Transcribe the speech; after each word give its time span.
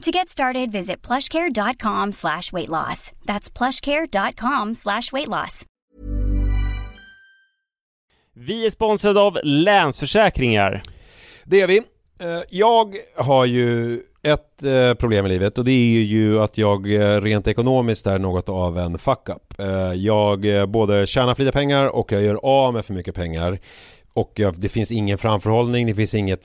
To 0.00 0.10
get 0.10 0.28
started, 0.28 0.72
visit 0.72 1.06
plushcare.com 1.06 2.12
slash 2.12 2.52
weight 2.52 2.68
loss. 2.68 3.12
That's 3.24 3.50
plushcare.com 3.58 4.74
slash 4.74 5.12
weight 5.12 5.28
loss. 5.28 5.64
Vi 8.34 8.66
är 8.66 8.70
sponsrade 8.70 9.20
av 9.20 9.38
Länsförsäkringar. 9.42 10.82
Det 11.44 11.60
är 11.60 11.66
vi. 11.66 11.78
Eh, 12.20 12.40
Jag 12.50 12.96
har 13.16 13.44
ju 13.44 14.00
ett 14.22 14.62
eh, 14.62 14.94
problem 14.94 15.26
i 15.26 15.28
livet 15.28 15.58
och 15.58 15.64
det 15.64 15.72
är 15.72 16.02
ju 16.02 16.40
att 16.40 16.58
jag 16.58 16.94
eh, 16.94 17.20
rent 17.20 17.48
ekonomiskt 17.48 18.06
är 18.06 18.18
något 18.18 18.48
av 18.48 18.78
en 18.78 18.98
fuck-up. 18.98 19.54
Jag 19.96 20.68
både 20.70 21.06
tjänar 21.06 21.34
för 21.34 21.42
lite 21.42 21.52
pengar 21.52 21.86
och 21.86 22.12
jag 22.12 22.22
gör 22.22 22.40
av 22.42 22.74
med 22.74 22.84
för 22.84 22.94
mycket 22.94 23.14
pengar. 23.14 23.58
Och 24.12 24.40
det 24.56 24.68
finns 24.68 24.90
ingen 24.90 25.18
framförhållning, 25.18 25.86
det 25.86 25.94
finns 25.94 26.14
inget 26.14 26.44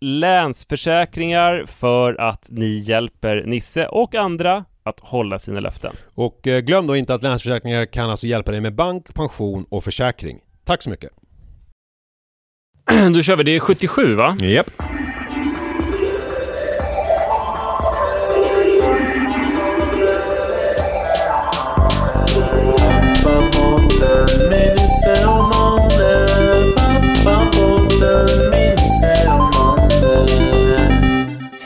Länsförsäkringar 0.00 1.64
för 1.66 2.20
att 2.20 2.46
ni 2.48 2.78
hjälper 2.78 3.42
Nisse 3.46 3.86
och 3.86 4.14
andra 4.14 4.64
att 4.82 5.00
hålla 5.00 5.38
sina 5.38 5.60
löften. 5.60 5.96
Och 6.14 6.46
eh, 6.46 6.60
glöm 6.60 6.86
då 6.86 6.96
inte 6.96 7.14
att 7.14 7.22
Länsförsäkringar 7.22 7.86
kan 7.86 8.10
alltså 8.10 8.26
hjälpa 8.26 8.50
dig 8.50 8.60
med 8.60 8.74
bank, 8.74 9.14
pension 9.14 9.66
och 9.68 9.84
försäkring. 9.84 10.40
Tack 10.64 10.82
så 10.82 10.90
mycket! 10.90 11.10
Då 13.14 13.22
kör 13.22 13.36
vi, 13.36 13.42
det 13.42 13.56
är 13.56 13.60
77 13.60 14.14
va? 14.14 14.36
Japp. 14.40 14.70
Pappapodden 14.70 15.03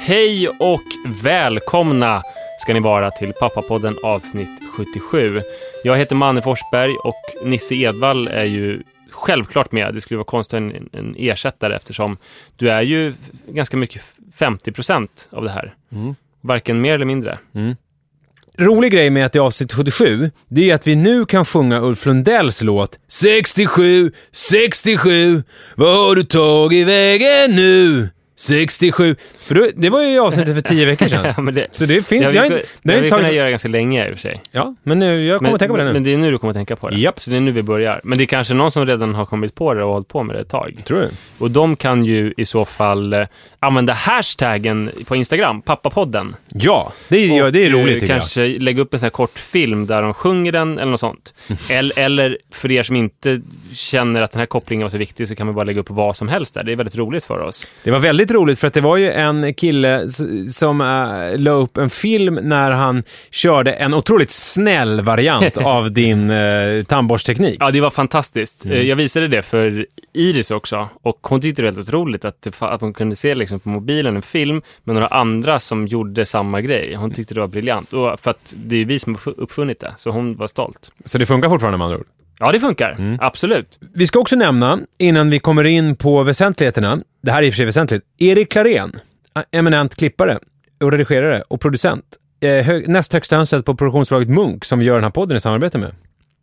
Hej 0.08 0.48
och 0.48 0.84
välkomna 1.22 2.22
ska 2.58 2.74
ni 2.74 2.80
vara 2.80 3.10
till 3.10 3.32
Pappapodden 3.32 3.96
avsnitt 4.02 4.60
77. 4.76 5.40
Jag 5.84 5.96
heter 5.96 6.16
Manne 6.16 6.42
Forsberg 6.42 6.96
och 6.96 7.48
Nisse 7.48 7.74
Edvall 7.74 8.28
är 8.28 8.44
ju 8.44 8.82
självklart 9.10 9.72
med. 9.72 9.94
Det 9.94 10.00
skulle 10.00 10.18
vara 10.18 10.24
konstigt 10.24 10.56
en, 10.56 10.88
en 10.92 11.14
ersättare 11.18 11.76
eftersom 11.76 12.16
du 12.56 12.70
är 12.70 12.82
ju 12.82 13.14
ganska 13.48 13.76
mycket 13.76 14.02
50% 14.38 15.08
av 15.30 15.44
det 15.44 15.50
här. 15.50 15.74
Mm. 15.92 16.14
Varken 16.40 16.80
mer 16.80 16.94
eller 16.94 17.06
mindre. 17.06 17.38
rolig 18.58 18.92
grej 18.92 19.10
med 19.10 19.26
att 19.26 19.32
det 19.32 19.38
är 19.38 19.42
avsnitt 19.42 19.72
77, 19.72 20.30
det 20.48 20.70
är 20.70 20.74
att 20.74 20.86
vi 20.86 20.96
nu 20.96 21.26
kan 21.26 21.44
sjunga 21.44 21.80
Ulf 21.80 22.06
Lundells 22.06 22.62
låt 22.62 22.98
67, 23.08 24.12
67, 24.32 25.42
vad 25.76 25.96
har 25.96 26.14
du 26.14 26.24
tagit 26.24 26.86
vägen 26.86 27.56
nu? 27.56 28.08
67. 28.42 29.16
För 29.38 29.54
då, 29.54 29.66
det 29.76 29.90
var 29.90 30.02
ju 30.02 30.18
avsnittet 30.20 30.54
för 30.54 30.62
tio 30.62 30.86
veckor 30.86 31.08
sedan. 31.08 31.34
Ja, 31.46 31.52
det, 31.52 31.66
Så 31.72 31.86
det 31.86 32.02
finns... 32.06 32.20
det 32.20 32.26
har 32.26 32.32
vi, 32.32 32.54
inte- 32.56 32.62
det 32.82 32.94
har 32.94 33.00
vi 33.02 33.10
kunnat 33.10 33.32
göra 33.34 33.50
ganska 33.50 33.68
länge 33.68 34.08
i 34.08 34.12
och 34.12 34.14
för 34.14 34.20
sig. 34.20 34.40
Ja, 34.50 34.74
men 34.82 34.98
nu, 34.98 35.24
jag 35.26 35.38
kommer 35.38 35.48
Men, 35.48 35.54
att 35.54 35.58
tänka 35.60 35.72
på 35.74 35.78
det 35.78 35.84
nu. 35.84 35.92
men 35.92 36.02
det 36.04 36.12
är 36.14 36.18
nu 36.18 36.30
du 36.30 36.38
kommer 36.38 36.50
att 36.50 36.56
tänka 36.56 36.76
på 36.76 36.88
det. 36.88 36.96
Japp. 36.96 37.20
Så 37.20 37.30
det 37.30 37.36
är 37.36 37.40
nu 37.40 37.50
vi 37.50 37.62
börjar. 37.62 38.00
Men 38.04 38.18
det 38.18 38.24
är 38.24 38.26
kanske 38.26 38.54
någon 38.54 38.70
som 38.70 38.86
redan 38.86 39.14
har 39.14 39.26
kommit 39.26 39.54
på 39.54 39.74
det 39.74 39.84
och 39.84 39.92
hållit 39.92 40.08
på 40.08 40.22
med 40.22 40.36
det 40.36 40.40
ett 40.40 40.48
tag. 40.48 40.82
Tror 40.86 41.00
du? 41.00 41.08
Och 41.38 41.50
de 41.50 41.76
kan 41.76 42.04
ju 42.04 42.34
i 42.36 42.44
så 42.44 42.64
fall 42.64 43.12
eh, 43.12 43.26
använda 43.60 43.92
hashtaggen 43.92 44.90
på 45.06 45.16
Instagram, 45.16 45.62
pappapodden. 45.62 46.36
Ja, 46.54 46.92
det 47.08 47.16
är, 47.16 47.36
ja, 47.38 47.50
det 47.50 47.66
är 47.66 47.74
Och, 47.74 47.80
roligt 47.80 47.94
eh, 47.96 48.00
tycker 48.00 48.14
jag. 48.14 48.20
kanske 48.20 48.46
lägga 48.58 48.82
upp 48.82 48.92
en 48.94 49.00
sån 49.00 49.04
här 49.04 49.10
kort 49.10 49.38
film 49.38 49.86
där 49.86 50.02
de 50.02 50.14
sjunger 50.14 50.52
den 50.52 50.78
eller 50.78 50.90
något 50.90 51.00
sånt. 51.00 51.34
eller, 51.70 51.98
eller 51.98 52.38
för 52.52 52.72
er 52.72 52.82
som 52.82 52.96
inte 52.96 53.40
känner 53.72 54.22
att 54.22 54.32
den 54.32 54.38
här 54.38 54.46
kopplingen 54.46 54.84
var 54.84 54.90
så 54.90 54.98
viktig 54.98 55.28
så 55.28 55.34
kan 55.34 55.46
man 55.46 55.54
bara 55.54 55.64
lägga 55.64 55.80
upp 55.80 55.90
vad 55.90 56.16
som 56.16 56.28
helst 56.28 56.54
där. 56.54 56.64
Det 56.64 56.72
är 56.72 56.76
väldigt 56.76 56.96
roligt 56.96 57.24
för 57.24 57.38
oss. 57.40 57.66
Det 57.84 57.90
var 57.90 57.98
väldigt 57.98 58.27
roligt 58.30 58.58
för 58.58 58.66
att 58.66 58.74
det 58.74 58.80
var 58.80 58.96
ju 58.96 59.12
en 59.12 59.54
kille 59.54 60.08
som 60.48 60.80
uh, 60.80 61.38
la 61.38 61.50
upp 61.50 61.76
en 61.76 61.90
film 61.90 62.38
när 62.42 62.70
han 62.70 63.02
körde 63.30 63.72
en 63.72 63.94
otroligt 63.94 64.30
snäll 64.30 65.00
variant 65.00 65.56
av 65.64 65.92
din 65.92 66.30
uh, 66.30 66.84
tandborstteknik. 66.84 67.56
Ja, 67.60 67.70
det 67.70 67.80
var 67.80 67.90
fantastiskt. 67.90 68.64
Mm. 68.64 68.76
Eh, 68.76 68.82
Jag 68.82 68.96
visade 68.96 69.28
det 69.28 69.42
för 69.42 69.86
Iris 70.12 70.50
också 70.50 70.88
och 71.02 71.18
hon 71.22 71.40
tyckte 71.40 71.62
det 71.62 71.66
var 71.66 71.72
väldigt 71.72 71.88
otroligt 71.88 72.24
att, 72.24 72.62
att 72.62 72.80
man 72.80 72.92
kunde 72.92 73.16
se 73.16 73.34
liksom 73.34 73.60
på 73.60 73.68
mobilen 73.68 74.16
en 74.16 74.22
film 74.22 74.62
med 74.84 74.94
några 74.94 75.06
andra 75.06 75.58
som 75.58 75.86
gjorde 75.86 76.24
samma 76.24 76.60
grej. 76.60 76.94
Hon 76.94 77.10
tyckte 77.10 77.34
det 77.34 77.40
var 77.40 77.48
briljant. 77.48 77.92
Och 77.92 78.20
för 78.20 78.30
att 78.30 78.54
det 78.56 78.76
är 78.76 78.84
vi 78.84 78.98
som 78.98 79.14
har 79.24 79.40
uppfunnit 79.40 79.80
det, 79.80 79.94
så 79.96 80.10
hon 80.10 80.36
var 80.36 80.46
stolt. 80.46 80.92
Så 81.04 81.18
det 81.18 81.26
funkar 81.26 81.48
fortfarande 81.48 81.78
med 81.78 81.84
andra 81.84 81.98
ord. 81.98 82.06
Ja, 82.38 82.52
det 82.52 82.60
funkar. 82.60 82.90
Mm. 82.98 83.18
Absolut. 83.20 83.78
Vi 83.94 84.06
ska 84.06 84.18
också 84.18 84.36
nämna, 84.36 84.78
innan 84.98 85.30
vi 85.30 85.38
kommer 85.38 85.64
in 85.64 85.96
på 85.96 86.22
väsentligheterna, 86.22 86.98
det 87.22 87.30
här 87.30 87.42
är 87.42 87.46
i 87.46 87.48
och 87.48 87.52
för 87.52 87.56
sig 87.56 87.66
väsentligt, 87.66 88.02
Erik 88.18 88.52
Klarén, 88.52 88.92
eminent 89.52 89.96
klippare 89.96 90.38
och 90.80 90.92
redigerare 90.92 91.42
och 91.48 91.60
producent. 91.60 92.04
Eh, 92.40 92.78
näst 92.86 93.12
högsta 93.12 93.36
hönset 93.36 93.64
på 93.64 93.74
produktionsbolaget 93.74 94.28
Munk 94.28 94.64
som 94.64 94.78
vi 94.78 94.84
gör 94.84 94.94
den 94.94 95.04
här 95.04 95.10
podden 95.10 95.36
i 95.36 95.40
samarbete 95.40 95.78
med. 95.78 95.94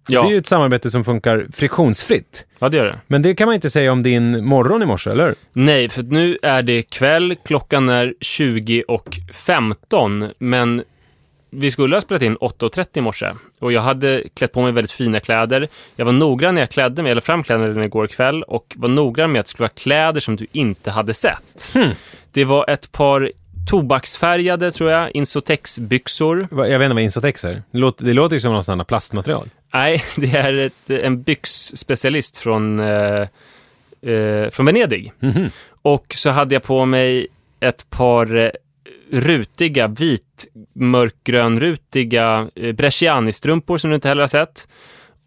Ja. 0.08 0.22
Det 0.22 0.28
är 0.28 0.32
ju 0.32 0.38
ett 0.38 0.48
samarbete 0.48 0.90
som 0.90 1.04
funkar 1.04 1.46
friktionsfritt. 1.54 2.48
Ja, 2.60 2.70
det 2.70 2.78
gör 2.78 2.86
det. 2.86 3.00
Men 3.08 3.22
det 3.22 3.36
kan 3.36 3.46
man 3.46 3.56
inte 3.56 3.70
säga 3.70 3.92
om 3.92 4.04
din 4.04 4.46
morgon 4.46 4.84
i 4.84 4.86
morse, 4.86 5.10
eller? 5.10 5.36
Nej, 5.54 5.90
för 5.90 6.04
nu 6.04 6.38
är 6.42 6.62
det 6.62 6.82
kväll, 6.82 7.36
klockan 7.46 7.90
är 7.90 8.14
20 8.22 8.84
och 8.88 9.18
15, 9.34 10.30
men 10.38 10.84
vi 11.60 11.72
skulle 11.72 11.96
ha 11.96 12.02
spelat 12.02 12.22
in 12.22 12.38
8.30 12.38 12.88
i 12.94 13.02
morse 13.02 13.34
och 13.62 13.72
jag 13.72 13.82
hade 13.82 14.24
klätt 14.34 14.54
på 14.54 14.62
mig 14.62 14.72
väldigt 14.72 14.92
fina 14.92 15.20
kläder. 15.20 15.68
Jag 15.96 16.06
var 16.06 16.12
noggrann 16.12 16.54
när 16.54 16.62
jag 16.62 16.70
klädde 16.70 17.04
mig, 17.04 17.12
eller 17.12 17.22
fram 17.22 17.44
kläderna 17.44 17.86
igår 17.86 18.08
kväll 18.08 18.44
och 18.44 18.74
var 18.76 18.90
noggrann 18.90 19.32
med 19.32 19.40
att 19.40 19.46
det 19.46 19.50
skulle 19.50 19.64
vara 19.64 19.74
kläder 19.76 20.20
som 20.20 20.36
du 20.36 20.48
inte 20.52 20.92
hade 20.92 21.14
sett. 21.14 21.74
Det 22.32 22.46
var 22.46 22.70
ett 22.70 22.92
par 22.92 23.32
tobaksfärgade, 23.66 24.72
tror 24.72 24.92
jag, 24.92 25.12
Insotex-byxor. 25.16 26.48
Jag 26.52 26.80
vet 26.80 26.86
inte 26.86 26.94
vad 26.94 27.04
Insotex 27.04 27.46
är. 27.46 27.64
Det 27.72 27.78
låter, 27.78 28.06
det 28.06 28.14
låter 28.14 28.36
ju 28.36 28.40
som 28.40 28.54
någon 28.54 28.64
sån 28.64 28.80
här 28.80 28.86
plastmaterial. 28.86 29.50
Nej, 29.74 30.04
det 30.16 30.38
är 30.38 30.54
ett, 30.54 30.90
en 30.90 31.22
byxspecialist 31.22 32.38
från, 32.38 32.80
eh, 32.80 33.28
eh, 34.02 34.50
från 34.50 34.66
Venedig. 34.66 35.14
Och 35.82 36.06
så 36.16 36.30
hade 36.30 36.56
jag 36.56 36.64
på 36.64 36.86
mig 36.86 37.28
ett 37.60 37.90
par 37.90 38.38
eh, 38.38 38.50
rutiga, 39.12 39.88
vit, 39.88 40.48
mörkgrönrutiga 40.76 42.48
eh, 42.56 42.72
Bresciani-strumpor 42.74 43.78
som 43.78 43.90
du 43.90 43.96
inte 43.96 44.08
heller 44.08 44.22
har 44.24 44.28
sett. 44.28 44.68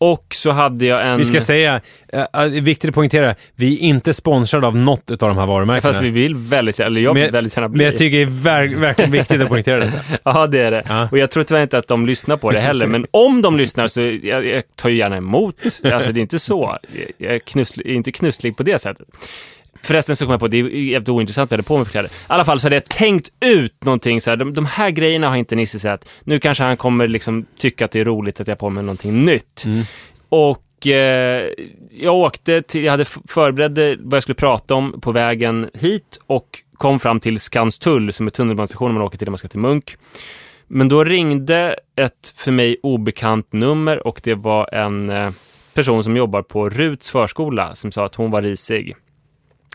Och 0.00 0.26
så 0.34 0.50
hade 0.50 0.86
jag 0.86 1.06
en... 1.08 1.18
Vi 1.18 1.24
ska 1.24 1.40
säga, 1.40 1.74
äh, 2.12 2.22
det 2.32 2.38
är 2.56 2.60
viktigt 2.60 2.88
att 2.88 2.94
poängtera, 2.94 3.34
vi 3.56 3.74
är 3.74 3.78
inte 3.80 4.14
sponsrade 4.14 4.66
av 4.66 4.76
något 4.76 5.10
av 5.10 5.16
de 5.28 5.38
här 5.38 5.46
varumärkena. 5.46 5.92
Fast 5.92 6.02
vi 6.04 6.10
vill 6.10 6.34
väldigt, 6.36 6.80
eller 6.80 7.00
jag 7.00 7.14
vill 7.14 7.22
Men- 7.22 7.32
väldigt 7.32 7.56
gärna 7.56 7.68
bli. 7.68 7.78
Men 7.78 7.84
jag 7.86 7.96
tycker 7.96 8.16
det 8.16 8.22
är 8.22 8.26
ver- 8.26 8.76
verkligen 8.80 9.10
viktigt 9.10 9.40
att 9.40 9.48
poängtera 9.48 9.78
det. 9.80 9.92
Ja, 10.24 10.46
det 10.46 10.60
är 10.60 10.70
det. 10.70 10.82
Ja. 10.88 11.08
Och 11.12 11.18
jag 11.18 11.30
tror 11.30 11.42
tyvärr 11.42 11.62
inte 11.62 11.78
att 11.78 11.88
de 11.88 12.06
lyssnar 12.06 12.36
på 12.36 12.50
det 12.50 12.60
heller. 12.60 12.86
Men 12.86 13.06
om 13.10 13.42
de 13.42 13.56
lyssnar 13.56 13.88
så 13.88 14.00
jag, 14.22 14.46
jag 14.46 14.62
tar 14.76 14.88
ju 14.88 14.96
gärna 14.96 15.16
emot. 15.16 15.62
Alltså 15.84 16.12
det 16.12 16.20
är 16.20 16.22
inte 16.22 16.38
så. 16.38 16.78
Jag- 16.92 17.10
Jag 17.28 17.34
är, 17.34 17.38
knusslig, 17.38 17.86
jag 17.86 17.92
är 17.92 17.96
inte 17.96 18.12
knusslig 18.12 18.56
på 18.56 18.62
det 18.62 18.78
sättet. 18.78 19.06
Förresten 19.82 20.16
så 20.16 20.24
kom 20.24 20.30
jag 20.30 20.40
på, 20.40 20.48
det 20.48 20.58
är 20.58 20.68
jävligt 20.68 21.08
ointressant 21.08 21.50
vad 21.50 21.58
jag 21.58 21.58
hade 21.58 21.66
på 21.66 21.76
mig 21.76 21.84
för 21.84 21.92
kläder. 21.92 22.08
I 22.08 22.12
alla 22.26 22.44
fall 22.44 22.60
så 22.60 22.66
hade 22.66 22.76
jag 22.76 22.84
tänkt 22.84 23.30
ut 23.40 23.84
någonting 23.84 24.20
så 24.20 24.30
här, 24.30 24.36
de, 24.36 24.54
de 24.54 24.66
här 24.66 24.90
grejerna 24.90 25.28
har 25.28 25.36
inte 25.36 25.56
Nisse 25.56 25.78
sett. 25.78 26.08
Nu 26.24 26.40
kanske 26.40 26.64
han 26.64 26.76
kommer 26.76 27.06
liksom 27.06 27.46
tycka 27.58 27.84
att 27.84 27.90
det 27.90 28.00
är 28.00 28.04
roligt 28.04 28.40
att 28.40 28.48
jag 28.48 28.54
har 28.54 28.58
på 28.58 28.70
mig 28.70 28.82
någonting 28.82 29.24
nytt. 29.24 29.64
Och 30.28 30.86
eh, 30.86 31.44
jag 31.90 32.14
åkte 32.14 32.62
till, 32.62 32.84
jag 32.84 32.90
hade 32.90 33.04
förberedde 33.04 33.96
vad 34.00 34.16
jag 34.16 34.22
skulle 34.22 34.34
prata 34.34 34.74
om 34.74 35.00
på 35.00 35.12
vägen 35.12 35.70
hit 35.74 36.20
och 36.26 36.62
kom 36.74 37.00
fram 37.00 37.20
till 37.20 37.40
Skanstull 37.40 38.12
som 38.12 38.26
är 38.26 38.30
tunnelbanestationen 38.30 38.94
man 38.94 39.02
åker 39.02 39.18
till 39.18 39.26
när 39.26 39.30
man 39.30 39.38
ska 39.38 39.48
till 39.48 39.60
Munk. 39.60 39.96
Men 40.66 40.88
då 40.88 41.04
ringde 41.04 41.76
ett 41.96 42.34
för 42.36 42.52
mig 42.52 42.76
obekant 42.82 43.52
nummer 43.52 44.06
och 44.06 44.20
det 44.24 44.34
var 44.34 44.74
en 44.74 45.10
eh, 45.10 45.30
person 45.74 46.04
som 46.04 46.16
jobbar 46.16 46.42
på 46.42 46.68
Ruts 46.68 47.10
förskola 47.10 47.74
som 47.74 47.92
sa 47.92 48.04
att 48.04 48.14
hon 48.14 48.30
var 48.30 48.42
risig. 48.42 48.96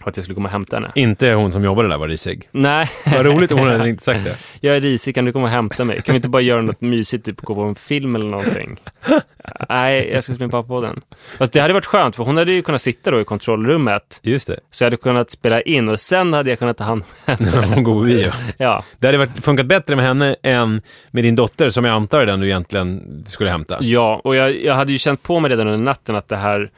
Att 0.06 0.18
jag 0.18 0.24
skulle 0.24 0.36
komma 0.36 0.48
och 0.48 0.52
hämta 0.52 0.76
henne. 0.76 0.92
Inte 0.96 1.32
hon 1.34 1.52
som 1.52 1.64
jobbade 1.64 1.88
där 1.90 1.98
var 1.98 2.08
risig. 2.08 2.50
Nej, 2.52 2.90
Vad 3.06 3.26
roligt 3.26 3.52
om 3.52 3.60
hon 3.60 3.68
hade 3.68 3.90
inte 3.90 4.04
sagt 4.04 4.24
det. 4.24 4.36
jag 4.68 4.76
är 4.78 4.82
risig, 4.82 5.16
kan 5.16 5.26
du 5.26 5.32
komma 5.32 5.46
och 5.46 5.52
hämta 5.52 5.84
mig? 5.86 6.02
Kan 6.02 6.14
vi 6.14 6.16
inte 6.16 6.30
bara 6.30 6.42
göra 6.42 6.62
något 6.62 6.82
mysigt, 6.82 7.26
typ 7.26 7.42
gå 7.42 7.56
på 7.56 7.62
en 7.62 7.76
film 7.76 8.16
eller 8.16 8.26
någonting? 8.26 8.78
Nej, 9.70 10.10
jag 10.14 10.24
ska 10.24 10.34
springa 10.34 10.52
pappa 10.52 10.68
på 10.68 10.82
den. 10.82 11.02
Fast 11.38 11.54
det 11.54 11.60
hade 11.60 11.74
varit 11.74 11.86
skönt, 11.86 12.16
för 12.16 12.24
hon 12.24 12.38
hade 12.38 12.52
ju 12.52 12.62
kunnat 12.62 12.82
sitta 12.82 13.12
då 13.12 13.22
i 13.22 13.24
kontrollrummet, 13.26 14.20
Just 14.24 14.48
det. 14.48 14.60
så 14.72 14.84
jag 14.84 14.86
hade 14.86 14.98
kunnat 14.98 15.32
spela 15.32 15.62
in 15.62 15.90
och 15.90 16.00
sen 16.00 16.34
hade 16.34 16.50
jag 16.50 16.60
kunnat 16.60 16.78
ta 16.78 16.84
hand 16.84 17.04
om 17.26 17.36
henne. 17.38 17.68
Hon 17.76 17.84
går 17.84 17.94
på 17.94 18.02
bio. 18.06 18.32
Ja, 18.58 18.84
Det 19.00 19.08
hade 19.08 19.18
varit, 19.18 19.44
funkat 19.46 19.66
bättre 19.66 19.96
med 19.96 20.06
henne 20.06 20.36
än 20.44 20.82
med 21.12 21.24
din 21.24 21.36
dotter 21.36 21.70
som 21.70 21.86
jag 21.86 21.96
antar 21.96 22.22
är 22.22 22.26
den 22.26 22.40
du 22.40 22.46
egentligen 22.46 23.24
skulle 23.28 23.50
hämta. 23.50 23.78
ja 23.82 24.22
och 24.24 24.36
jag, 24.36 24.62
jag 24.62 24.76
hade 24.76 24.92
ju 24.92 24.98
känt 24.98 25.24
på 25.24 25.40
mig 25.40 25.52
redan 25.52 25.68
under 25.68 25.86
natten 25.86 26.16
att 26.16 26.30
det 26.30 26.38
här, 26.38 26.72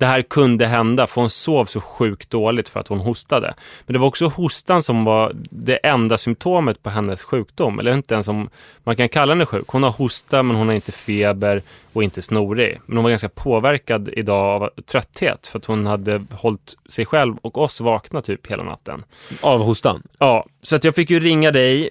det 0.00 0.06
här 0.06 0.22
kunde 0.22 0.66
hända, 0.66 1.06
för 1.06 1.20
hon 1.20 1.30
sov 1.30 1.64
så 1.64 1.80
sjukt 1.80 2.30
dåligt 2.30 2.68
för 2.68 2.80
att 2.80 2.88
hon 2.88 3.00
hostade. 3.00 3.54
Men 3.86 3.92
det 3.92 3.98
var 3.98 4.06
också 4.06 4.26
hostan 4.26 4.82
som 4.82 5.04
var 5.04 5.32
det 5.50 5.76
enda 5.76 6.18
symptomet 6.18 6.82
på 6.82 6.90
hennes 6.90 7.22
sjukdom, 7.22 7.78
eller 7.78 7.94
inte 7.94 8.14
ens 8.14 8.28
om 8.28 8.50
man 8.84 8.96
kan 8.96 9.08
kalla 9.08 9.32
henne 9.32 9.46
sjuk. 9.46 9.68
Hon 9.68 9.82
har 9.82 9.90
hosta, 9.90 10.42
men 10.42 10.56
hon 10.56 10.66
har 10.66 10.74
inte 10.74 10.92
feber 10.92 11.62
och 11.92 12.02
inte 12.02 12.22
snorig. 12.22 12.80
Men 12.86 12.96
hon 12.96 13.02
var 13.04 13.10
ganska 13.10 13.28
påverkad 13.28 14.08
idag 14.12 14.62
av 14.62 14.70
trötthet, 14.86 15.46
för 15.46 15.58
att 15.58 15.64
hon 15.64 15.86
hade 15.86 16.24
hållit 16.30 16.76
sig 16.88 17.06
själv 17.06 17.36
och 17.42 17.58
oss 17.58 17.80
vakna 17.80 18.22
typ 18.22 18.46
hela 18.46 18.62
natten. 18.62 19.04
Av 19.40 19.62
hostan. 19.62 20.02
Ja, 20.18 20.46
så 20.62 20.76
att 20.76 20.84
jag 20.84 20.94
fick 20.94 21.10
ju 21.10 21.20
ringa 21.20 21.50
dig 21.50 21.90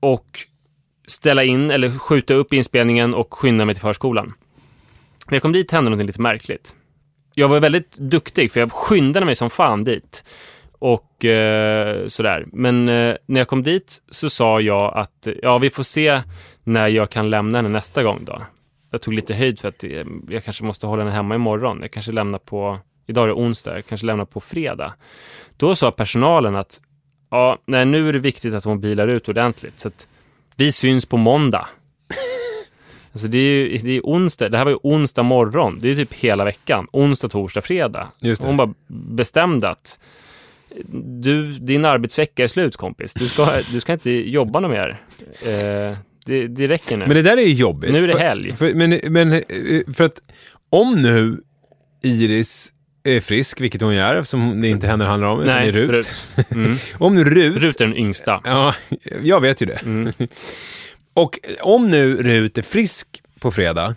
och 0.00 0.26
ställa 1.06 1.44
in, 1.44 1.70
eller 1.70 1.90
skjuta 1.90 2.34
upp 2.34 2.52
inspelningen 2.52 3.14
och 3.14 3.34
skynda 3.34 3.64
mig 3.64 3.74
till 3.74 3.82
förskolan. 3.82 4.32
När 5.26 5.34
jag 5.34 5.42
kom 5.42 5.52
dit 5.52 5.70
hände 5.70 5.90
något 5.90 6.06
lite 6.06 6.20
märkligt. 6.20 6.74
Jag 7.40 7.48
var 7.48 7.60
väldigt 7.60 7.96
duktig, 7.96 8.52
för 8.52 8.60
jag 8.60 8.72
skyndade 8.72 9.26
mig 9.26 9.36
som 9.36 9.50
fan 9.50 9.84
dit. 9.84 10.24
Och 10.78 11.24
eh, 11.24 12.06
sådär. 12.08 12.46
Men 12.52 12.88
eh, 12.88 13.16
när 13.26 13.40
jag 13.40 13.48
kom 13.48 13.62
dit 13.62 14.02
så 14.10 14.30
sa 14.30 14.60
jag 14.60 14.96
att 14.96 15.26
eh, 15.26 15.34
ja, 15.42 15.58
vi 15.58 15.70
får 15.70 15.82
se 15.82 16.22
när 16.64 16.88
jag 16.88 17.10
kan 17.10 17.30
lämna 17.30 17.58
henne 17.58 17.68
nästa 17.68 18.02
gång 18.02 18.24
då. 18.24 18.42
Jag 18.90 19.02
tog 19.02 19.14
lite 19.14 19.34
höjd 19.34 19.60
för 19.60 19.68
att 19.68 19.84
eh, 19.84 20.04
jag 20.28 20.44
kanske 20.44 20.64
måste 20.64 20.86
hålla 20.86 21.02
henne 21.02 21.14
hemma 21.14 21.34
imorgon. 21.34 21.78
Jag 21.80 21.90
kanske 21.90 22.12
lämnar 22.12 22.38
på, 22.38 22.78
idag 23.06 23.24
är 23.24 23.28
det 23.28 23.34
onsdag, 23.34 23.74
jag 23.74 23.86
kanske 23.86 24.06
lämnar 24.06 24.24
på 24.24 24.40
fredag. 24.40 24.94
Då 25.56 25.74
sa 25.74 25.90
personalen 25.90 26.56
att 26.56 26.80
ja, 27.30 27.58
nej, 27.66 27.84
nu 27.84 28.08
är 28.08 28.12
det 28.12 28.18
viktigt 28.18 28.54
att 28.54 28.64
hon 28.64 28.80
bilar 28.80 29.08
ut 29.08 29.28
ordentligt. 29.28 29.78
Så 29.78 29.88
att 29.88 30.08
vi 30.56 30.72
syns 30.72 31.06
på 31.06 31.16
måndag. 31.16 31.68
Alltså 33.12 33.28
det 33.28 33.38
är 33.38 33.66
ju 33.66 33.78
det 33.78 33.90
är 33.96 34.00
onsdag, 34.00 34.48
det 34.48 34.58
här 34.58 34.64
var 34.64 34.72
ju 34.72 34.78
onsdag 34.82 35.22
morgon. 35.22 35.78
Det 35.80 35.90
är 35.90 35.94
typ 35.94 36.14
hela 36.14 36.44
veckan. 36.44 36.86
Onsdag, 36.92 37.28
torsdag, 37.28 37.60
fredag. 37.60 38.08
Hon 38.40 38.56
bara 38.56 38.74
bestämde 38.88 39.68
att 39.68 39.98
du, 41.22 41.52
din 41.52 41.84
arbetsvecka 41.84 42.42
är 42.44 42.46
slut 42.46 42.76
kompis. 42.76 43.14
Du 43.14 43.28
ska, 43.28 43.52
du 43.72 43.80
ska 43.80 43.92
inte 43.92 44.10
jobba 44.10 44.60
något 44.60 44.70
mer. 44.70 45.00
Eh, 45.46 45.96
det, 46.26 46.46
det 46.46 46.66
räcker 46.66 46.96
nu. 46.96 47.06
Men 47.06 47.16
det 47.16 47.22
där 47.22 47.36
är 47.36 47.42
ju 47.42 47.52
jobbigt. 47.54 47.92
Nu 47.92 47.98
är 47.98 48.06
det 48.06 48.12
För- 48.12 48.18
helg. 48.18 48.52
För, 48.56 48.74
men, 48.74 49.00
men 49.08 49.32
eh, 49.32 49.42
för 49.94 50.04
att 50.04 50.20
om 50.70 51.02
nu 51.02 51.40
Iris 52.02 52.72
är 53.04 53.20
frisk, 53.20 53.60
vilket 53.60 53.80
hon 53.80 53.92
är 53.92 54.14
eftersom 54.14 54.60
det 54.60 54.68
inte 54.68 54.86
henne 54.86 55.04
det 55.04 55.10
handlar 55.10 55.28
om, 55.28 55.40
utan 55.42 55.56
det 55.56 55.68
är 55.68 55.72
Rut. 55.72 55.90
Rut. 55.90 56.24
Mm. 56.50 56.76
Om 56.98 57.14
nu 57.14 57.24
Rut... 57.24 57.62
Rut 57.62 57.80
är 57.80 57.86
den 57.86 57.96
yngsta. 57.96 58.40
Ja, 58.44 58.74
jag 59.22 59.40
vet 59.40 59.62
ju 59.62 59.66
det. 59.66 59.80
Mm. 59.82 60.12
Och 61.20 61.38
om 61.60 61.90
nu 61.90 62.22
Rut 62.22 62.58
är 62.58 62.62
frisk 62.62 63.22
på 63.40 63.50
fredag, 63.50 63.94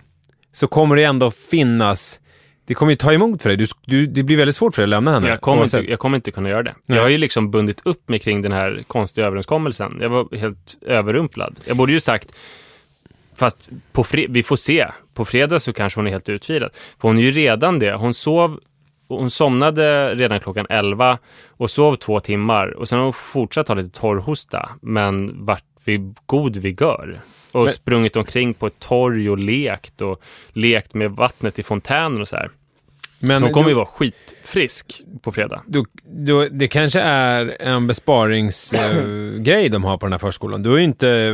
så 0.51 0.67
kommer 0.67 0.95
det 0.95 1.03
ändå 1.03 1.31
finnas... 1.31 2.19
Det 2.65 2.73
kommer 2.73 2.91
ju 2.91 2.95
ta 2.95 3.13
emot 3.13 3.41
för 3.41 3.49
dig. 3.49 3.57
Du, 3.57 3.65
du, 3.85 4.07
det 4.07 4.23
blir 4.23 4.37
väldigt 4.37 4.55
svårt 4.55 4.75
för 4.75 4.81
dig 4.81 4.85
att 4.85 4.89
lämna 4.89 5.13
henne. 5.13 5.27
Jag 5.27 5.41
kommer, 5.41 5.63
inte, 5.63 5.79
jag 5.79 5.99
kommer 5.99 6.15
inte 6.17 6.31
kunna 6.31 6.49
göra 6.49 6.63
det. 6.63 6.75
Nej. 6.85 6.95
Jag 6.97 7.03
har 7.03 7.09
ju 7.09 7.17
liksom 7.17 7.51
bundit 7.51 7.81
upp 7.85 8.09
mig 8.09 8.19
kring 8.19 8.41
den 8.41 8.51
här 8.51 8.83
konstiga 8.87 9.27
överenskommelsen. 9.27 9.97
Jag 10.01 10.09
var 10.09 10.37
helt 10.37 10.77
överrumplad. 10.81 11.59
Jag 11.65 11.77
borde 11.77 11.91
ju 11.93 11.99
sagt, 11.99 12.35
fast 13.35 13.69
på 13.91 14.03
fre- 14.03 14.25
vi 14.29 14.43
får 14.43 14.55
se. 14.55 14.87
På 15.13 15.25
fredag 15.25 15.59
så 15.59 15.73
kanske 15.73 15.99
hon 15.99 16.07
är 16.07 16.11
helt 16.11 16.29
utvilad. 16.29 16.69
För 17.01 17.07
hon 17.07 17.17
är 17.17 17.21
ju 17.21 17.31
redan 17.31 17.79
det. 17.79 17.93
Hon 17.93 18.13
sov, 18.13 18.59
hon 19.07 19.29
somnade 19.29 20.15
redan 20.15 20.39
klockan 20.39 20.65
11 20.69 21.17
och 21.49 21.71
sov 21.71 21.95
två 21.95 22.19
timmar. 22.19 22.67
Och 22.67 22.89
sen 22.89 22.97
har 22.97 23.03
hon 23.03 23.13
fortsatt 23.13 23.67
ha 23.67 23.75
lite 23.75 23.99
torrhosta, 23.99 24.69
men 24.81 25.45
varit 25.45 25.63
vid 25.83 26.15
god 26.25 26.57
vigör. 26.57 27.21
Och 27.51 27.63
Men- 27.63 27.73
sprungit 27.73 28.15
omkring 28.15 28.53
på 28.53 28.67
ett 28.67 28.79
torg 28.79 29.29
och 29.29 29.39
lekt 29.39 30.01
och 30.01 30.21
lekt 30.53 30.93
med 30.93 31.11
vattnet 31.11 31.59
i 31.59 31.63
fontänen 31.63 32.21
och 32.21 32.27
så 32.27 32.35
här. 32.35 32.49
Men 33.19 33.39
så 33.39 33.45
hon 33.45 33.53
kommer 33.53 33.69
ju 33.69 33.75
vara 33.75 33.85
skitfrisk 34.43 35.01
på 35.21 35.31
fredag. 35.31 35.61
Du, 35.67 35.85
du, 36.05 36.49
det 36.51 36.67
kanske 36.67 36.99
är 37.01 37.55
en 37.61 37.87
besparingsgrej 37.87 39.69
de 39.69 39.83
har 39.83 39.97
på 39.97 40.05
den 40.05 40.13
här 40.13 40.17
förskolan. 40.19 40.63
Du 40.63 40.69
har 40.69 40.77
ju 40.77 40.83
inte, 40.83 41.29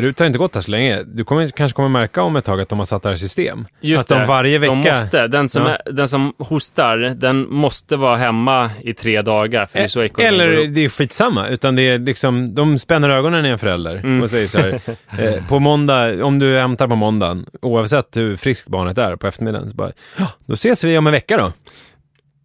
Rut 0.00 0.18
har 0.18 0.26
inte 0.26 0.38
gått 0.38 0.54
här 0.54 0.62
så 0.62 0.70
länge. 0.70 1.02
Du 1.02 1.24
kommer, 1.24 1.48
kanske 1.48 1.76
kommer 1.76 1.88
märka 1.88 2.22
om 2.22 2.36
ett 2.36 2.44
tag 2.44 2.60
att 2.60 2.68
de 2.68 2.78
har 2.78 2.86
satt 2.86 3.02
det 3.02 3.08
här 3.08 3.14
i 3.14 3.18
system. 3.18 3.64
Just 3.80 4.02
att 4.02 4.08
de 4.08 4.18
det. 4.20 4.26
varje 4.26 4.58
vecka... 4.58 4.70
De 4.74 4.78
måste. 4.90 5.26
Den 5.28 5.48
som, 5.48 5.62
Ja. 5.62 5.68
är, 5.86 5.92
den 5.92 6.08
som 6.08 6.32
hostar, 6.38 6.96
den 6.98 7.46
måste 7.50 7.96
vara 7.96 8.16
hemma 8.16 8.70
i 8.82 8.94
tre 8.94 9.22
dagar. 9.22 9.66
För 9.66 9.78
det 9.78 9.84
är 9.84 9.88
så 9.88 10.02
ekonomin 10.02 10.38
går 10.38 10.44
Eller 10.44 10.66
det 10.66 10.84
är 10.84 10.88
skitsamma, 10.88 11.48
utan 11.48 11.76
det 11.76 11.82
är 11.88 11.98
liksom, 11.98 12.54
de 12.54 12.78
spänner 12.78 13.10
ögonen 13.10 13.46
i 13.46 13.48
en 13.48 13.58
förälder 13.58 13.92
Mm. 14.02 14.22
och 14.22 14.30
säger 14.30 14.46
så 14.46 14.58
här, 14.58 14.80
eh, 15.18 15.46
på 15.48 15.58
måndag, 15.58 16.24
om 16.24 16.38
du 16.38 16.58
hämtar 16.58 16.88
på 16.88 16.94
måndagen, 16.96 17.46
oavsett 17.62 18.16
hur 18.16 18.36
friskt 18.36 18.68
barnet 18.68 18.98
är 18.98 19.16
på 19.16 19.26
eftermiddagen, 19.26 19.68
så 19.70 19.74
bara, 19.76 19.92
ja, 20.18 20.28
då 20.46 20.54
ses 20.54 20.84
vi 20.84 20.98
om 20.98 21.06
en 21.06 21.12
vecka 21.12 21.36
då. 21.36 21.52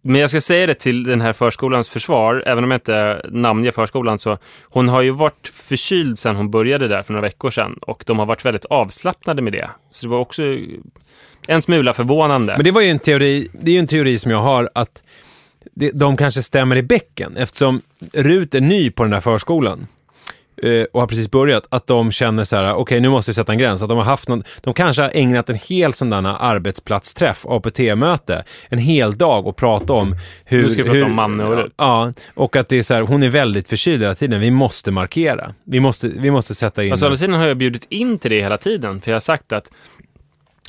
Men 0.08 0.20
jag 0.20 0.30
ska 0.30 0.40
säga 0.40 0.66
det 0.66 0.74
till 0.74 1.04
den 1.04 1.20
här 1.20 1.32
förskolans 1.32 1.88
försvar, 1.88 2.42
även 2.46 2.64
om 2.64 2.70
jag 2.70 2.78
inte 2.78 3.22
namnger 3.30 3.70
förskolan, 3.70 4.18
så 4.18 4.38
hon 4.62 4.88
har 4.88 5.02
ju 5.02 5.10
varit 5.10 5.50
förkyld 5.54 6.18
sedan 6.18 6.36
hon 6.36 6.50
började 6.50 6.88
där 6.88 7.02
för 7.02 7.12
några 7.12 7.26
veckor 7.26 7.50
sedan. 7.50 7.78
Och 7.80 8.04
de 8.06 8.18
har 8.18 8.26
varit 8.26 8.44
väldigt 8.44 8.64
avslappnade 8.64 9.42
med 9.42 9.52
det. 9.52 9.70
Så 9.90 10.06
det 10.06 10.10
var 10.10 10.18
också 10.18 10.42
en 11.46 11.62
smula 11.62 11.94
förvånande. 11.94 12.54
Men 12.56 12.64
det 12.64 12.70
var 12.70 12.80
ju 12.80 12.88
en 12.88 12.98
teori, 12.98 13.48
det 13.52 13.70
är 13.70 13.72
ju 13.72 13.78
en 13.78 13.86
teori 13.86 14.18
som 14.18 14.30
jag 14.30 14.42
har 14.42 14.70
att 14.74 15.02
de 15.92 16.16
kanske 16.16 16.42
stämmer 16.42 16.76
i 16.76 16.82
bäcken 16.82 17.36
eftersom 17.36 17.80
Rut 18.12 18.54
är 18.54 18.60
ny 18.60 18.90
på 18.90 19.02
den 19.02 19.10
där 19.10 19.20
förskolan 19.20 19.86
och 20.92 21.00
har 21.00 21.06
precis 21.06 21.30
börjat, 21.30 21.66
att 21.68 21.86
de 21.86 22.12
känner 22.12 22.44
så 22.44 22.56
här, 22.56 22.74
okej 22.74 23.00
nu 23.00 23.08
måste 23.08 23.30
vi 23.30 23.34
sätta 23.34 23.52
en 23.52 23.58
gräns. 23.58 23.82
Att 23.82 23.88
de 23.88 23.98
har 23.98 24.04
haft 24.04 24.28
någon, 24.28 24.42
de 24.60 24.74
kanske 24.74 25.02
har 25.02 25.10
ägnat 25.14 25.50
en 25.50 25.58
hel 25.68 25.92
sån 25.92 26.10
där 26.10 26.36
arbetsplatsträff, 26.38 27.46
APT-möte, 27.46 28.44
en 28.68 28.78
hel 28.78 29.18
dag 29.18 29.46
och 29.46 29.56
prata 29.56 29.92
om 29.92 30.16
hur... 30.44 30.62
Nu 30.62 30.70
ska 30.70 30.82
vi 30.82 30.90
prata 30.90 31.04
om 31.04 31.14
Manne 31.14 31.44
och 31.44 31.56
Rut. 31.56 31.72
Ja, 31.76 32.12
och 32.34 32.56
att 32.56 32.68
det 32.68 32.78
är 32.78 32.82
så 32.82 32.94
här, 32.94 33.00
hon 33.00 33.22
är 33.22 33.28
väldigt 33.28 33.68
förkyld 33.68 34.02
hela 34.02 34.14
tiden. 34.14 34.40
Vi 34.40 34.50
måste 34.50 34.90
markera. 34.90 35.54
Vi 35.64 35.80
måste, 35.80 36.08
vi 36.08 36.30
måste 36.30 36.54
sätta 36.54 36.84
in... 36.84 36.90
Alltså, 36.90 37.06
andra 37.06 37.16
sidan 37.16 37.34
har 37.34 37.46
jag 37.46 37.56
bjudit 37.56 37.86
in 37.88 38.18
till 38.18 38.30
det 38.30 38.40
hela 38.40 38.58
tiden, 38.58 39.00
för 39.00 39.10
jag 39.10 39.14
har 39.14 39.20
sagt 39.20 39.52
att 39.52 39.70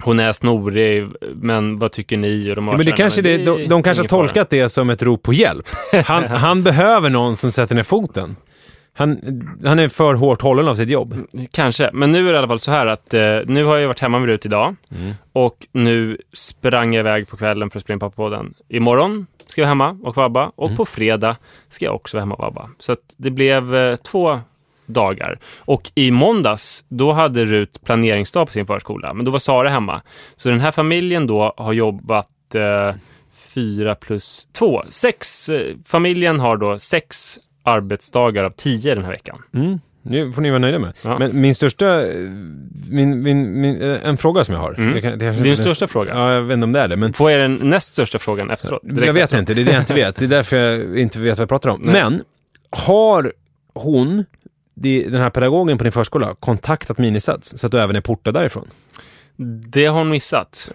hon 0.01 0.19
är 0.19 0.31
snorig, 0.31 1.07
men 1.35 1.79
vad 1.79 1.91
tycker 1.91 2.17
ni? 2.17 2.51
Och 2.51 2.55
de 2.55 2.67
Ja, 2.67 2.77
men 2.77 2.85
det 2.85 2.91
kanske 2.91 3.21
det, 3.21 3.37
de, 3.37 3.67
de 3.67 3.83
kanske 3.83 4.03
har 4.03 4.07
tolkat 4.07 4.49
det 4.49 4.69
som 4.69 4.89
ett 4.89 5.01
rop 5.01 5.23
på 5.23 5.33
hjälp. 5.33 5.67
Han, 6.05 6.23
han 6.23 6.63
behöver 6.63 7.09
någon 7.09 7.37
som 7.37 7.51
sätter 7.51 7.75
ner 7.75 7.83
foten. 7.83 8.35
Han, 8.99 9.19
han 9.65 9.79
är 9.79 9.89
för 9.89 10.13
hårt 10.13 10.41
hållen 10.41 10.67
av 10.67 10.75
sitt 10.75 10.89
jobb. 10.89 11.15
Kanske, 11.51 11.89
men 11.93 12.11
nu 12.11 12.19
är 12.19 12.31
det 12.31 12.35
i 12.35 12.37
alla 12.37 12.47
fall 12.47 12.59
så 12.59 12.71
här 12.71 12.85
att 12.87 13.13
eh, 13.13 13.39
nu 13.45 13.63
har 13.63 13.77
jag 13.77 13.87
varit 13.87 13.99
hemma 13.99 14.19
med 14.19 14.27
Rut 14.29 14.45
idag 14.45 14.75
Mm. 14.91 15.13
och 15.33 15.67
nu 15.71 16.17
sprang 16.33 16.93
jag 16.93 16.99
iväg 16.99 17.27
på 17.27 17.37
kvällen 17.37 17.69
för 17.69 17.79
att 17.79 17.83
spela 17.83 17.93
in 17.93 17.99
pappapodden. 17.99 18.53
Imorgon 18.69 19.27
ska 19.47 19.61
jag 19.61 19.65
vara 19.65 19.69
hemma 19.89 19.99
och 20.07 20.15
vabba 20.15 20.41
Mm. 20.41 20.51
och 20.55 20.75
på 20.75 20.85
fredag 20.85 21.35
ska 21.69 21.85
jag 21.85 21.95
också 21.95 22.17
vara 22.17 22.21
hemma 22.21 22.35
och 22.35 22.41
vabba. 22.41 22.69
Så 22.77 22.91
att 22.91 22.99
det 23.17 23.31
blev 23.31 23.75
eh, 23.75 23.95
två 23.95 24.39
dagar. 24.85 25.39
Och 25.59 25.91
i 25.95 26.11
måndags, 26.11 26.85
då 26.89 27.11
hade 27.11 27.45
Rut 27.45 27.81
planeringsdag 27.85 28.45
på 28.45 28.51
sin 28.53 28.65
förskola, 28.67 29.13
men 29.13 29.25
då 29.25 29.31
var 29.31 29.39
Sara 29.39 29.69
hemma. 29.69 30.01
Så 30.35 30.49
den 30.49 30.59
här 30.59 30.71
familjen 30.71 31.27
då 31.27 31.53
har 31.57 31.73
jobbat 31.73 32.55
eh, 32.55 32.95
fyra 33.33 33.95
plus 33.95 34.47
två, 34.51 34.83
sex. 34.89 35.49
Eh, 35.49 35.75
familjen 35.85 36.39
har 36.39 36.57
då 36.57 36.79
sex 36.79 37.39
arbetsdagar 37.69 38.43
av 38.43 38.49
tio 38.57 38.95
den 38.95 39.03
här 39.03 39.11
veckan. 39.11 39.37
Mm. 39.53 39.79
Det 40.03 40.31
får 40.31 40.41
ni 40.41 40.49
vara 40.49 40.59
nöjda 40.59 40.79
med. 40.79 40.93
Ja. 41.03 41.19
Men 41.19 41.41
min 41.41 41.55
största... 41.55 42.07
eh, 42.07 42.13
Min, 42.91 43.23
min, 43.23 43.61
min, 43.61 43.81
eh, 43.81 44.05
en 44.05 44.17
fråga 44.17 44.43
som 44.43 44.55
jag 44.55 44.61
har. 44.61 44.73
Mm. 44.73 44.93
Jag 44.93 45.01
kan- 45.03 45.19
det 45.19 45.25
kanske 45.25 45.43
Din 45.43 45.57
största 45.57 45.87
fråga? 45.87 46.13
Ja, 46.13 46.33
jag 46.33 46.41
vet 46.41 46.53
inte 46.53 46.63
om 46.63 46.71
det 46.73 46.79
är 46.79 46.87
det, 46.87 46.95
men... 46.97 47.13
Får 47.13 47.31
jag 47.31 47.41
den 47.41 47.55
näst 47.69 47.93
största 47.93 48.19
frågan 48.19 48.49
efteråt? 48.51 48.81
Jag 48.83 48.93
vet 49.13 49.23
efteråt. 49.23 49.39
inte, 49.39 49.53
det 49.53 49.61
är 49.61 49.65
det 49.65 49.71
jag 49.71 49.81
inte 49.81 49.93
vet. 49.93 50.15
Det 50.15 50.25
är 50.25 50.29
därför 50.29 50.57
jag 50.57 50.99
inte 50.99 51.19
vet 51.19 51.37
vad 51.37 51.41
jag 51.41 51.49
pratar 51.49 51.69
om. 51.69 51.81
Nej. 51.81 51.93
Men, 52.03 52.21
har 52.71 53.33
hon, 53.73 54.25
den 54.75 55.21
här 55.21 55.29
pedagogen 55.29 55.77
på 55.77 55.83
din 55.83 55.91
förskola, 55.93 56.35
kontaktat 56.39 56.97
Minisats 56.97 57.57
så 57.57 57.65
att 57.65 57.71
du 57.71 57.79
även 57.81 57.95
är 57.95 58.01
portad 58.01 58.33
därifrån? 58.33 58.67
Det 59.67 59.85
har 59.85 59.97
hon 59.97 60.09
missat. 60.09 60.71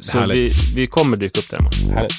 Så 0.00 0.18
vi, 0.18 0.20
Härligt. 0.20 0.52
vi 0.76 0.86
kommer 0.86 1.16
dyka 1.16 1.40
upp 1.40 1.50
där. 1.50 1.58
Härligt. 1.94 2.12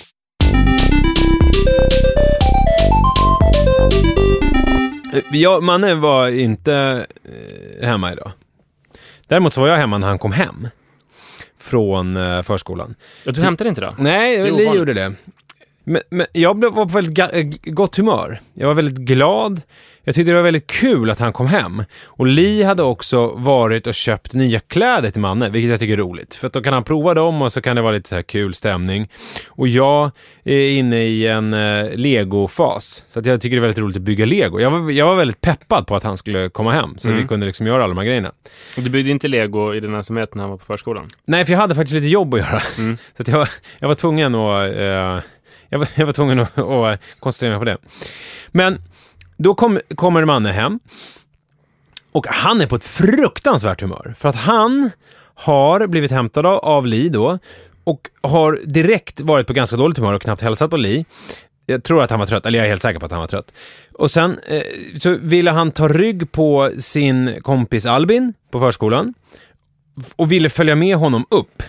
Jag, 5.32 5.64
Manne 5.64 5.96
var 5.96 6.28
inte 6.28 7.06
eh, 7.80 7.88
hemma 7.88 8.12
idag. 8.14 8.32
Däremot 9.28 9.54
så 9.54 9.62
var 9.62 9.68
jag 9.68 9.78
hemma 9.78 9.98
när 9.98 10.08
han 10.08 10.20
kom 10.20 10.32
hem 10.32 10.68
från 11.60 12.18
eh, 12.18 12.42
förskolan. 12.42 12.96
Ja, 13.26 13.32
du 13.32 13.42
hämtade 13.42 13.70
inte 13.70 13.82
då? 13.82 13.96
Nej, 14.00 14.52
Li 14.52 14.64
gjorde 14.66 14.94
det. 14.94 15.14
Men, 15.84 16.02
men 16.10 16.28
jag 16.34 16.58
blev- 16.58 16.72
var 16.72 16.86
på 16.86 16.92
väldigt 16.92 17.20
eh, 17.20 17.72
gott 17.74 17.96
humör. 17.98 18.42
Jag 18.54 18.68
var 18.68 18.74
väldigt 18.74 18.98
glad. 18.98 19.62
Jag 20.08 20.16
tyckte 20.16 20.32
det 20.32 20.36
var 20.36 20.44
väldigt 20.44 20.68
kul 20.68 21.10
att 21.10 21.20
han 21.20 21.34
kom 21.34 21.48
hem. 21.48 21.84
Och 22.06 22.28
Li 22.28 22.64
hade 22.64 22.84
också 22.84 23.28
varit 23.28 23.88
och 23.88 23.94
köpt 23.94 24.34
nya 24.34 24.60
kläder 24.60 25.12
till 25.12 25.22
Manne, 25.22 25.50
vilket 25.50 25.70
jag 25.72 25.80
tycker 25.80 25.94
är 25.94 25.98
roligt. 25.98 26.36
För 26.36 26.48
att 26.48 26.54
då 26.54 26.62
kan 26.62 26.74
han 26.74 26.84
prova 26.84 27.14
dem 27.14 27.42
och 27.42 27.52
så 27.54 27.62
kan 27.62 27.76
det 27.76 27.82
vara 27.82 27.92
lite 27.94 28.10
så 28.10 28.16
här 28.16 28.22
kul 28.24 28.54
stämning. 28.54 29.10
Och 29.50 29.68
jag 29.68 30.12
är 30.44 30.70
inne 30.70 31.04
i 31.04 31.28
en 31.28 31.54
eh, 31.54 31.90
Lego-fas. 31.96 33.04
Så 33.08 33.20
att 33.20 33.26
jag 33.26 33.42
tycker 33.42 33.56
det 33.56 33.60
är 33.60 33.62
väldigt 33.62 33.80
roligt 33.80 33.98
att 33.98 34.02
bygga 34.04 34.26
Lego. 34.26 34.60
Jag 34.60 34.70
var, 34.72 34.92
jag 34.92 35.06
var 35.06 35.16
väldigt 35.16 35.42
peppad 35.42 35.88
på 35.88 35.96
att 35.96 36.04
han 36.04 36.18
skulle 36.18 36.50
komma 36.50 36.72
hem, 36.72 36.98
så 36.98 37.08
Mm. 37.10 37.22
vi 37.22 37.28
kunde 37.28 37.46
liksom 37.46 37.68
göra 37.68 37.84
alla 37.84 37.94
de 37.94 37.98
här 37.98 38.06
grejerna. 38.06 38.32
Och 38.78 38.84
Du 38.84 38.90
byggde 38.90 39.12
inte 39.12 39.28
lego 39.28 39.74
i 39.74 39.80
den 39.80 39.94
ensamheten 39.96 40.32
när 40.38 40.44
han 40.44 40.50
var 40.52 40.58
på 40.58 40.66
förskolan? 40.66 41.08
Nej, 41.26 41.46
för 41.46 41.52
jag 41.52 41.60
hade 41.60 41.76
faktiskt 41.76 41.96
lite 41.96 42.08
jobb 42.08 42.34
att 42.34 42.40
göra. 42.40 42.62
Mm. 42.78 42.98
Så 43.18 43.22
att 43.22 43.28
jag, 43.28 43.38
var, 43.38 43.50
jag 43.80 43.88
var 43.88 43.96
tvungen 43.96 44.36
att... 44.36 44.76
Eh, 44.76 45.24
jag, 45.70 45.80
var, 45.80 45.88
jag 45.96 46.06
var 46.06 46.14
tvungen 46.14 46.40
att, 46.40 46.58
att 46.58 47.00
koncentrera 47.20 47.52
mig 47.52 47.60
på 47.60 47.66
det. 47.66 47.78
Men 48.52 48.82
då 49.38 49.56
kom, 49.56 49.80
kommer 49.96 50.26
Manne 50.26 50.52
hem. 50.52 50.80
Och 52.12 52.28
han 52.28 52.62
är 52.62 52.68
på 52.68 52.76
ett 52.76 52.84
fruktansvärt 52.84 53.82
humör. 53.82 54.16
För 54.18 54.30
att 54.30 54.36
han 54.36 54.92
har 55.36 55.88
blivit 55.88 56.12
hämtad 56.12 56.46
av, 56.46 56.60
av 56.60 56.88
Li 56.88 57.10
då. 57.10 57.40
Och 57.84 58.10
har 58.22 58.60
direkt 58.66 59.22
varit 59.22 59.48
på 59.48 59.54
ganska 59.54 59.78
dåligt 59.78 59.98
humör 59.98 60.14
och 60.14 60.22
knappt 60.22 60.42
hälsat 60.42 60.70
på 60.70 60.78
Li. 60.78 61.06
Jag 61.66 61.84
tror 61.84 62.04
att 62.04 62.10
han 62.10 62.20
var 62.20 62.26
trött, 62.26 62.46
eller 62.46 62.60
jag 62.60 62.66
är 62.66 62.70
helt 62.70 62.82
säker 62.82 63.00
på 63.00 63.06
att 63.06 63.12
han 63.12 63.22
var 63.22 63.28
trött. 63.28 63.52
Och 63.94 64.12
sen 64.12 64.40
eh, 64.48 64.62
så 65.00 65.18
ville 65.22 65.52
han 65.52 65.72
ta 65.72 65.88
rygg 65.88 66.32
på 66.32 66.72
sin 66.78 67.42
kompis 67.42 67.86
Albin 67.86 68.34
på 68.52 68.60
förskolan 68.60 69.14
och 70.16 70.32
ville 70.32 70.50
följa 70.50 70.76
med 70.76 70.96
honom 70.96 71.26
upp. 71.30 71.64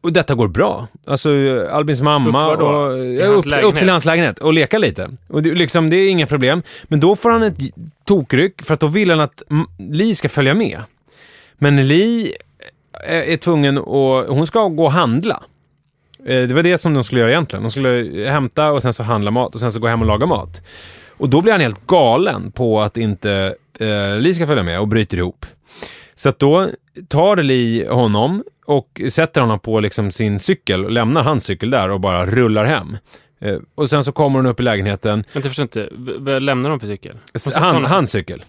Och 0.00 0.12
detta 0.12 0.34
går 0.34 0.48
bra. 0.48 0.88
Alltså 1.06 1.30
Albins 1.72 2.02
mamma 2.02 2.28
Upp 2.28 2.34
var 2.34 2.56
då? 2.56 2.66
och, 2.66 3.14
ja, 3.14 3.26
upp, 3.26 3.64
upp 3.64 3.78
till 3.78 3.88
hans 3.88 4.04
lägenhet 4.04 4.38
och 4.38 4.52
leka 4.52 4.78
lite. 4.78 5.10
Och 5.28 5.42
det, 5.42 5.54
liksom, 5.54 5.90
det 5.90 5.96
är 5.96 6.10
inga 6.10 6.26
problem. 6.26 6.62
Men 6.84 7.00
då 7.00 7.16
får 7.16 7.30
han 7.30 7.42
ett 7.42 7.58
tokryck 8.04 8.62
för 8.62 8.74
att 8.74 8.80
då 8.80 8.86
vill 8.86 9.10
han 9.10 9.20
att 9.20 9.42
Li 9.78 10.14
ska 10.14 10.28
följa 10.28 10.54
med. 10.54 10.82
Men 11.58 11.86
Li 11.88 12.32
är, 13.04 13.22
är 13.22 13.36
tvungen 13.36 13.78
att, 13.78 14.28
hon 14.28 14.46
ska 14.46 14.68
gå 14.68 14.84
och 14.84 14.92
handla. 14.92 15.42
Eh, 16.26 16.42
Det 16.48 16.54
var 16.54 16.62
det 16.62 16.78
som 16.78 16.94
de 16.94 17.04
skulle 17.04 17.20
göra 17.20 17.30
egentligen. 17.30 17.62
De 17.62 17.70
skulle 17.70 18.24
hämta 18.30 18.72
och 18.72 18.82
sen 18.82 18.92
så 18.92 19.02
handla 19.02 19.30
mat 19.30 19.54
och 19.54 19.60
sen 19.60 19.72
så 19.72 19.80
gå 19.80 19.86
hem 19.86 20.00
och 20.00 20.06
laga 20.06 20.26
mat. 20.26 20.62
Och 21.16 21.28
då 21.28 21.40
blir 21.42 21.52
han 21.52 21.60
helt 21.60 21.86
galen 21.86 22.52
på 22.52 22.80
att 22.80 22.96
inte 22.96 23.54
eh, 23.80 24.16
Li 24.18 24.34
ska 24.34 24.46
följa 24.46 24.62
med 24.62 24.80
och 24.80 24.88
bryter 24.88 25.16
ihop. 25.18 25.46
Så 26.14 26.28
att 26.28 26.38
då 26.38 26.68
tar 27.08 27.36
Li 27.36 27.86
honom 27.86 28.44
och 28.70 29.00
sätter 29.10 29.40
honom 29.40 29.58
på 29.58 29.80
liksom 29.80 30.10
sin 30.10 30.38
cykel 30.38 30.84
och 30.84 30.90
lämnar 30.90 31.22
hans 31.22 31.44
cykel 31.44 31.70
där 31.70 31.90
och 31.90 32.00
bara 32.00 32.26
rullar 32.26 32.64
hem. 32.64 32.96
Eh, 33.40 33.56
och 33.74 33.90
sen 33.90 34.04
så 34.04 34.12
kommer 34.12 34.38
hon 34.38 34.46
upp 34.46 34.60
i 34.60 34.62
lägenheten. 34.62 35.12
Vänta, 35.18 35.30
jag 35.32 35.44
förstår 35.44 35.62
inte. 35.62 35.88
Vad 36.18 36.42
lämnar 36.42 36.70
de 36.70 36.80
för 36.80 36.86
cykel? 36.86 37.16
Hon 37.54 37.62
Han, 37.62 37.84
hans 37.84 38.10
cykel. 38.10 38.44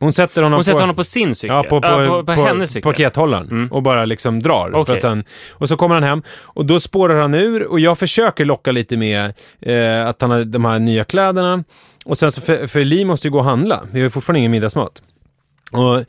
Hon 0.00 0.12
sätter 0.12 0.42
honom 0.42 0.56
Hon 0.56 0.64
sätter 0.64 0.76
på... 0.76 0.82
honom 0.82 0.96
på 0.96 1.04
sin 1.04 1.34
cykel? 1.34 1.56
Ja, 1.56 1.62
på, 1.62 1.80
på, 1.80 1.88
Ja, 1.88 2.06
på, 2.08 2.24
på, 2.24 2.32
hennes 2.32 2.70
cykel? 2.70 2.92
pakethållaren 2.92 3.50
Mm. 3.50 3.72
och 3.72 3.82
bara 3.82 4.04
liksom 4.04 4.42
drar. 4.42 4.92
Att 4.92 5.02
han, 5.02 5.24
och 5.50 5.68
så 5.68 5.76
kommer 5.76 5.94
han 5.94 6.04
hem 6.04 6.22
och 6.42 6.66
då 6.66 6.80
spårar 6.80 7.20
han 7.20 7.34
ur 7.34 7.66
och 7.66 7.80
jag 7.80 7.98
försöker 7.98 8.44
locka 8.44 8.72
lite 8.72 8.96
med 8.96 9.32
eh, 9.60 10.08
att 10.08 10.20
han 10.20 10.30
har 10.30 10.44
de 10.44 10.64
här 10.64 10.78
nya 10.78 11.04
kläderna. 11.04 11.64
Och 12.04 12.18
sen 12.18 12.32
så, 12.32 12.40
för, 12.40 12.66
för 12.66 12.84
Li 12.84 13.04
måste 13.04 13.26
ju 13.26 13.32
gå 13.32 13.38
och 13.38 13.44
handla. 13.44 13.80
Vi 13.92 14.00
har 14.00 14.04
ju 14.04 14.10
fortfarande 14.10 14.38
ingen 14.38 14.50
middagsmat. 14.50 15.02
Och, 15.72 16.04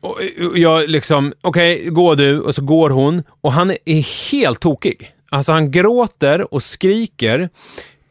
och, 0.00 0.20
och 0.50 0.58
jag 0.58 0.88
liksom, 0.88 1.32
okej, 1.40 1.88
gå 1.90 2.14
du. 2.14 2.40
Och 2.40 2.54
så 2.54 2.62
går 2.62 2.90
hon. 2.90 3.22
Och 3.40 3.52
han 3.52 3.70
är 3.84 4.30
helt 4.30 4.60
tokig. 4.60 5.12
Alltså 5.30 5.52
han 5.52 5.70
gråter 5.70 6.54
och 6.54 6.62
skriker 6.62 7.48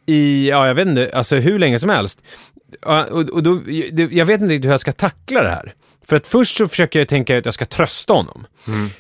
i, 0.05 0.50
ja 0.50 0.67
jag 0.67 0.75
vet 0.75 0.88
inte, 0.88 1.12
alltså 1.13 1.36
hur 1.36 1.60
länge 1.60 1.79
som 1.79 1.89
helst. 1.89 2.24
Och, 3.10 3.29
och 3.29 3.43
då, 3.43 3.62
jag 4.12 4.25
vet 4.25 4.41
inte 4.41 4.53
riktigt 4.53 4.65
hur 4.65 4.72
jag 4.72 4.79
ska 4.79 4.91
tackla 4.91 5.43
det 5.43 5.50
här. 5.50 5.74
För 6.06 6.15
att 6.15 6.27
först 6.27 6.58
så 6.58 6.68
försöker 6.68 7.00
jag 7.00 7.08
tänka 7.08 7.38
att 7.38 7.46
jag 7.46 7.53
ska 7.53 7.65
trösta 7.65 8.13
honom. 8.13 8.46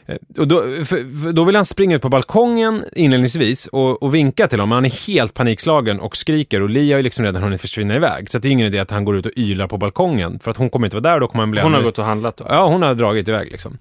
Eh, 0.07 0.15
Och 0.37 0.47
då, 0.47 0.61
för, 0.61 1.23
för 1.23 1.31
då 1.31 1.43
vill 1.43 1.55
han 1.55 1.65
springa 1.65 1.95
ut 1.95 2.01
på 2.01 2.09
balkongen 2.09 2.83
inledningsvis 2.95 3.67
och, 3.67 4.03
och 4.03 4.15
vinka 4.15 4.47
till 4.47 4.59
honom. 4.59 4.71
Han 4.71 4.85
är 4.85 5.07
helt 5.07 5.33
panikslagen 5.33 5.99
och 5.99 6.17
skriker 6.17 6.61
och 6.61 6.69
Li 6.69 6.91
har 6.91 6.97
ju 6.99 7.03
liksom 7.03 7.25
redan 7.25 7.43
hunnit 7.43 7.61
försvinna 7.61 7.95
iväg. 7.95 8.29
Så 8.31 8.39
det 8.39 8.47
är 8.47 8.51
ingen 8.51 8.67
idé 8.67 8.79
att 8.79 8.91
han 8.91 9.05
går 9.05 9.17
ut 9.17 9.25
och 9.25 9.31
ylar 9.35 9.67
på 9.67 9.77
balkongen. 9.77 10.39
För 10.39 10.51
att 10.51 10.57
hon 10.57 10.69
kommer 10.69 10.87
inte 10.87 10.95
vara 10.97 11.03
där 11.09 11.13
och 11.13 11.19
då 11.19 11.27
kommer 11.27 11.41
han 11.41 11.51
bli 11.51 11.61
Hon 11.61 11.73
har 11.73 11.81
gått 11.81 11.99
och 11.99 12.05
handlat 12.05 12.37
då? 12.37 12.45
Ja, 12.49 12.67
hon 12.67 12.81
har 12.81 12.93
dragit 12.93 13.27
iväg 13.27 13.51
liksom. 13.51 13.71
Men 13.71 13.79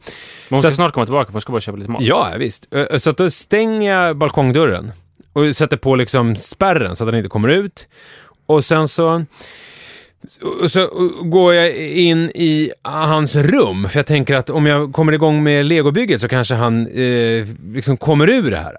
hon 0.50 0.58
ska 0.60 0.68
att- 0.68 0.74
snart 0.74 0.92
komma 0.92 1.06
tillbaka 1.06 1.26
för 1.26 1.32
hon 1.32 1.40
ska 1.40 1.52
bara 1.52 1.60
köpa 1.60 1.78
lite 1.78 1.90
mat. 1.90 2.02
Ja, 2.02 2.32
visst. 2.38 2.74
Eh, 2.74 2.96
Så 2.98 3.10
att 3.10 3.16
då 3.16 3.30
stänger 3.30 3.92
jag 3.94 4.16
balkongdörren 4.16 4.92
och 5.32 5.56
sätter 5.56 5.76
på 5.76 5.94
liksom 5.96 6.36
spärren 6.36 6.96
så 6.96 7.04
att 7.04 7.08
den 7.08 7.18
inte 7.18 7.28
kommer 7.28 7.48
ut. 7.48 7.88
Och 8.46 8.64
sen 8.64 8.88
så, 8.88 9.24
och 10.62 10.70
så 10.70 11.10
går 11.22 11.54
jag 11.54 11.76
in 11.76 12.30
i 12.34 12.70
hans 12.82 13.34
rum, 13.34 13.88
för 13.88 13.98
jag 13.98 14.06
tänker 14.06 14.34
att 14.34 14.50
om 14.50 14.66
jag 14.66 14.92
kommer 14.92 15.12
igång 15.12 15.42
med 15.42 15.66
legobygget 15.66 16.20
så 16.20 16.28
kanske 16.28 16.54
han 16.54 16.86
eh, 16.86 17.46
liksom 17.74 17.96
kommer 17.96 18.30
ur 18.30 18.50
det 18.50 18.56
här. 18.56 18.76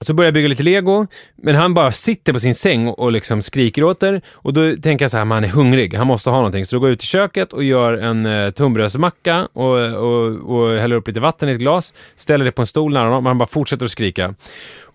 Så 0.00 0.14
börjar 0.14 0.26
jag 0.26 0.34
bygga 0.34 0.48
lite 0.48 0.62
lego, 0.62 1.06
men 1.36 1.54
han 1.54 1.74
bara 1.74 1.92
sitter 1.92 2.32
på 2.32 2.40
sin 2.40 2.54
säng 2.54 2.88
och 2.88 3.12
liksom 3.12 3.42
skriker 3.42 3.84
åt 3.84 4.00
det. 4.00 4.20
Och 4.32 4.52
då 4.52 4.76
tänker 4.82 5.04
jag 5.04 5.10
så 5.10 5.16
här, 5.16 5.24
men 5.24 5.34
han 5.34 5.44
är 5.44 5.48
hungrig, 5.48 5.94
han 5.94 6.06
måste 6.06 6.30
ha 6.30 6.36
någonting. 6.36 6.66
Så 6.66 6.76
då 6.76 6.80
går 6.80 6.88
jag 6.88 6.92
ut 6.92 7.02
i 7.02 7.06
köket 7.06 7.52
och 7.52 7.64
gör 7.64 7.92
en 7.92 8.26
eh, 8.26 8.50
tunnbrödsmacka 8.50 9.48
och, 9.52 9.78
och, 9.78 10.26
och 10.56 10.78
häller 10.78 10.96
upp 10.96 11.08
lite 11.08 11.20
vatten 11.20 11.48
i 11.48 11.52
ett 11.52 11.58
glas, 11.58 11.94
ställer 12.16 12.44
det 12.44 12.52
på 12.52 12.62
en 12.62 12.66
stol 12.66 12.92
nära 12.92 13.04
honom, 13.04 13.26
och 13.26 13.30
han 13.30 13.38
bara 13.38 13.48
fortsätter 13.48 13.84
att 13.84 13.90
skrika. 13.90 14.34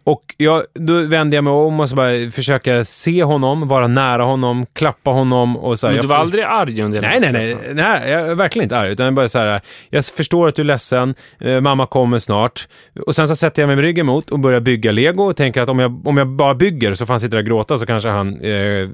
Och 0.03 0.36
jag, 0.38 0.63
då 0.74 0.93
vänder 1.01 1.38
jag 1.38 1.43
mig 1.43 1.53
om 1.53 1.79
och 1.79 1.89
så 1.89 1.96
bara 1.96 2.31
försöker 2.31 2.84
se 2.84 3.24
honom, 3.24 3.67
vara 3.67 3.88
nära 3.88 4.24
honom, 4.24 4.65
klappa 4.74 5.12
honom 5.12 5.58
och 5.58 5.79
så 5.79 5.88
här, 5.88 5.93
Men 5.93 6.01
du 6.01 6.08
var 6.08 6.15
får- 6.15 6.22
aldrig 6.22 6.43
arg 6.43 6.81
under 6.81 7.01
Nej, 7.01 7.10
hela 7.13 7.22
nej, 7.31 7.31
nej, 7.34 7.51
processen? 7.53 7.75
nej, 7.75 8.12
jag 8.12 8.27
är 8.27 8.36
verkligen 8.36 8.63
inte 8.63 8.77
arg, 8.77 8.91
utan 8.91 9.05
jag 9.05 9.13
bara 9.13 9.27
så 9.27 9.39
här, 9.39 9.62
jag 9.89 10.05
förstår 10.05 10.48
att 10.48 10.55
du 10.55 10.62
är 10.62 10.65
ledsen, 10.65 11.15
eh, 11.39 11.62
mamma 11.62 11.86
kommer 11.86 12.20
snart. 12.20 12.67
Och 13.05 13.15
sen 13.15 13.27
så 13.27 13.36
sätter 13.36 13.62
jag 13.62 13.67
mig 13.67 13.75
med 13.75 13.84
ryggen 13.84 14.05
mot 14.05 14.29
och 14.31 14.39
börjar 14.39 14.60
bygga 14.60 14.91
lego 14.91 15.24
och 15.24 15.36
tänker 15.38 15.62
att 15.62 15.70
om 15.70 15.79
jag, 15.79 16.08
om 16.08 16.17
jag 16.17 16.27
bara 16.27 16.55
bygger 16.55 16.93
så 16.93 17.05
får 17.05 17.13
han 17.13 17.20
sitta 17.20 17.31
där 17.31 17.39
och 17.43 17.46
gråta 17.48 17.77
så 17.77 17.86
kanske 17.86 18.10
han 18.10 18.41
eh, 18.41 18.89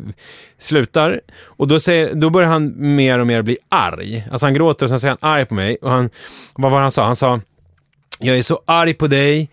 slutar. 0.59 1.21
Och 1.43 1.67
då, 1.67 1.79
säger, 1.79 2.13
då 2.13 2.29
börjar 2.29 2.49
han 2.49 2.73
mer 2.95 3.19
och 3.19 3.27
mer 3.27 3.41
bli 3.41 3.57
arg. 3.69 4.25
Alltså 4.31 4.45
han 4.45 4.53
gråter 4.53 4.85
och 4.85 4.89
sen 4.89 4.99
säger 4.99 5.17
han 5.21 5.31
arg 5.31 5.45
på 5.45 5.53
mig. 5.53 5.77
Och 5.81 5.89
han, 5.91 6.09
vad 6.55 6.71
var 6.71 6.79
det 6.79 6.83
han 6.83 6.91
sa? 6.91 7.05
Han 7.05 7.15
sa, 7.15 7.41
jag 8.19 8.37
är 8.37 8.41
så 8.41 8.59
arg 8.67 8.93
på 8.93 9.07
dig, 9.07 9.49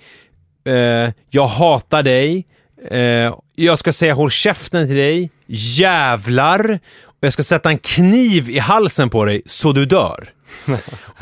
eh, 0.65 1.13
jag 1.31 1.47
hatar 1.47 2.03
dig, 2.03 2.47
eh, 2.91 3.35
jag 3.57 3.79
ska 3.79 3.93
säga 3.93 4.15
håll 4.15 4.31
käften 4.31 4.87
till 4.87 4.97
dig, 4.97 5.31
jävlar, 5.47 6.79
och 7.05 7.27
jag 7.27 7.33
ska 7.33 7.43
sätta 7.43 7.71
en 7.71 7.79
kniv 7.79 8.51
i 8.51 8.59
halsen 8.59 9.11
på 9.11 9.25
dig 9.25 9.43
så 9.47 9.73
du 9.73 9.87
dör. 9.87 10.29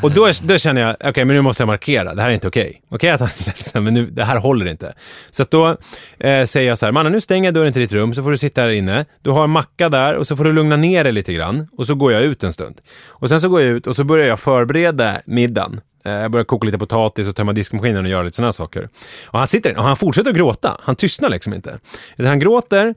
Och 0.01 0.11
då, 0.11 0.31
då 0.43 0.57
känner 0.57 0.81
jag, 0.81 0.95
okej 1.09 1.25
men 1.25 1.35
nu 1.35 1.41
måste 1.41 1.61
jag 1.63 1.67
markera, 1.67 2.13
det 2.13 2.21
här 2.21 2.29
är 2.29 2.33
inte 2.33 2.47
okej. 2.47 2.81
Okej 2.89 3.09
att 3.09 3.19
han 3.19 3.29
är 3.39 3.45
ledsen, 3.45 3.83
men 3.83 3.93
nu, 3.93 4.05
det 4.05 4.23
här 4.23 4.37
håller 4.37 4.65
inte. 4.65 4.93
Så 5.29 5.43
att 5.43 5.51
då 5.51 5.77
eh, 6.19 6.45
säger 6.45 6.69
jag 6.69 6.77
så 6.77 6.85
här, 6.85 6.91
mannen 6.91 7.11
nu 7.11 7.21
stänger 7.21 7.45
jag 7.47 7.53
dörren 7.53 7.73
till 7.73 7.81
ditt 7.81 7.91
rum 7.91 8.13
så 8.13 8.23
får 8.23 8.31
du 8.31 8.37
sitta 8.37 8.61
här 8.61 8.69
inne. 8.69 9.05
Du 9.21 9.29
har 9.29 9.43
en 9.43 9.49
macka 9.49 9.89
där 9.89 10.15
och 10.15 10.27
så 10.27 10.35
får 10.37 10.43
du 10.43 10.51
lugna 10.51 10.77
ner 10.77 11.03
dig 11.03 11.13
lite 11.13 11.33
grann. 11.33 11.67
Och 11.77 11.87
så 11.87 11.95
går 11.95 12.11
jag 12.11 12.21
ut 12.21 12.43
en 12.43 12.53
stund. 12.53 12.81
Och 13.07 13.29
sen 13.29 13.41
så 13.41 13.49
går 13.49 13.61
jag 13.61 13.69
ut 13.69 13.87
och 13.87 13.95
så 13.95 14.03
börjar 14.03 14.27
jag 14.27 14.39
förbereda 14.39 15.21
middagen. 15.25 15.81
Eh, 16.05 16.11
jag 16.11 16.31
börjar 16.31 16.45
koka 16.45 16.65
lite 16.65 16.77
potatis 16.77 17.27
och 17.27 17.35
tömma 17.35 17.53
diskmaskinen 17.53 18.05
och 18.05 18.11
göra 18.11 18.23
lite 18.23 18.35
sådana 18.35 18.53
saker. 18.53 18.89
Och 19.25 19.39
han 19.39 19.47
sitter 19.47 19.77
och 19.77 19.83
han 19.83 19.97
fortsätter 19.97 20.29
att 20.29 20.35
gråta. 20.35 20.77
Han 20.81 20.95
tystnar 20.95 21.29
liksom 21.29 21.53
inte. 21.53 21.79
Han 22.17 22.39
gråter 22.39 22.95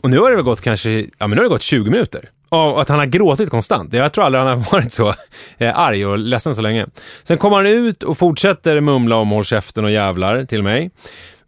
och 0.00 0.10
nu 0.10 0.18
har 0.18 0.30
det 0.30 0.36
väl 0.36 0.44
gått 0.44 0.60
kanske, 0.60 0.90
ja 0.90 1.26
men 1.26 1.30
nu 1.30 1.36
har 1.36 1.42
det 1.42 1.48
gått 1.48 1.62
20 1.62 1.90
minuter. 1.90 2.30
Och 2.48 2.80
att 2.80 2.88
han 2.88 2.98
har 2.98 3.06
gråtit 3.06 3.50
konstant. 3.50 3.94
Jag 3.94 4.12
tror 4.12 4.24
aldrig 4.24 4.44
han 4.44 4.58
har 4.58 4.72
varit 4.72 4.92
så 4.92 5.14
eh, 5.58 5.78
arg 5.78 6.06
och 6.06 6.18
ledsen 6.18 6.54
så 6.54 6.62
länge. 6.62 6.86
Sen 7.22 7.38
kommer 7.38 7.56
han 7.56 7.66
ut 7.66 8.02
och 8.02 8.18
fortsätter 8.18 8.80
mumla 8.80 9.16
om 9.16 9.30
håll 9.30 9.44
käften 9.44 9.84
och 9.84 9.90
jävlar 9.90 10.44
till 10.44 10.62
mig. 10.62 10.90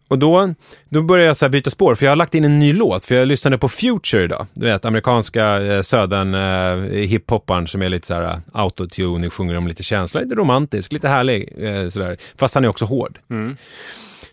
Och 0.08 0.18
då, 0.18 0.54
då 0.88 1.02
började 1.02 1.26
jag 1.26 1.36
så 1.36 1.44
här 1.44 1.50
byta 1.50 1.70
spår, 1.70 1.94
för 1.94 2.06
jag 2.06 2.10
har 2.10 2.16
lagt 2.16 2.34
in 2.34 2.44
en 2.44 2.58
ny 2.58 2.72
låt. 2.72 3.04
För 3.04 3.14
jag 3.14 3.28
lyssnade 3.28 3.58
på 3.58 3.68
Future 3.68 4.24
idag. 4.24 4.46
Du 4.54 4.66
vet, 4.66 4.84
amerikanska 4.84 5.62
eh, 5.62 5.80
södern 5.82 6.34
eh, 6.34 6.90
hiphopparen 6.92 7.66
som 7.66 7.82
är 7.82 7.88
lite 7.88 8.06
så 8.06 8.14
här 8.14 8.22
eh, 8.22 8.38
autotune, 8.52 9.30
sjunger 9.30 9.56
om 9.56 9.68
lite 9.68 9.82
känsla, 9.82 10.20
lite 10.20 10.34
romantisk, 10.34 10.92
lite 10.92 11.08
härlig. 11.08 11.52
Eh, 11.58 11.88
sådär. 11.88 12.16
Fast 12.38 12.54
han 12.54 12.64
är 12.64 12.68
också 12.68 12.84
hård. 12.84 13.18
Mm. 13.30 13.56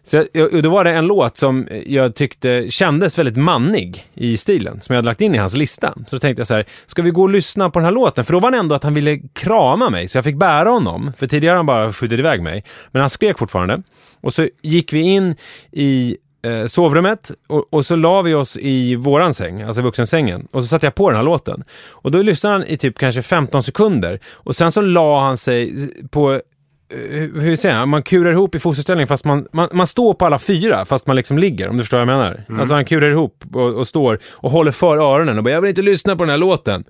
Så 0.05 0.23
jag, 0.33 0.53
och 0.53 0.61
då 0.61 0.69
var 0.69 0.83
det 0.83 0.91
en 0.91 1.07
låt 1.07 1.37
som 1.37 1.67
jag 1.85 2.15
tyckte 2.15 2.69
kändes 2.69 3.19
väldigt 3.19 3.37
mannig 3.37 4.05
i 4.13 4.37
stilen, 4.37 4.81
som 4.81 4.93
jag 4.93 4.97
hade 4.97 5.05
lagt 5.05 5.21
in 5.21 5.35
i 5.35 5.37
hans 5.37 5.55
lista. 5.55 5.93
Så 6.07 6.15
då 6.15 6.19
tänkte 6.19 6.39
jag 6.39 6.47
så 6.47 6.53
här, 6.53 6.65
ska 6.85 7.01
vi 7.01 7.09
gå 7.09 7.21
och 7.21 7.29
lyssna 7.29 7.69
på 7.69 7.79
den 7.79 7.85
här 7.85 7.91
låten? 7.91 8.25
För 8.25 8.33
då 8.33 8.39
var 8.39 8.51
det 8.51 8.57
ändå 8.57 8.75
att 8.75 8.83
han 8.83 8.93
ville 8.93 9.19
krama 9.33 9.89
mig, 9.89 10.07
så 10.07 10.17
jag 10.17 10.25
fick 10.25 10.35
bära 10.35 10.69
honom. 10.69 11.11
För 11.17 11.27
tidigare 11.27 11.53
har 11.53 11.57
han 11.57 11.65
bara 11.65 11.93
skjutit 11.93 12.19
iväg 12.19 12.41
mig. 12.41 12.63
Men 12.91 12.99
han 12.99 13.09
skrek 13.09 13.37
fortfarande. 13.37 13.81
Och 14.21 14.33
så 14.33 14.47
gick 14.61 14.93
vi 14.93 14.99
in 14.99 15.35
i 15.71 16.17
eh, 16.45 16.65
sovrummet 16.65 17.31
och, 17.47 17.73
och 17.73 17.85
så 17.85 17.95
la 17.95 18.21
vi 18.21 18.33
oss 18.33 18.57
i 18.57 18.95
våran 18.95 19.33
säng, 19.33 19.61
alltså 19.61 19.81
vuxensängen. 19.81 20.47
Och 20.51 20.63
så 20.63 20.67
satte 20.67 20.85
jag 20.85 20.95
på 20.95 21.09
den 21.09 21.17
här 21.17 21.23
låten. 21.23 21.63
Och 21.89 22.11
då 22.11 22.21
lyssnade 22.21 22.55
han 22.55 22.67
i 22.67 22.77
typ 22.77 22.97
kanske 22.97 23.21
15 23.21 23.63
sekunder. 23.63 24.19
Och 24.31 24.55
sen 24.55 24.71
så 24.71 24.81
la 24.81 25.19
han 25.19 25.37
sig 25.37 25.89
på 26.11 26.41
hur 26.89 27.41
hur 27.41 27.55
säger 27.55 27.79
jag, 27.79 27.87
man 27.87 28.03
kurar 28.03 28.31
ihop 28.31 28.55
i 28.55 28.59
fosterställning 28.59 29.07
fast 29.07 29.25
man, 29.25 29.47
man, 29.51 29.69
man 29.73 29.87
står 29.87 30.13
på 30.13 30.25
alla 30.25 30.39
fyra 30.39 30.85
fast 30.85 31.07
man 31.07 31.15
liksom 31.15 31.37
ligger, 31.37 31.69
om 31.69 31.77
du 31.77 31.83
förstår 31.83 31.97
vad 31.97 32.07
jag 32.07 32.17
menar. 32.17 32.45
Alltså 32.59 32.73
han 32.73 32.85
kurar 32.85 33.11
ihop 33.11 33.43
och, 33.53 33.75
och 33.75 33.87
står 33.87 34.19
och 34.31 34.51
håller 34.51 34.71
för 34.71 34.97
öronen 34.97 35.37
och 35.37 35.43
bara 35.43 35.49
“jag 35.53 35.61
vill 35.61 35.69
inte 35.69 35.81
lyssna 35.81 36.15
på 36.15 36.23
den 36.23 36.29
här 36.29 36.37
låten”. 36.37 36.83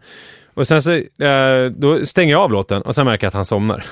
Och 0.53 0.67
sen 0.67 0.81
så, 0.81 0.91
eh, 0.93 1.65
då 1.77 2.05
stänger 2.05 2.31
jag 2.31 2.41
av 2.41 2.51
låten 2.51 2.81
och 2.81 2.95
sen 2.95 3.05
märker 3.05 3.25
jag 3.25 3.29
att 3.29 3.33
han 3.33 3.45
somnar. 3.45 3.85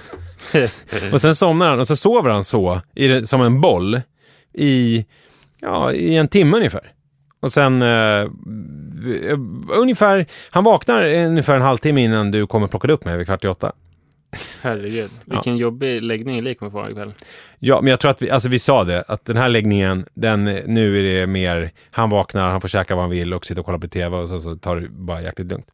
och 1.13 1.22
sen 1.22 1.36
somnar 1.36 1.70
han 1.70 1.79
och 1.79 1.88
så 1.88 1.96
sover 1.96 2.29
han 2.29 2.43
så, 2.43 2.81
i 2.96 3.25
som 3.25 3.41
en 3.41 3.62
boll, 3.62 4.01
i, 4.53 5.05
ja, 5.60 5.91
i 5.91 6.17
en 6.17 6.27
timme 6.27 6.58
ungefär. 6.58 6.91
Och 7.41 7.51
sen 7.51 7.81
eh, 7.81 8.29
ungefär, 9.77 10.25
han 10.50 10.63
vaknar 10.63 11.08
ungefär 11.08 11.55
en 11.55 11.62
halvtimme 11.62 12.03
innan 12.03 12.31
du 12.31 12.48
kommer 12.48 12.67
plocka 12.67 12.91
upp 12.91 13.05
mig 13.05 13.17
vid 13.17 13.25
kvart 13.25 13.46
i 13.46 13.48
åtta. 13.48 13.72
Herregud, 14.62 15.12
vilken 15.26 15.58
jobbig 15.58 16.04
läggning 16.04 16.42
Li 16.42 16.56
kommer 16.56 16.72
få 16.72 16.90
ikväll. 16.90 17.14
Ja, 17.60 17.82
men 17.82 17.92
jag 17.92 18.00
tror 18.00 18.12
att 18.12 18.22
vi, 18.22 18.30
alltså 18.30 18.50
vi 18.50 18.60
sa 18.60 18.84
det, 18.84 19.04
att 19.08 19.26
den 19.26 19.38
här 19.38 19.50
läggningen, 19.50 20.06
den, 20.14 20.44
nu 20.46 21.00
är 21.00 21.04
det 21.04 21.28
mer, 21.28 21.72
han 21.92 22.10
vaknar, 22.10 22.52
han 22.52 22.62
får 22.62 22.68
käka 22.68 22.96
vad 22.96 23.04
han 23.04 23.12
vill 23.12 23.34
och 23.34 23.46
sitta 23.46 23.62
och 23.62 23.66
kolla 23.66 23.80
på 23.80 23.88
tv 23.88 24.18
och 24.18 24.30
så, 24.30 24.40
så 24.40 24.56
tar 24.56 24.76
det 24.76 24.90
bara 24.90 25.22
jäkligt 25.22 25.48
lugnt. 25.48 25.66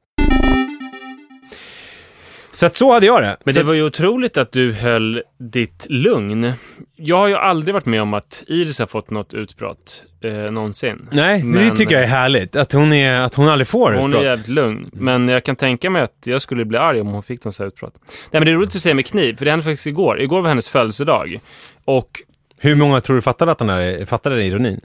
Så 2.58 2.66
att 2.66 2.76
så 2.76 2.94
hade 2.94 3.06
jag 3.06 3.24
det. 3.24 3.38
Men 3.44 3.54
så 3.54 3.60
det 3.60 3.66
var 3.66 3.74
ju 3.74 3.84
otroligt 3.84 4.38
att 4.38 4.52
du 4.52 4.74
höll 4.74 5.22
ditt 5.40 5.86
lugn. 5.90 6.54
Jag 6.96 7.18
har 7.18 7.28
ju 7.28 7.36
aldrig 7.36 7.74
varit 7.74 7.86
med 7.86 8.02
om 8.02 8.14
att 8.14 8.44
Iris 8.48 8.80
har 8.80 8.88
fått 8.88 9.10
något 9.10 9.34
utbrott 9.34 10.04
eh, 10.24 10.34
någonsin. 10.34 11.10
Nej, 11.12 11.38
det 11.40 11.46
Men- 11.46 11.76
tycker 11.76 11.94
jag 11.96 12.04
är 12.04 12.08
härligt. 12.08 12.56
Att 12.56 12.74
hon, 12.74 12.94
är, 12.94 13.22
att 13.22 13.36
hon 13.36 13.48
aldrig 13.48 13.68
får 13.68 13.92
Hon 13.92 14.02
är 14.04 14.06
utbrott. 14.08 14.24
jävligt 14.24 14.48
lugn. 14.48 14.90
Men 14.94 15.28
jag 15.28 15.44
kan 15.44 15.56
tänka 15.56 15.90
mig 15.90 16.02
att 16.02 16.18
jag 16.26 16.42
skulle 16.42 16.66
bli 16.66 16.78
arg 16.78 17.02
om 17.02 17.08
hon 17.08 17.24
fick 17.24 17.46
något 17.46 17.56
sånt 17.56 17.74
utbrott. 17.74 17.94
Nej 18.06 18.10
men 18.32 18.46
det 18.46 18.52
är 18.52 18.56
roligt 18.56 18.76
att 18.76 18.82
säga 18.82 18.96
med 18.96 19.06
kniv, 19.06 19.36
för 19.36 19.46
det 19.46 19.52
hände 19.52 19.66
faktiskt 19.66 19.88
igår. 19.88 20.22
Igår 20.22 20.42
var 20.42 20.50
hennes 20.50 20.68
födelsedag. 20.70 21.40
Och 21.86 22.10
Hur 22.58 22.76
många 22.76 23.02
tror 23.02 23.16
du 23.16 23.22
fattade, 23.22 23.52
att 23.52 23.58
den 23.60 23.70
här, 23.70 24.06
fattade 24.06 24.36
den 24.36 24.46
ironin? 24.46 24.82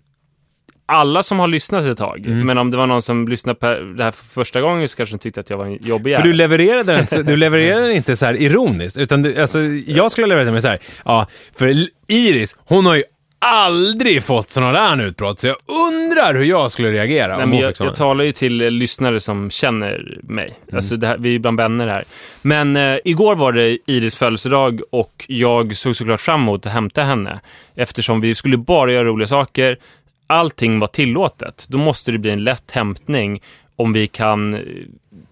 Alla 0.93 1.23
som 1.23 1.39
har 1.39 1.49
lyssnat 1.49 1.85
ett 1.85 1.99
tag, 1.99 2.27
Mm. 2.27 2.47
men 2.47 2.59
om 2.59 2.71
det 2.71 2.77
var 2.77 2.87
någon 2.87 3.03
som 3.03 3.29
lyssnade 3.29 3.59
på 3.59 3.67
det 3.97 4.05
här 4.05 4.11
för 4.11 4.25
första 4.25 4.61
gången 4.61 4.89
så 4.89 4.97
kanske 4.97 5.15
de 5.15 5.19
tyckte 5.19 5.41
att 5.41 5.51
jag 5.51 5.57
var 5.57 5.67
en 5.67 5.79
jobbig 5.83 6.17
För 6.17 6.23
du 6.23 6.29
jävel. 6.29 6.37
levererade 6.37 7.07
den, 7.11 7.27
du 7.27 7.37
levererade 7.37 7.87
den 7.87 7.97
inte 7.97 8.17
så 8.17 8.27
här 8.27 8.43
ironiskt, 8.43 8.99
utan 8.99 9.23
du, 9.23 9.41
alltså, 9.41 9.59
jag 9.87 10.13
skulle 10.13 10.27
leverera 10.27 10.45
den 10.45 10.55
med 10.55 10.63
så 10.63 10.69
här, 10.69 10.79
ja, 11.05 11.27
för 11.59 11.87
Iris, 12.09 12.57
hon 12.59 12.87
har 12.87 12.95
ju 12.97 13.03
aldrig 13.45 14.25
fått 14.25 14.51
sådana 14.51 14.97
där 14.97 15.07
utbrott, 15.07 15.41
så 15.41 15.47
jag 15.47 15.57
undrar 15.89 16.35
hur 16.35 16.45
jag 16.45 16.71
skulle 16.71 16.93
reagera 16.93 17.37
Nej, 17.37 17.47
men 17.47 17.59
jag, 17.59 17.75
jag 17.81 17.95
talar 17.95 18.25
ju 18.25 18.33
till 18.33 18.61
eh, 18.61 18.71
lyssnare 18.71 19.21
som 19.21 19.51
känner 19.51 20.19
mig. 20.23 20.45
Mm. 20.47 20.77
Alltså 20.77 21.07
här, 21.07 21.19
vi 21.19 21.29
är 21.29 21.33
ju 21.33 21.39
bland 21.39 21.59
vänner 21.59 21.87
här. 21.89 22.05
Men 22.43 22.77
eh, 22.77 22.99
igår 23.05 23.37
var 23.37 23.53
det 23.53 23.79
Iris 23.87 24.17
födelsedag 24.17 24.81
och 24.91 25.25
jag 25.29 25.77
såg 25.77 25.97
såklart 25.97 26.21
fram 26.21 26.41
emot 26.43 26.67
att 26.67 26.73
hämta 26.73 27.03
henne. 27.03 27.41
Eftersom 27.77 28.21
vi 28.21 28.35
skulle 28.35 28.57
bara 28.57 28.93
göra 28.93 29.05
roliga 29.05 29.27
saker. 29.29 29.77
Allting 30.33 30.79
var 30.79 30.87
tillåtet. 30.87 31.67
Då 31.69 31.79
måste 31.79 32.13
det 32.13 32.19
bli 32.19 32.31
en 32.31 32.45
lätt 32.45 32.71
hämtning 32.71 33.43
om 33.77 33.93
vi 33.93 34.07
kan 34.07 34.55
eh, 34.55 34.61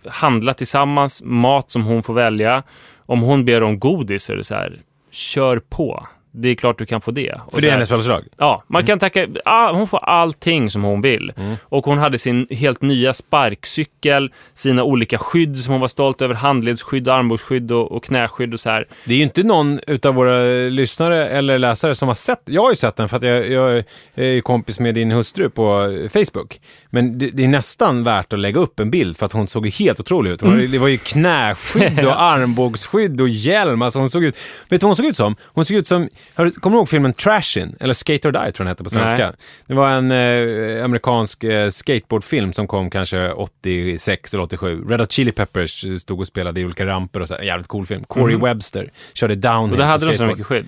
handla 0.06 0.54
tillsammans, 0.54 1.22
mat 1.24 1.70
som 1.70 1.84
hon 1.84 2.02
får 2.02 2.14
välja. 2.14 2.62
Om 2.96 3.20
hon 3.20 3.44
ber 3.44 3.62
om 3.62 3.78
godis 3.78 4.30
är 4.30 4.36
det 4.36 4.44
så 4.44 4.54
här, 4.54 4.80
kör 5.10 5.58
på. 5.58 6.06
Det 6.32 6.48
är 6.48 6.54
klart 6.54 6.78
du 6.78 6.86
kan 6.86 7.00
få 7.00 7.10
det. 7.10 7.32
Och 7.46 7.52
För 7.52 7.60
det 7.60 7.68
är 7.68 7.72
hennes 7.72 7.88
födelsedag? 7.88 8.24
Ja, 8.38 8.64
man 8.66 8.86
kan 8.86 8.98
tacka... 8.98 9.26
Ah, 9.44 9.72
hon 9.72 9.88
får 9.88 9.98
allting 9.98 10.70
som 10.70 10.82
hon 10.82 11.00
vill. 11.02 11.32
Och 11.62 11.84
hon 11.84 11.98
hade 11.98 12.18
sin 12.18 12.46
helt 12.50 12.82
nya 12.82 13.14
sparkcykel, 13.14 14.30
sina 14.54 14.84
olika 14.84 15.18
skydd 15.18 15.56
som 15.56 15.72
hon 15.72 15.80
var 15.80 15.88
stolt 15.88 16.22
över. 16.22 16.34
Handledsskydd, 16.34 17.08
armbågsskydd 17.08 17.72
och, 17.72 17.92
och 17.92 18.04
knäskydd 18.04 18.54
och 18.54 18.60
så 18.60 18.70
här. 18.70 18.86
Det 19.04 19.14
är 19.14 19.16
ju 19.16 19.22
inte 19.22 19.42
någon 19.42 19.80
utav 19.86 20.14
våra 20.14 20.42
lyssnare 20.68 21.28
eller 21.28 21.58
läsare 21.58 21.94
som 21.94 22.08
har 22.08 22.14
sett, 22.14 22.42
jag 22.44 22.62
har 22.62 22.70
ju 22.70 22.76
sett 22.76 22.96
den 22.96 23.08
för 23.08 23.16
att 23.16 23.22
jag, 23.22 23.50
jag 23.50 23.84
är 24.14 24.40
kompis 24.40 24.80
med 24.80 24.94
din 24.94 25.10
hustru 25.10 25.50
på 25.50 25.92
Facebook. 26.12 26.60
Men 26.90 27.18
det, 27.18 27.30
det 27.30 27.44
är 27.44 27.48
nästan 27.48 28.04
värt 28.04 28.32
att 28.32 28.38
lägga 28.38 28.60
upp 28.60 28.80
en 28.80 28.90
bild 28.90 29.16
för 29.16 29.26
att 29.26 29.32
hon 29.32 29.46
såg 29.46 29.66
ju 29.66 29.72
helt 29.72 30.00
otrolig 30.00 30.30
ut. 30.30 30.40
Hon, 30.40 30.50
Mm. 30.50 30.70
Det 30.70 30.78
var 30.78 30.88
ju 30.88 30.98
knäskydd 30.98 32.04
och 32.06 32.22
armbågsskydd 32.22 33.20
och 33.20 33.28
hjälm. 33.28 33.82
Alltså 33.82 33.98
hon 33.98 34.10
såg 34.10 34.24
ut, 34.24 34.36
vet 34.68 34.80
du 34.80 34.84
vad 34.84 34.88
hon 34.88 34.96
såg 34.96 35.06
ut 35.06 35.16
som? 35.16 35.36
Hon 35.42 35.64
såg 35.64 35.76
ut 35.76 35.86
som, 35.86 36.08
du- 36.36 36.50
kommer 36.50 36.76
du 36.76 36.78
ihåg 36.80 36.88
filmen 36.88 37.12
Trashin? 37.12 37.76
Eller 37.80 37.94
Skate 37.94 38.28
or 38.28 38.32
Die 38.32 38.38
tror 38.38 38.44
jag 38.48 38.54
den 38.58 38.66
hette 38.66 38.84
på 38.84 38.90
svenska. 38.90 39.16
Nej. 39.26 39.32
Det 39.66 39.74
var 39.74 39.90
en 39.90 40.10
eh, 40.10 40.84
amerikansk 40.84 41.44
eh, 41.44 41.68
skateboardfilm 41.70 42.52
som 42.52 42.66
kom 42.66 42.90
kanske 42.90 43.30
86 43.32 44.34
eller 44.34 44.42
87. 44.44 44.84
Red 44.88 45.00
Hot 45.00 45.12
Chili 45.12 45.32
Peppers 45.32 45.84
eh, 45.84 45.96
stod 45.96 46.20
och 46.20 46.26
spelade 46.26 46.60
i 46.60 46.64
olika 46.64 46.86
ramper 46.86 47.20
och 47.20 47.28
så. 47.28 47.36
jävligt 47.42 47.68
cool 47.68 47.86
film. 47.86 48.04
Corey 48.04 48.36
Webster 48.36 48.90
körde 49.14 49.34
downhill. 49.34 49.70
Och 49.72 49.76
där 49.78 49.84
hade 49.86 50.06
de 50.06 50.16
så 50.16 50.24
mycket 50.24 50.46
skydd. 50.46 50.66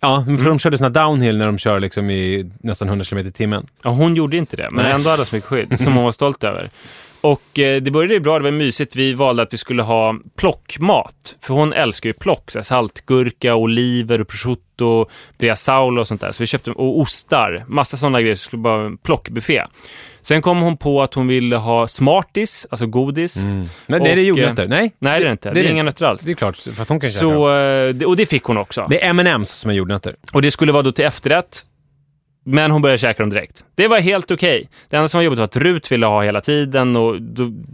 Ja, 0.00 0.24
för 0.26 0.44
de 0.48 0.58
körde 0.58 0.78
såna 0.78 0.90
downhill 0.90 1.38
när 1.38 1.46
de 1.46 1.58
kör 1.58 1.80
liksom 1.80 2.10
i 2.10 2.50
nästan 2.60 2.88
100 2.88 3.04
km 3.04 3.18
i 3.26 3.32
timmen. 3.32 3.66
Ja, 3.84 3.90
hon 3.90 4.14
gjorde 4.16 4.36
inte 4.36 4.56
det, 4.56 4.68
men 4.72 4.84
Nej. 4.84 4.92
ändå 4.92 5.10
hade 5.10 5.20
hon 5.20 5.26
så 5.26 5.34
mycket 5.34 5.48
skydd 5.50 5.80
som 5.80 5.92
hon 5.94 6.04
var 6.04 6.12
stolt 6.12 6.44
över. 6.44 6.70
Och 7.24 7.58
eh, 7.58 7.82
det 7.82 7.90
började 7.90 8.14
ju 8.14 8.20
bra, 8.20 8.38
det 8.38 8.44
var 8.44 8.50
mysigt. 8.50 8.96
Vi 8.96 9.12
valde 9.14 9.42
att 9.42 9.52
vi 9.52 9.56
skulle 9.56 9.82
ha 9.82 10.14
plockmat. 10.36 11.36
För 11.40 11.54
hon 11.54 11.72
älskar 11.72 12.08
ju 12.08 12.12
plock, 12.12 12.50
så 12.50 12.58
här, 12.58 12.64
saltgurka, 12.64 13.54
oliver, 13.54 14.20
och 14.20 14.28
prosciutto, 14.28 15.06
bresaola 15.38 16.00
och 16.00 16.08
sånt 16.08 16.20
där. 16.20 16.32
Så 16.32 16.42
vi 16.42 16.46
köpte, 16.46 16.70
och 16.70 17.00
ostar, 17.00 17.64
massa 17.68 17.96
sådana 17.96 18.20
grejer. 18.20 18.34
Så 18.34 18.38
det 18.40 18.44
skulle 18.48 18.62
vara 18.62 18.86
en 18.86 18.96
plockbuffé. 18.96 19.62
Sen 20.22 20.42
kom 20.42 20.60
hon 20.60 20.76
på 20.76 21.02
att 21.02 21.14
hon 21.14 21.26
ville 21.26 21.56
ha 21.56 21.86
Smarties, 21.86 22.66
alltså 22.70 22.86
godis. 22.86 23.44
Men 23.44 23.68
nej, 23.86 24.00
det 24.00 24.10
är 24.10 24.24
jordnötter. 24.24 24.62
eh, 24.62 24.68
Nej, 24.68 24.92
Nej, 24.98 25.20
det 25.20 25.24
är 25.24 25.28
det 25.28 25.32
inte. 25.32 25.50
Det, 25.50 25.60
är 25.60 25.70
inga 25.70 25.82
nötter 25.82 26.04
alls. 26.06 26.22
Det 26.22 26.30
är 26.30 26.34
klart, 26.34 26.56
för 26.56 26.82
att 26.82 26.88
hon 26.88 27.00
kan. 27.00 27.10
Så, 27.10 27.54
eh, 27.56 27.94
det- 27.94 28.06
och 28.06 28.16
det 28.16 28.26
fick 28.26 28.42
hon 28.44 28.56
också. 28.56 28.86
Det 28.90 29.04
är 29.04 29.10
M&M's 29.10 29.44
som 29.44 29.70
är 29.70 29.74
jordnötter. 29.74 30.14
Och 30.32 30.42
det 30.42 30.50
skulle 30.50 30.72
vara 30.72 30.82
då 30.82 30.92
till 30.92 31.04
efterrätt. 31.04 31.62
Men 32.46 32.70
hon 32.70 32.82
började 32.82 32.98
käka 32.98 33.22
dem 33.22 33.30
direkt. 33.30 33.64
Det 33.74 33.88
var 33.88 34.00
helt 34.00 34.30
okej. 34.30 34.68
Det 34.90 34.96
enda 34.96 35.08
som 35.08 35.18
var 35.18 35.22
jobbigt 35.24 35.38
var 35.38 35.44
att 35.44 35.56
Rut 35.56 35.92
ville 35.92 36.06
ha 36.06 36.22
hela 36.22 36.40
tiden 36.40 36.96
och 36.96 37.22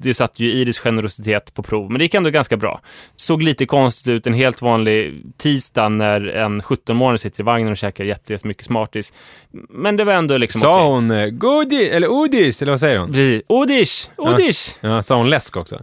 det 0.03 0.15
satte 0.15 0.45
ju 0.45 0.53
Iris 0.53 0.79
generositet 0.79 1.55
på 1.55 1.63
prov. 1.63 1.91
Men 1.91 1.99
det 1.99 2.05
gick 2.05 2.15
ändå 2.15 2.31
ganska 2.31 2.57
bra. 2.57 2.81
Såg 3.17 3.43
lite 3.43 3.67
konstigt 3.67 4.09
ut 4.09 4.27
en 4.27 4.35
helt 4.35 4.63
vanlig 4.63 5.23
tisdag 5.39 5.89
när 5.89 6.27
en 6.29 6.63
17-åring 6.63 7.19
sitter 7.19 7.41
i 7.41 7.45
vagnen 7.45 7.71
och 7.71 7.77
käkar 7.77 8.05
jätte- 8.05 8.33
jättemycket 8.33 8.67
Smarties. 8.67 9.13
Men 9.71 9.97
det 9.97 10.05
var 10.05 10.13
ändå 10.13 10.37
liksom 10.37 10.61
Sa 10.61 10.75
okej. 10.75 10.87
hon 10.87 11.11
eh, 11.11 11.27
godis, 11.27 11.91
eller 11.93 12.09
odis, 12.09 12.63
eller 12.63 12.73
vad 12.73 12.81
säger 12.81 12.97
hon? 12.99 13.09
Precis. 13.13 13.43
Odish! 13.49 14.11
Odish! 14.17 14.77
Ja, 14.81 15.03
sa 15.03 15.17
hon 15.17 15.31
läsk 15.31 15.57
också? 15.57 15.79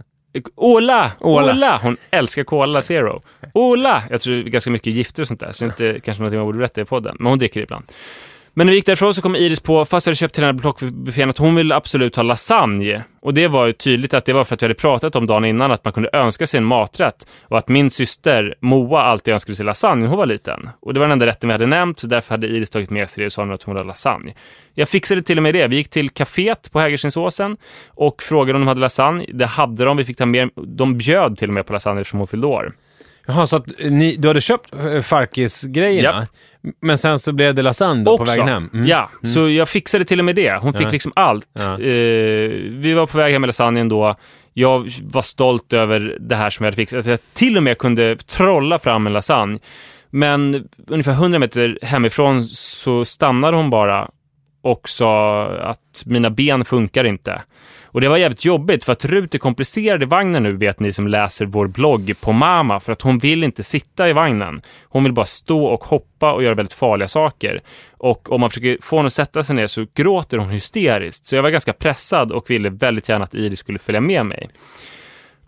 Ola! 0.54 1.12
Ola. 1.20 1.52
Ola! 1.52 1.80
Hon 1.82 1.96
älskar 2.10 2.44
Cola 2.44 2.82
Zero. 2.82 3.22
Ola! 3.54 4.02
Jag 4.10 4.20
tror 4.20 4.34
det 4.34 4.40
är 4.40 4.44
ganska 4.44 4.70
mycket 4.70 4.92
gifter 4.92 5.22
och 5.22 5.28
sånt 5.28 5.40
där, 5.40 5.52
så 5.52 5.64
det 5.64 5.80
är 5.84 5.88
inte 5.88 6.00
kanske 6.00 6.20
någonting 6.22 6.38
man 6.38 6.46
borde 6.46 6.58
berätta 6.58 6.80
i 6.80 6.84
podden. 6.84 7.16
Men 7.18 7.26
hon 7.26 7.38
dricker 7.38 7.60
det 7.60 7.64
ibland. 7.64 7.84
Men 8.58 8.66
när 8.66 8.72
vi 8.72 8.76
gick 8.76 8.86
därifrån 8.86 9.14
så 9.14 9.22
kom 9.22 9.36
Iris 9.36 9.60
på, 9.60 9.84
fast 9.84 10.06
jag 10.06 10.10
hade 10.10 10.16
köpt 10.16 10.34
till 10.34 10.44
henne 10.44 10.60
blockbuffén, 10.60 11.30
att 11.30 11.38
hon 11.38 11.54
ville 11.54 11.74
absolut 11.74 12.16
ha 12.16 12.22
lasagne. 12.22 13.04
Och 13.20 13.34
det 13.34 13.48
var 13.48 13.66
ju 13.66 13.72
tydligt 13.72 14.14
att 14.14 14.24
det 14.24 14.32
var 14.32 14.44
för 14.44 14.54
att 14.54 14.62
vi 14.62 14.64
hade 14.64 14.74
pratat 14.74 15.16
om 15.16 15.26
dagen 15.26 15.44
innan 15.44 15.72
att 15.72 15.84
man 15.84 15.92
kunde 15.92 16.10
önska 16.12 16.46
sig 16.46 16.58
en 16.58 16.64
maträtt. 16.64 17.26
Och 17.42 17.58
att 17.58 17.68
min 17.68 17.90
syster 17.90 18.54
Moa 18.60 19.02
alltid 19.02 19.34
önskade 19.34 19.56
sig 19.56 19.66
lasagne 19.66 20.00
när 20.00 20.08
hon 20.08 20.18
var 20.18 20.26
liten. 20.26 20.70
Och 20.80 20.94
det 20.94 21.00
var 21.00 21.06
den 21.06 21.12
enda 21.12 21.26
rätten 21.26 21.48
vi 21.48 21.52
hade 21.52 21.66
nämnt, 21.66 21.98
så 21.98 22.06
därför 22.06 22.30
hade 22.30 22.46
Iris 22.46 22.70
tagit 22.70 22.90
med 22.90 23.10
sig 23.10 23.20
det 23.20 23.26
och 23.26 23.32
sa 23.32 23.42
att 23.42 23.62
hon 23.62 23.74
ville 23.74 23.84
ha 23.84 23.88
lasagne. 23.88 24.34
Jag 24.74 24.88
fixade 24.88 25.22
till 25.22 25.36
och 25.38 25.42
med 25.42 25.54
det. 25.54 25.66
Vi 25.66 25.76
gick 25.76 25.90
till 25.90 26.10
kaféet 26.10 26.72
på 26.72 26.80
Hägerstensåsen 26.80 27.56
och 27.88 28.22
frågade 28.22 28.56
om 28.56 28.60
de 28.60 28.68
hade 28.68 28.80
lasagne. 28.80 29.26
Det 29.34 29.46
hade 29.46 29.84
de, 29.84 29.96
vi 29.96 30.04
fick 30.04 30.16
ta 30.16 30.26
med, 30.26 30.50
de 30.56 30.98
bjöd 30.98 31.38
till 31.38 31.48
och 31.48 31.54
med 31.54 31.66
på 31.66 31.72
lasagne 31.72 32.00
eftersom 32.00 32.18
hon 32.18 32.26
fyllde 32.26 32.46
år. 32.46 32.72
Jaha, 33.26 33.46
så 33.46 33.56
att 33.56 33.66
ni, 33.90 34.16
du 34.16 34.28
hade 34.28 34.40
köpt 34.40 34.74
eh, 34.74 35.00
Farkis-grejerna, 35.00 36.26
men 36.80 36.98
sen 36.98 37.18
så 37.18 37.32
blev 37.32 37.54
det 37.54 37.62
lasagne 37.62 38.04
då 38.04 38.16
på 38.16 38.22
Också. 38.22 38.32
vägen 38.32 38.48
hem? 38.48 38.70
Mm. 38.74 38.86
Ja, 38.86 39.10
så 39.22 39.48
jag 39.48 39.68
fixade 39.68 40.04
till 40.04 40.18
och 40.18 40.24
med 40.24 40.36
det. 40.36 40.58
Hon 40.62 40.72
fick 40.72 40.86
Ja. 40.86 40.90
liksom 40.90 41.12
allt. 41.16 41.46
Ja. 41.66 41.72
Eh, 41.72 42.50
vi 42.70 42.92
var 42.96 43.06
på 43.06 43.18
väg 43.18 43.32
hem 43.32 43.42
med 43.42 43.46
lasagnen 43.48 43.88
då. 43.88 44.14
Jag 44.54 44.88
var 45.02 45.22
stolt 45.22 45.72
över 45.72 46.16
det 46.20 46.36
här 46.36 46.50
som 46.50 46.64
jag 46.64 46.66
hade 46.66 46.76
fixat. 46.76 46.98
Att 46.98 47.06
jag 47.06 47.18
till 47.34 47.56
och 47.56 47.62
med 47.62 47.78
kunde 47.78 48.16
trolla 48.16 48.78
fram 48.78 49.06
en 49.06 49.12
lasagne. 49.12 49.58
Men 50.10 50.68
ungefär 50.88 51.12
100 51.12 51.38
meter 51.38 51.78
hemifrån 51.82 52.44
så 52.44 53.04
stannade 53.04 53.56
hon 53.56 53.70
bara 53.70 54.08
och 54.62 54.88
sa 54.88 55.44
att 55.46 56.02
mina 56.06 56.30
ben 56.30 56.64
funkar 56.64 57.04
inte. 57.04 57.42
Och 57.90 58.00
det 58.00 58.08
var 58.08 58.16
jävligt 58.16 58.44
jobbigt 58.44 58.84
för 58.84 58.92
att 58.92 59.04
Rut 59.04 59.34
är 59.34 59.38
komplicerad 59.38 60.02
i 60.02 60.06
vagnen 60.06 60.42
nu, 60.42 60.52
vet 60.52 60.80
ni 60.80 60.92
som 60.92 61.08
läser 61.08 61.46
vår 61.46 61.66
blogg 61.66 62.14
på 62.20 62.32
Mama, 62.32 62.80
för 62.80 62.92
att 62.92 63.02
hon 63.02 63.18
vill 63.18 63.44
inte 63.44 63.62
sitta 63.62 64.08
i 64.08 64.12
vagnen. 64.12 64.62
Hon 64.82 65.04
vill 65.04 65.12
bara 65.12 65.26
stå 65.26 65.64
och 65.64 65.84
hoppa 65.84 66.32
och 66.32 66.42
göra 66.42 66.54
väldigt 66.54 66.72
farliga 66.72 67.08
saker. 67.08 67.62
Och 67.98 68.32
om 68.32 68.40
man 68.40 68.50
försöker 68.50 68.78
få 68.82 68.96
henne 68.96 69.06
att 69.06 69.12
sätta 69.12 69.42
sig 69.42 69.56
ner 69.56 69.66
så 69.66 69.86
gråter 69.94 70.38
hon 70.38 70.50
hysteriskt. 70.50 71.26
Så 71.26 71.36
jag 71.36 71.42
var 71.42 71.50
ganska 71.50 71.72
pressad 71.72 72.32
och 72.32 72.50
ville 72.50 72.70
väldigt 72.70 73.08
gärna 73.08 73.24
att 73.24 73.34
Iris 73.34 73.58
skulle 73.58 73.78
följa 73.78 74.00
med 74.00 74.26
mig. 74.26 74.48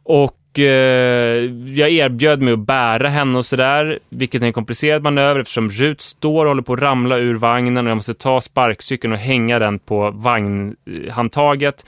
Och 0.03 0.59
eh, 0.59 1.45
jag 1.67 1.91
erbjöd 1.91 2.43
mig 2.43 2.53
att 2.53 2.59
bära 2.59 3.09
henne 3.09 3.39
och 3.39 3.47
sådär, 3.47 3.99
vilket 4.09 4.43
är 4.43 4.47
en 4.47 4.53
komplicerad 4.53 5.03
manöver 5.03 5.41
eftersom 5.41 5.69
Rut 5.69 6.01
står 6.01 6.45
och 6.45 6.49
håller 6.49 6.63
på 6.63 6.73
att 6.73 6.81
ramla 6.81 7.19
ur 7.19 7.35
vagnen 7.35 7.87
och 7.87 7.91
jag 7.91 7.97
måste 7.97 8.15
ta 8.15 8.41
sparkcykeln 8.41 9.13
och 9.13 9.19
hänga 9.19 9.59
den 9.59 9.79
på 9.79 10.11
vagnhandtaget. 10.11 11.87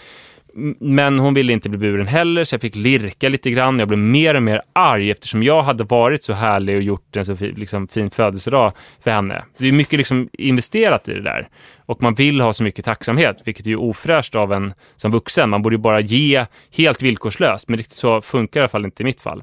Men 0.81 1.19
hon 1.19 1.35
ville 1.35 1.53
inte 1.53 1.69
bli 1.69 1.79
buren 1.79 2.07
heller, 2.07 2.45
så 2.45 2.55
jag 2.55 2.61
fick 2.61 2.77
lirka 2.77 3.29
lite 3.29 3.51
grann. 3.51 3.79
Jag 3.79 3.89
blev 3.89 3.99
mer 3.99 4.35
och 4.35 4.43
mer 4.43 4.63
arg 4.73 5.11
eftersom 5.11 5.43
jag 5.43 5.63
hade 5.63 5.85
varit 5.85 6.23
så 6.23 6.33
härlig 6.33 6.77
och 6.77 6.83
gjort 6.83 7.17
en 7.17 7.25
så 7.25 7.37
fi, 7.37 7.53
liksom, 7.53 7.89
fin 7.89 8.11
födelsedag 8.11 8.73
för 9.05 9.11
henne. 9.11 9.45
Det 9.59 9.69
är 9.69 9.73
mycket 9.73 9.99
liksom 9.99 10.29
investerat 10.33 11.09
i 11.09 11.15
det 11.15 11.23
där. 11.23 11.49
Och 11.87 12.03
man 12.03 12.15
vill 12.15 12.41
ha 12.41 12.53
så 12.53 12.63
mycket 12.63 12.85
tacksamhet, 12.85 13.43
vilket 13.45 13.67
är 13.67 13.71
ju 13.71 13.77
ofräscht 13.77 14.35
av 14.35 14.53
en 14.53 14.75
som 14.97 15.13
vuxen. 15.13 15.51
Man 15.51 15.63
borde 15.63 15.75
ju 15.75 15.81
bara 15.81 16.01
ge 16.01 16.47
helt 16.77 17.03
villkorslöst, 17.03 17.69
men 17.69 17.77
riktigt 17.79 17.97
så 17.97 18.21
funkar 18.21 18.61
det 18.61 18.63
i 18.63 18.65
alla 18.65 18.69
fall 18.69 18.85
inte 18.85 19.03
i 19.03 19.05
mitt 19.05 19.21
fall. 19.21 19.43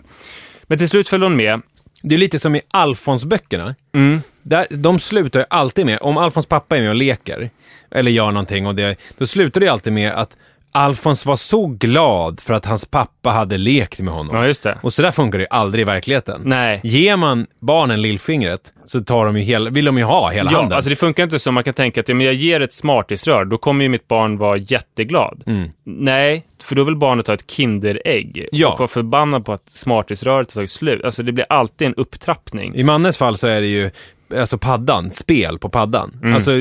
Men 0.63 0.78
till 0.78 0.89
slut 0.89 1.10
följde 1.10 1.26
hon 1.26 1.36
med. 1.36 1.62
Det 2.02 2.15
är 2.15 2.19
lite 2.19 2.39
som 2.39 2.56
i 2.56 2.62
Alfons-böckerna. 2.74 3.76
Mm. 3.93 4.22
Där, 4.41 4.67
de 4.69 5.00
slutar 5.00 5.39
ju 5.39 5.45
alltid 5.50 5.86
med, 5.86 6.00
om 6.02 6.17
Alfons 6.17 6.45
pappa 6.45 6.78
är 6.78 6.82
med 6.82 6.89
och 6.89 6.95
leker, 6.95 7.50
eller 7.91 8.12
gör 8.12 8.32
någonting, 8.32 8.67
och 8.67 8.76
det, 8.76 8.95
då 9.17 9.28
slutar 9.28 9.62
det 9.62 9.67
alltid 9.67 9.93
med 9.93 10.12
att 10.12 10.38
Alfons 10.71 11.25
var 11.25 11.36
så 11.36 11.67
glad 11.67 12.39
för 12.39 12.53
att 12.53 12.65
hans 12.65 12.86
pappa 12.86 13.29
hade 13.29 13.58
lekt 13.58 13.99
med 13.99 14.13
honom. 14.13 14.36
Ja, 14.38 14.45
just 14.47 14.63
det. 14.63 14.77
Och 14.84 14.93
så 14.93 15.01
där 15.01 15.12
funkar 15.12 15.38
det 15.39 15.43
ju 15.43 15.47
aldrig 15.49 15.82
i 15.82 15.86
verkligheten. 15.86 16.41
Nej. 16.45 16.82
Ger 16.84 17.17
man 17.17 17.47
barnen 17.62 18.01
lillfingret 18.01 18.62
så 18.86 18.99
tar 19.03 19.25
de 19.25 19.38
ju 19.38 19.43
hela, 19.43 19.69
vill 19.69 19.86
de 19.86 19.97
ju 19.97 20.03
ha 20.03 20.29
hela 20.29 20.51
Ja, 20.51 20.58
handen. 20.58 20.75
alltså 20.75 20.89
det 20.89 20.95
funkar 20.95 21.23
inte 21.23 21.39
så 21.39 21.51
man 21.51 21.63
kan 21.63 21.73
tänka 21.73 22.01
att 22.01 22.10
ja, 22.10 22.15
men 22.15 22.25
jag 22.25 22.36
ger 22.36 22.62
ett 22.62 22.73
smartisrör, 22.73 23.45
då 23.45 23.58
kommer 23.58 23.84
ju 23.84 23.89
mitt 23.89 24.08
barn 24.08 24.38
vara 24.38 24.58
jätteglad. 24.58 25.43
Mm. 25.47 25.69
Nej, 25.86 26.45
för 26.63 26.75
då 26.75 26.84
vill 26.84 26.95
barnet 26.95 27.27
ha 27.27 27.34
ett 27.34 27.51
Kinderägg 27.51 28.47
Ja. 28.51 28.71
och 28.73 28.79
vara 28.79 28.88
förbannad 28.88 29.45
på 29.45 29.53
att 29.53 29.69
smartisröret 29.69 30.51
har 30.53 30.60
tagit 30.60 30.71
slut. 30.71 31.03
Alltså 31.03 31.23
det 31.23 31.32
blir 31.32 31.45
alltid 31.49 31.88
en 31.88 31.95
upptrappning. 31.95 32.75
I 32.75 32.84
Mannes 32.84 33.17
fall 33.17 33.38
så 33.38 33.47
är 33.47 33.62
det 33.62 33.67
ju 33.67 33.91
alltså 34.38 34.58
paddan, 34.58 35.12
spel 35.12 35.60
på 35.60 35.70
paddan. 35.70 36.20
Mm. 36.22 36.34
Alltså 36.34 36.52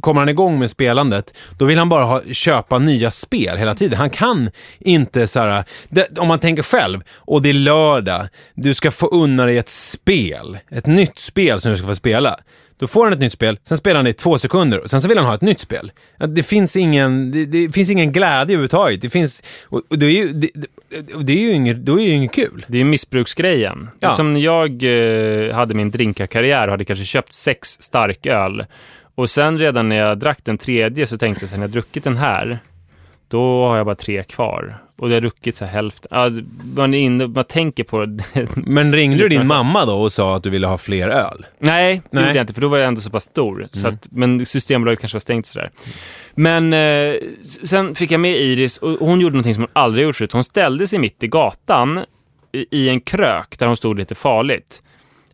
kommer 0.00 0.20
han 0.20 0.28
igång 0.28 0.58
med 0.58 0.70
spelandet, 0.70 1.36
då 1.58 1.64
vill 1.64 1.78
han 1.78 1.88
bara 1.88 2.04
ha, 2.04 2.22
köpa 2.32 2.78
nya 2.78 3.10
spel 3.10 3.56
hela 3.56 3.74
tiden. 3.74 3.98
Han 3.98 4.10
kan 4.10 4.50
inte 4.78 5.26
så 5.26 5.40
här, 5.40 5.64
det, 5.88 6.18
om 6.18 6.28
man 6.28 6.38
tänker 6.38 6.62
själv, 6.62 7.00
och 7.16 7.42
det 7.42 7.48
är 7.48 7.52
lördag, 7.54 8.28
du 8.54 8.74
ska 8.74 8.90
få 8.90 9.06
unna 9.06 9.46
dig 9.46 9.58
ett 9.58 9.68
spel, 9.68 10.58
ett 10.70 10.86
nytt 10.86 11.18
spel 11.18 11.60
som 11.60 11.70
du 11.70 11.76
ska 11.76 11.86
få 11.86 11.94
spela. 11.94 12.36
Då 12.78 12.86
får 12.86 13.04
han 13.04 13.12
ett 13.12 13.18
nytt 13.18 13.32
spel, 13.32 13.58
sen 13.64 13.76
spelar 13.76 13.96
han 13.96 14.04
det 14.04 14.10
i 14.10 14.14
två 14.14 14.38
sekunder 14.38 14.80
och 14.80 14.90
sen 14.90 15.00
så 15.00 15.08
vill 15.08 15.18
han 15.18 15.26
ha 15.26 15.34
ett 15.34 15.40
nytt 15.40 15.60
spel. 15.60 15.92
Att 16.18 16.34
Det 16.34 16.42
finns 16.42 16.76
ingen, 16.76 17.30
det, 17.30 17.46
det 17.46 17.72
finns 17.72 17.90
ingen 17.90 18.12
glädje 18.12 18.42
överhuvudtaget. 18.42 19.00
Det 19.02 19.10
finns, 19.10 19.42
och, 19.64 19.82
och 19.90 19.98
det 19.98 20.06
är 20.06 20.10
ju, 20.10 20.28
det, 20.32 20.50
det, 20.54 20.66
det 21.22 21.32
är 21.32 21.40
ju 21.40 21.52
inget, 21.52 21.76
då 21.76 22.00
är 22.00 22.04
ju 22.04 22.10
inget 22.10 22.32
kul. 22.32 22.64
Det 22.68 22.80
är 22.80 22.84
missbruksgrejen. 22.84 23.90
Ja. 24.00 24.10
som 24.10 24.32
när 24.32 24.40
jag 24.40 24.82
eh, 24.82 25.54
hade 25.54 25.74
min 25.74 25.90
drinkarkarriär 25.90 26.66
och 26.66 26.70
hade 26.70 26.84
kanske 26.84 27.04
köpt 27.04 27.32
sex 27.32 27.68
starköl. 27.68 28.64
Och 29.14 29.30
sen 29.30 29.58
redan 29.58 29.88
när 29.88 29.96
jag 29.96 30.18
drack 30.18 30.38
den 30.42 30.58
tredje 30.58 31.06
så 31.06 31.18
tänkte 31.18 31.46
jag 31.50 31.52
när 31.52 31.60
jag 31.60 31.70
druckit 31.70 32.04
den 32.04 32.16
här, 32.16 32.58
då 33.28 33.66
har 33.66 33.76
jag 33.76 33.86
bara 33.86 33.94
tre 33.94 34.22
kvar. 34.22 34.80
Och 34.98 35.08
jag 35.08 35.14
har 35.14 35.20
druckit 35.20 35.56
så 35.56 35.64
här 35.64 35.72
hälften. 35.72 36.08
Alltså, 36.10 36.42
man, 36.74 36.94
är 36.94 36.98
inne, 36.98 37.26
man 37.26 37.44
tänker 37.44 37.84
på 37.84 38.06
det. 38.06 38.24
Men 38.54 38.92
ringde 38.92 39.16
du 39.16 39.28
din 39.28 39.46
mamma 39.46 39.84
då 39.84 39.94
och 39.94 40.12
sa 40.12 40.36
att 40.36 40.42
du 40.42 40.50
ville 40.50 40.66
ha 40.66 40.78
fler 40.78 41.08
öl? 41.08 41.46
Nej, 41.58 41.94
det 41.94 42.02
Nej. 42.10 42.24
gjorde 42.24 42.38
jag 42.38 42.42
inte, 42.42 42.54
för 42.54 42.60
då 42.60 42.68
var 42.68 42.78
jag 42.78 42.88
ändå 42.88 43.00
så 43.00 43.10
pass 43.10 43.24
stor. 43.24 43.68
Så 43.72 43.88
att, 43.88 44.08
men 44.10 44.46
Systembolaget 44.46 45.00
kanske 45.00 45.16
var 45.16 45.20
stängt 45.20 45.46
sådär. 45.46 45.70
Men 46.34 46.72
eh, 46.72 47.14
sen 47.64 47.94
fick 47.94 48.10
jag 48.10 48.20
med 48.20 48.36
Iris 48.40 48.78
och 48.78 48.90
hon 48.90 49.20
gjorde 49.20 49.32
någonting 49.32 49.54
som 49.54 49.62
hon 49.62 49.70
aldrig 49.72 50.04
gjort 50.04 50.16
förut. 50.16 50.32
Hon 50.32 50.44
ställde 50.44 50.86
sig 50.86 50.98
mitt 50.98 51.22
i 51.22 51.28
gatan 51.28 52.00
i 52.70 52.88
en 52.88 53.00
krök 53.00 53.58
där 53.58 53.66
hon 53.66 53.76
stod 53.76 53.98
lite 53.98 54.14
farligt. 54.14 54.82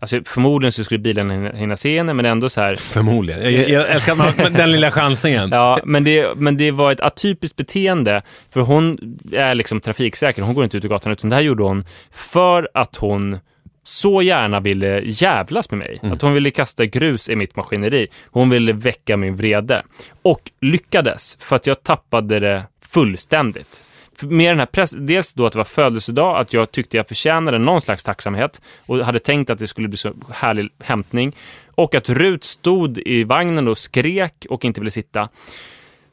Alltså 0.00 0.20
förmodligen 0.26 0.72
så 0.72 0.84
skulle 0.84 1.00
bilen 1.00 1.56
hinna, 1.56 1.76
se 1.76 1.96
henne, 1.96 2.14
men 2.14 2.26
ändå 2.26 2.50
så 2.50 2.60
här. 2.60 2.74
Förmodligen. 2.74 3.54
Jag, 3.54 3.68
jag 3.68 3.90
älskar 3.90 4.14
man, 4.14 4.32
men 4.36 4.52
den 4.52 4.72
lilla 4.72 4.90
chansningen. 4.90 5.48
Ja, 5.52 5.80
men 5.84 6.04
det, 6.04 6.36
men 6.36 6.56
det 6.56 6.70
var 6.70 6.92
ett 6.92 7.00
atypiskt 7.00 7.56
beteende, 7.56 8.22
för 8.50 8.60
hon 8.60 8.98
är 9.32 9.54
liksom 9.54 9.80
trafiksäker. 9.80 10.42
Hon 10.42 10.54
går 10.54 10.64
inte 10.64 10.76
ut 10.76 10.84
i 10.84 10.88
gatan, 10.88 11.12
utan 11.12 11.30
det 11.30 11.36
här 11.36 11.42
gjorde 11.42 11.62
hon 11.62 11.84
för 12.10 12.68
att 12.74 12.96
hon 12.96 13.38
så 13.84 14.22
gärna 14.22 14.60
ville 14.60 15.00
jävlas 15.04 15.70
med 15.70 15.78
mig. 15.78 15.98
Att 16.02 16.22
hon 16.22 16.32
ville 16.32 16.50
kasta 16.50 16.86
grus 16.86 17.28
i 17.28 17.36
mitt 17.36 17.56
maskineri. 17.56 18.06
Hon 18.30 18.50
ville 18.50 18.72
väcka 18.72 19.16
min 19.16 19.36
vrede. 19.36 19.82
Och 20.22 20.50
lyckades, 20.60 21.36
för 21.40 21.56
att 21.56 21.66
jag 21.66 21.82
tappade 21.82 22.40
det 22.40 22.62
fullständigt. 22.86 23.82
Med 24.22 24.50
den 24.50 24.58
här 24.58 24.66
press, 24.66 24.94
dels 24.98 25.34
då 25.34 25.46
att 25.46 25.52
det 25.52 25.58
var 25.58 25.64
födelsedag, 25.64 26.36
att 26.40 26.52
jag 26.52 26.70
tyckte 26.70 26.96
jag 26.96 27.08
förtjänade 27.08 27.58
någon 27.58 27.80
slags 27.80 28.04
tacksamhet 28.04 28.62
och 28.86 28.98
hade 28.98 29.18
tänkt 29.18 29.50
att 29.50 29.58
det 29.58 29.66
skulle 29.66 29.88
bli 29.88 29.98
så 29.98 30.12
härlig 30.30 30.68
hämtning. 30.82 31.36
Och 31.74 31.94
att 31.94 32.08
Rut 32.08 32.44
stod 32.44 32.98
i 32.98 33.24
vagnen 33.24 33.68
och 33.68 33.78
skrek 33.78 34.46
och 34.50 34.64
inte 34.64 34.80
ville 34.80 34.90
sitta. 34.90 35.28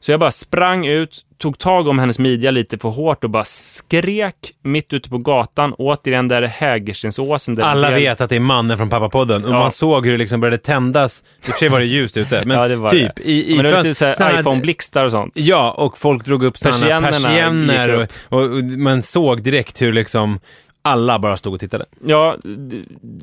Så 0.00 0.10
jag 0.12 0.20
bara 0.20 0.30
sprang 0.30 0.86
ut, 0.86 1.24
tog 1.38 1.58
tag 1.58 1.88
om 1.88 1.98
hennes 1.98 2.18
midja 2.18 2.50
lite 2.50 2.78
för 2.78 2.88
hårt 2.88 3.24
och 3.24 3.30
bara 3.30 3.44
skrek 3.44 4.34
mitt 4.62 4.92
ute 4.92 5.08
på 5.10 5.18
gatan. 5.18 5.74
Återigen, 5.78 6.28
där 6.28 6.42
är 6.42 6.46
Hägerstensåsen. 6.46 7.54
Där 7.54 7.62
Alla 7.64 7.90
vet 7.90 8.20
att 8.20 8.30
det 8.30 8.36
är 8.36 8.40
mannen 8.40 8.78
från 8.78 8.90
Pappapodden 8.90 9.44
och 9.44 9.50
Ja. 9.50 9.58
man 9.58 9.70
såg 9.72 10.04
hur 10.06 10.12
det 10.12 10.18
liksom 10.18 10.40
började 10.40 10.58
tändas. 10.58 11.24
I 11.38 11.40
och 11.40 11.44
för 11.44 11.52
sig 11.58 11.68
var 11.68 11.80
det 11.80 11.86
ljust 11.86 12.16
ute, 12.16 12.42
men 12.46 12.70
ja, 12.70 12.88
typ 12.90 13.16
det. 13.16 13.22
i, 13.22 13.52
i 13.52 13.56
Men 13.56 13.64
det 13.64 13.72
var 13.72 13.82
typ 13.82 13.96
såhär 13.96 14.40
iPhone-blixtar 14.40 15.04
och 15.04 15.10
sånt. 15.10 15.32
Ja, 15.36 15.70
och 15.70 15.98
folk 15.98 16.24
drog 16.24 16.44
upp 16.44 16.58
sådana 16.58 17.00
persienner 17.00 17.88
och, 17.88 18.08
och, 18.38 18.50
och 18.50 18.64
man 18.64 19.02
såg 19.02 19.42
direkt 19.42 19.82
hur 19.82 19.92
liksom 19.92 20.40
alla 20.82 21.18
bara 21.18 21.36
stod 21.36 21.54
och 21.54 21.60
tittade. 21.60 21.84
Ja, 22.06 22.36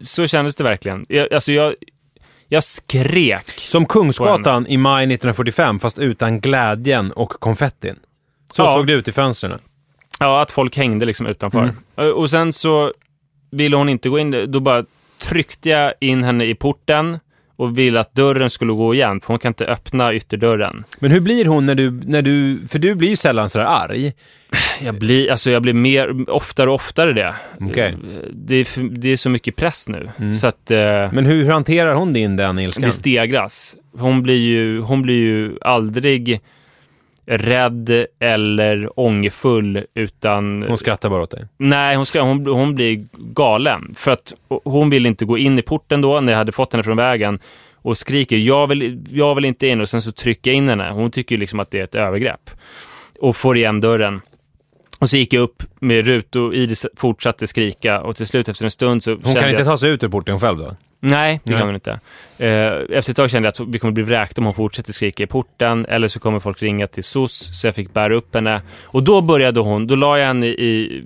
så 0.04 0.28
kändes 0.28 0.56
det 0.56 0.64
verkligen. 0.64 1.06
Jag, 1.10 1.34
alltså 1.34 1.52
jag, 1.52 1.74
jag 2.50 2.64
skrek. 2.64 3.52
Som 3.58 3.86
Kungsgatan 3.86 4.68
i 4.68 4.78
maj 4.78 5.04
1945, 5.04 5.80
fast 5.80 6.00
utan 6.00 6.40
glädjen 6.40 7.12
och 7.12 7.30
konfettin. 7.30 7.96
Så 8.52 8.62
Ja. 8.64 8.76
såg 8.76 8.88
det 8.88 8.94
ut 8.94 9.08
i 9.08 9.12
fönstren. 9.12 9.60
Ja, 10.20 10.42
att 10.42 10.52
folk 10.52 10.78
hängde 10.78 11.06
liksom 11.06 11.26
utanför. 11.28 11.60
Mm. 11.64 11.76
Och- 11.96 12.20
Och 12.20 12.30
sen 12.30 12.54
så 12.54 12.94
ville 13.52 13.76
hon 13.76 13.90
inte 13.90 14.10
gå 14.10 14.20
in, 14.20 14.46
då 14.52 14.60
bara 14.60 14.86
tryckte 15.18 15.70
jag 15.70 15.94
in 16.02 16.24
henne 16.24 16.46
i 16.46 16.56
porten 16.56 17.20
och 17.56 17.78
ville 17.78 18.00
att 18.00 18.16
dörren 18.16 18.50
skulle 18.50 18.74
gå 18.74 18.94
igen, 18.94 19.22
för 19.22 19.28
hon 19.28 19.40
kan 19.40 19.50
inte 19.50 19.66
öppna 19.66 20.14
ytterdörren. 20.14 20.84
Men 21.00 21.12
hur 21.12 21.20
blir 21.20 21.46
hon 21.46 21.66
när 21.66 21.76
du, 21.76 21.92
när 21.92 22.22
du, 22.22 22.60
för 22.70 22.80
du 22.80 22.96
blir 22.96 23.10
ju 23.10 23.16
sällan 23.16 23.50
sådär 23.50 23.66
arg. 23.66 24.14
Jag 24.82 24.96
blir, 24.96 25.32
alltså 25.32 25.52
jag 25.52 25.62
blir 25.62 25.74
mer, 25.74 26.30
oftare 26.30 26.70
och 26.70 26.76
oftare 26.76 27.14
det. 27.14 27.36
Okej. 27.62 27.98
Det, 28.32 28.56
är, 28.56 28.90
det 29.00 29.10
är 29.10 29.18
så 29.18 29.30
mycket 29.30 29.56
press 29.56 29.90
nu, 29.90 30.10
så 30.42 30.48
att 30.48 30.72
eh, 30.72 30.78
Men 31.14 31.26
hur, 31.26 31.44
hur 31.44 31.52
hanterar 31.52 31.94
hon 31.94 32.12
din 32.12 32.36
den 32.36 32.60
ilskan? 32.60 32.84
det 32.84 32.92
stegras. 32.92 33.76
Hon 33.98 34.24
blir 34.24 34.38
ju, 34.38 34.80
hon 34.80 35.02
blir 35.02 35.16
ju 35.16 35.58
aldrig 35.62 36.42
rädd 37.28 38.06
eller 38.20 39.00
ångerfull, 39.00 39.84
utan... 39.94 40.64
Hon 40.68 40.78
skrattar 40.78 41.10
bara 41.10 41.24
åt 41.24 41.32
dig. 41.32 41.46
Nej, 41.58 41.96
hon, 41.96 42.06
ska, 42.06 42.22
hon, 42.22 42.46
hon 42.46 42.76
blir 42.76 43.06
galen. 43.14 43.94
För 43.98 44.12
att 44.12 44.34
hon 44.64 44.90
vill 44.90 45.06
inte 45.06 45.26
gå 45.26 45.38
in 45.38 45.60
i 45.60 45.62
porten 45.62 46.02
då, 46.02 46.20
när 46.20 46.34
jag 46.34 46.38
hade 46.38 46.52
fått 46.52 46.74
henne 46.74 46.84
från 46.84 46.98
vägen. 46.98 47.40
och 47.76 47.98
skriker 47.98 48.38
jag 48.38 48.68
vill, 48.68 49.04
jag 49.10 49.36
vill 49.36 49.46
inte 49.46 49.68
in 49.68 49.82
och 49.82 49.90
sen 49.90 50.02
så 50.02 50.12
trycker 50.12 50.52
jag 50.52 50.58
in 50.58 50.70
henne. 50.70 50.92
Hon 50.92 51.12
tycker 51.12 51.38
liksom 51.38 51.60
att 51.60 51.72
det 51.72 51.80
är 51.80 51.84
ett 51.84 51.96
övergrepp. 51.96 52.50
Och 53.20 53.36
får 53.36 53.58
igen 53.58 53.82
dörren. 53.82 54.22
Och 55.06 55.10
så 55.10 55.18
gick 55.18 55.34
jag 55.34 55.42
upp 55.42 55.64
med 55.80 56.06
Rut 56.08 56.36
och 56.36 56.56
Iris 56.56 56.86
fortsatte 56.96 57.48
skrika 57.48 58.02
och 58.02 58.16
till 58.16 58.28
slut 58.28 58.50
efter 58.50 58.66
en 58.66 58.72
stund 58.72 59.04
så 59.04 59.12
Hon 59.12 59.36
kan 59.36 59.50
inte 59.50 59.62
att, 59.62 59.68
ta 59.68 59.78
sig 59.78 59.90
ut 59.90 60.04
ur 60.04 60.08
porten 60.08 60.40
själv 60.40 60.58
då? 60.58 60.76
Nej, 61.00 61.40
det 61.44 61.52
Nej. 61.52 61.60
kan 61.60 61.68
hon 61.68 61.76
inte. 61.76 62.00
Eh, 62.38 62.98
Efter 62.98 63.12
ett 63.12 63.16
tag 63.16 63.30
kände 63.30 63.48
jag 63.48 63.52
att 63.52 63.74
vi 63.74 63.80
kommer 63.80 63.92
bli 63.92 64.04
vräkta 64.04 64.42
om 64.42 64.46
hon 64.46 64.54
fortsätter 64.54 64.94
skrika 64.94 65.24
i 65.24 65.28
porten 65.28 65.86
eller 65.86 66.08
så 66.08 66.20
kommer 66.20 66.40
folk 66.40 66.62
ringa 66.62 66.88
till 66.88 67.04
SOS 67.04 67.62
så 67.62 67.68
jag 67.68 67.76
fick 67.76 67.94
bära 67.94 68.16
upp 68.16 68.36
henne. 68.36 68.62
Och 68.84 69.04
då 69.04 69.22
började 69.22 69.60
hon, 69.60 69.88
då 69.88 69.96
la 69.96 70.18
jag 70.18 70.28
henne 70.28 70.48
i, 70.48 71.04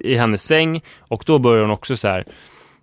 i 0.00 0.14
hennes 0.14 0.42
säng 0.42 0.82
och 0.98 1.22
då 1.26 1.38
började 1.38 1.62
hon 1.62 1.70
också 1.70 1.96
så 1.96 2.08
här. 2.08 2.24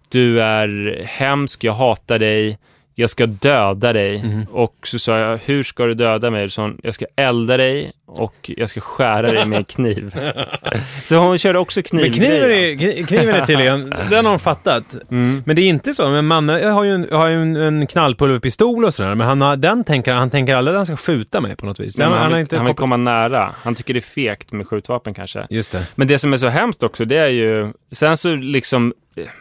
Du 0.10 0.42
är 0.42 1.02
hemsk, 1.06 1.64
jag 1.64 1.74
hatar 1.74 2.20
dig, 2.20 2.58
jag 3.00 3.10
ska 3.10 3.26
döda 3.26 3.94
dig. 3.94 4.24
Mhm. 4.24 4.46
Och 4.52 4.76
så 4.84 5.00
sa 5.00 5.20
jag, 5.20 5.40
hur 5.46 5.64
ska 5.64 5.86
du 5.86 5.94
döda 5.94 6.32
mig? 6.32 6.50
Så 6.50 6.62
hon, 6.62 6.80
jag 6.84 6.94
ska 6.94 7.06
elda 7.16 7.58
dig 7.58 7.92
och 8.06 8.52
jag 8.58 8.70
ska 8.70 8.82
skära 8.82 9.32
dig 9.32 9.46
med 9.46 9.58
en 9.58 9.64
kniv. 9.64 10.16
så 11.06 11.16
hon 11.16 11.38
körde 11.38 11.60
också 11.60 11.82
kniv. 11.82 12.02
Men 12.02 12.14
kniven 12.14 12.52
är, 12.52 12.76
kni- 12.76 13.06
kniven 13.08 13.36
är 13.36 13.46
tydligen, 13.46 13.90
den 14.10 14.26
har 14.26 14.32
de 14.32 14.40
fattat. 14.40 14.98
Mm. 15.12 15.44
Men 15.46 15.56
det 15.56 15.62
är 15.62 15.68
inte 15.68 15.94
så. 15.94 16.10
Men 16.10 16.26
Manne 16.26 16.68
har 16.68 16.84
ju 16.84 16.92
en, 16.92 17.08
har 17.12 17.28
ju 17.28 17.42
en, 17.42 17.56
en 17.56 17.88
knallpulverpistol 17.88 18.86
och 18.86 18.94
sådär, 18.94 19.16
men 19.16 19.28
han, 19.28 19.42
har, 19.42 19.58
den 19.58 19.84
tänker, 19.84 20.14
han 20.14 20.30
tänker 20.30 20.56
aldrig 20.56 20.76
att 20.76 20.80
han 20.80 20.86
ska 20.86 20.98
skjuta 20.98 21.42
mig 21.42 21.56
på 21.56 21.66
något 21.66 21.80
vis. 21.80 21.96
Den, 21.96 22.12
han, 22.12 22.22
har 22.22 22.30
vill, 22.30 22.40
inte 22.40 22.58
han 22.58 22.66
vill 22.66 22.76
komma 22.76 22.98
nära. 22.98 23.56
Han 23.62 23.76
tycker 23.76 23.94
det 23.94 24.00
är 24.00 24.02
fegt 24.02 24.52
med 24.52 24.68
skjutvapen 24.68 25.14
kanske. 25.14 25.48
Just 25.50 25.72
det. 25.72 25.88
Men 25.96 26.08
det 26.08 26.20
som 26.20 26.34
är 26.34 26.38
så 26.38 26.48
hemskt 26.48 26.84
också, 26.84 27.06
det 27.06 27.18
är 27.18 27.28
ju... 27.28 27.74
Sen 27.92 28.18
så 28.18 28.36
liksom... 28.36 28.94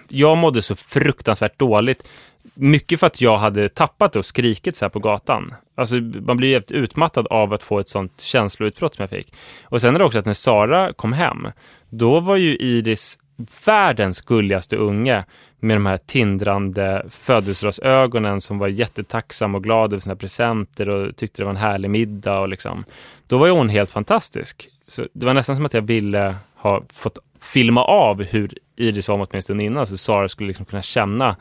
Jag 0.08 0.38
mådde 0.38 0.62
så 0.62 0.76
fruktansvärt 0.76 1.58
dåligt. 1.58 2.08
Mycket 2.54 3.00
för 3.00 3.06
att 3.06 3.20
jag 3.20 3.38
hade 3.38 3.68
tappat 3.68 4.12
det 4.12 4.18
och 4.18 4.26
skrikit 4.26 4.76
så 4.76 4.84
här 4.84 4.90
på 4.90 4.98
gatan. 4.98 5.54
Alltså, 5.74 5.96
man 5.96 6.36
blir 6.36 6.48
ju 6.48 6.54
helt 6.54 6.70
utmattad 6.70 7.26
av 7.26 7.52
att 7.52 7.62
få 7.62 7.78
ett 7.78 7.88
sånt 7.88 8.20
känsloutbrott 8.20 8.94
som 8.94 9.02
jag 9.02 9.10
fick. 9.10 9.34
Och 9.64 9.80
sen 9.80 9.94
är 9.94 9.98
det 9.98 10.04
också 10.04 10.18
att 10.18 10.26
när 10.26 10.32
Sara 10.32 10.92
kom 10.92 11.12
hem, 11.12 11.48
då 11.90 12.20
var 12.20 12.36
ju 12.36 12.56
Iris 12.56 13.18
världens 13.66 14.20
gulligaste 14.20 14.76
unge 14.76 15.24
med 15.60 15.76
de 15.76 15.86
här 15.86 15.98
tindrande 16.06 17.06
födelsedagsögonen 17.10 18.40
som 18.40 18.58
var 18.58 18.68
jättetacksam 18.68 19.54
och 19.54 19.64
glad 19.64 19.92
över 19.92 20.00
sina 20.00 20.16
presenter 20.16 20.88
och 20.88 21.16
tyckte 21.16 21.42
det 21.42 21.44
var 21.44 21.50
en 21.50 21.56
härlig 21.56 21.90
middag. 21.90 22.40
Och 22.40 22.48
liksom. 22.48 22.84
Då 23.26 23.38
var 23.38 23.46
ju 23.46 23.52
hon 23.52 23.68
helt 23.68 23.90
fantastisk. 23.90 24.68
Så 24.88 25.06
det 25.12 25.26
var 25.26 25.34
nästan 25.34 25.56
som 25.56 25.66
att 25.66 25.74
jag 25.74 25.82
ville 25.82 26.36
ha 26.54 26.82
fått 26.92 27.18
filma 27.40 27.84
av 27.84 28.22
hur 28.22 28.54
Iris 28.76 29.08
var 29.08 29.16
mot 29.16 29.32
mig 29.32 29.38
en 29.38 29.42
stund 29.42 29.62
innan 29.62 29.86
så 29.86 29.96
Sara 29.96 30.28
skulle 30.28 30.48
liksom 30.48 30.66
kunna 30.66 30.82
känna 30.82 31.36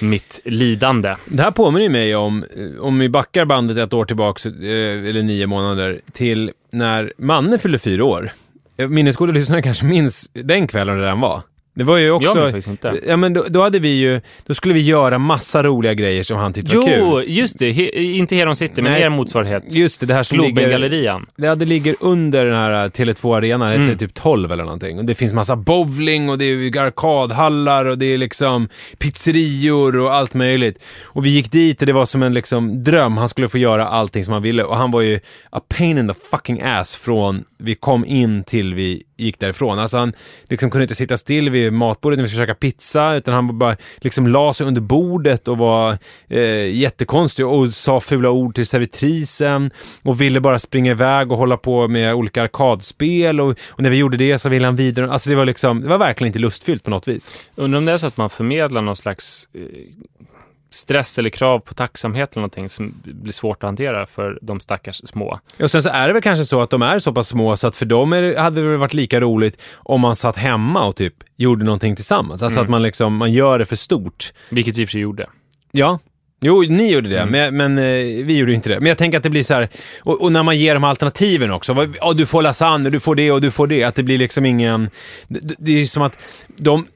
mitt 0.00 0.40
lidande. 0.44 1.16
Det 1.24 1.42
här 1.42 1.50
påminner 1.50 1.88
mig 1.88 2.16
om, 2.16 2.44
om 2.80 2.98
vi 2.98 3.08
backar 3.08 3.44
bandet 3.44 3.78
ett 3.78 3.94
år 3.94 4.04
tillbaks, 4.04 4.46
eh, 4.46 5.08
eller 5.08 5.22
nio 5.22 5.46
månader, 5.46 6.00
till 6.12 6.50
när 6.70 7.12
Manne 7.18 7.58
fyllde 7.58 7.78
fyra 7.78 8.04
år. 8.04 8.32
Eh, 8.76 8.88
minnesgoda 8.88 9.32
lyssnare 9.32 9.62
kanske 9.62 9.84
minns 9.84 10.30
den 10.32 10.68
kvällen 10.68 10.98
det 10.98 11.06
den 11.06 11.20
var. 11.20 11.42
Det 11.78 11.84
var 11.84 11.98
ju 11.98 12.10
också... 12.10 12.38
Jag 12.38 12.46
faktiskt 12.46 12.68
inte. 12.68 12.94
Ja, 13.06 13.16
men 13.16 13.32
då, 13.32 13.44
då 13.48 13.62
hade 13.62 13.78
vi 13.78 13.88
ju, 13.88 14.20
då 14.46 14.54
skulle 14.54 14.74
vi 14.74 14.80
göra 14.80 15.18
massa 15.18 15.62
roliga 15.62 15.94
grejer 15.94 16.22
som 16.22 16.38
han 16.38 16.52
tyckte 16.52 16.76
var 16.76 16.86
kul. 16.86 16.98
Jo, 16.98 17.22
just 17.22 17.58
det. 17.58 17.70
He, 17.72 17.90
inte 18.02 18.36
Heron 18.36 18.56
City, 18.56 18.82
men 18.82 18.92
Nej, 18.92 19.02
er 19.02 19.08
motsvarighet. 19.08 19.74
Just 19.74 20.00
det, 20.00 20.06
det 20.06 20.14
här 20.14 20.22
som 20.22 20.38
ligger... 20.38 20.52
Globengallerian. 20.52 21.26
Ja, 21.36 21.54
det 21.54 21.64
ligger 21.64 21.94
under 22.00 22.44
den 22.46 22.54
här 22.54 22.84
eh, 22.84 22.90
Tele2 22.90 23.36
arenan, 23.36 23.68
det 23.68 23.74
Mm. 23.74 23.88
heter 23.88 24.06
typ 24.06 24.14
12 24.14 24.52
eller 24.52 24.64
någonting. 24.64 24.98
Och 24.98 25.04
det 25.04 25.14
finns 25.14 25.32
massa 25.32 25.56
bowling 25.56 26.30
och 26.30 26.38
det 26.38 26.44
är 26.44 26.80
arkadhallar 26.80 27.84
och 27.84 27.98
det 27.98 28.06
är 28.06 28.18
liksom 28.18 28.68
pizzerior 28.98 29.96
och 29.96 30.14
allt 30.14 30.34
möjligt. 30.34 30.82
Och 31.04 31.26
vi 31.26 31.30
gick 31.30 31.52
dit 31.52 31.80
och 31.80 31.86
det 31.86 31.92
var 31.92 32.06
som 32.06 32.22
en 32.22 32.34
liksom 32.34 32.84
dröm. 32.84 33.16
Han 33.16 33.28
skulle 33.28 33.48
få 33.48 33.58
göra 33.58 33.86
allting 33.88 34.24
som 34.24 34.32
han 34.34 34.42
ville 34.42 34.62
och 34.64 34.76
han 34.76 34.90
var 34.90 35.00
ju 35.00 35.20
a 35.50 35.60
pain 35.68 35.98
in 35.98 36.08
the 36.08 36.14
fucking 36.30 36.60
ass 36.62 36.96
från 36.96 37.44
vi 37.58 37.74
kom 37.74 38.04
in 38.04 38.44
till 38.44 38.74
vi 38.74 39.02
gick 39.16 39.38
därifrån. 39.38 39.78
Alltså 39.78 39.98
han 39.98 40.12
liksom 40.48 40.70
kunde 40.70 40.82
inte 40.84 40.94
sitta 40.94 41.16
still 41.16 41.50
vid 41.50 41.67
matbordet 41.70 42.16
när 42.18 42.22
vi 42.22 42.28
skulle 42.28 42.46
käka 42.46 42.54
pizza, 42.54 43.14
utan 43.14 43.34
han 43.34 43.58
bara 43.58 43.76
liksom 43.96 44.26
la 44.26 44.54
sig 44.54 44.66
under 44.66 44.80
bordet 44.80 45.48
och 45.48 45.58
var 45.58 45.98
eh, 46.28 46.76
jättekonstig 46.76 47.46
och 47.46 47.74
sa 47.74 48.00
fula 48.00 48.30
ord 48.30 48.54
till 48.54 48.66
servitrisen 48.66 49.70
och 50.02 50.20
ville 50.20 50.40
bara 50.40 50.58
springa 50.58 50.90
iväg 50.90 51.32
och 51.32 51.38
hålla 51.38 51.56
på 51.56 51.88
med 51.88 52.14
olika 52.14 52.42
arkadspel 52.42 53.40
och, 53.40 53.50
och 53.68 53.82
när 53.82 53.90
vi 53.90 53.96
gjorde 53.96 54.16
det 54.16 54.38
så 54.38 54.48
ville 54.48 54.66
han 54.66 54.76
vidare. 54.76 55.12
Alltså 55.12 55.30
det 55.30 55.36
var 55.36 55.46
liksom, 55.46 55.80
det 55.80 55.88
var 55.88 55.98
verkligen 55.98 56.28
inte 56.28 56.38
lustfyllt 56.38 56.84
på 56.84 56.90
något 56.90 57.08
vis. 57.08 57.30
Undrar 57.54 57.78
om 57.78 57.84
det 57.84 57.92
är 57.92 57.98
så 57.98 58.06
att 58.06 58.16
man 58.16 58.30
förmedlar 58.30 58.82
någon 58.82 58.96
slags 58.96 59.48
eh, 59.54 59.60
stress 60.70 61.18
eller 61.18 61.30
krav 61.30 61.58
på 61.58 61.74
tacksamhet 61.74 62.32
eller 62.32 62.40
någonting 62.40 62.68
som 62.68 62.94
blir 63.04 63.32
svårt 63.32 63.56
att 63.56 63.68
hantera 63.68 64.06
för 64.06 64.38
de 64.42 64.60
stackars 64.60 64.96
små. 65.04 65.40
Och 65.62 65.70
sen 65.70 65.82
så 65.82 65.88
är 65.88 66.06
det 66.06 66.12
väl 66.12 66.22
kanske 66.22 66.44
så 66.44 66.62
att 66.62 66.70
de 66.70 66.82
är 66.82 66.98
så 66.98 67.12
pass 67.12 67.28
små 67.28 67.56
så 67.56 67.66
att 67.66 67.76
för 67.76 67.86
dem 67.86 68.10
det- 68.10 68.40
hade 68.40 68.60
det 68.62 68.68
väl 68.68 68.78
varit 68.78 68.94
lika 68.94 69.20
roligt 69.20 69.60
om 69.74 70.00
man 70.00 70.16
satt 70.16 70.36
hemma 70.36 70.86
och 70.86 70.96
typ 70.96 71.14
gjorde 71.36 71.64
någonting 71.64 71.96
tillsammans. 71.96 72.42
Alltså 72.42 72.60
att 72.60 72.68
man 72.68 72.82
liksom, 72.82 73.16
man 73.16 73.32
gör 73.32 73.58
det 73.58 73.66
för 73.66 73.76
stort. 73.76 74.32
Vilket 74.50 74.76
vi 74.76 74.82
i 74.82 74.84
och 74.84 74.88
för 74.88 74.92
sig 74.92 75.00
gjorde. 75.00 75.26
Ja. 75.72 75.98
Jo, 76.40 76.62
ni 76.62 76.92
gjorde 76.92 77.08
det, 77.08 77.20
Mm. 77.20 77.54
men, 77.54 77.74
men 77.74 77.78
eh, 77.78 78.24
vi 78.24 78.36
gjorde 78.36 78.52
inte 78.54 78.68
det. 78.68 78.80
Men 78.80 78.88
jag 78.88 78.98
tänker 78.98 79.18
att 79.18 79.24
det 79.24 79.30
blir 79.30 79.42
så 79.42 79.54
här, 79.54 79.68
och, 80.02 80.20
och 80.22 80.32
när 80.32 80.42
man 80.42 80.58
ger 80.58 80.74
de 80.74 80.84
alternativen 80.84 81.50
också, 81.50 81.72
vad, 81.72 81.96
ja, 82.00 82.12
du 82.12 82.26
får 82.26 82.42
lasagne, 82.42 82.90
du 82.90 83.00
får 83.00 83.14
det 83.14 83.32
och 83.32 83.40
du 83.40 83.50
får 83.50 83.66
det, 83.66 83.84
att 83.84 83.94
det 83.94 84.02
blir 84.02 84.18
liksom 84.18 84.46
ingen... 84.46 84.90
Det, 85.28 85.54
det 85.58 85.80
är 85.80 85.84
som 85.84 86.02
att 86.02 86.18
de... 86.56 86.86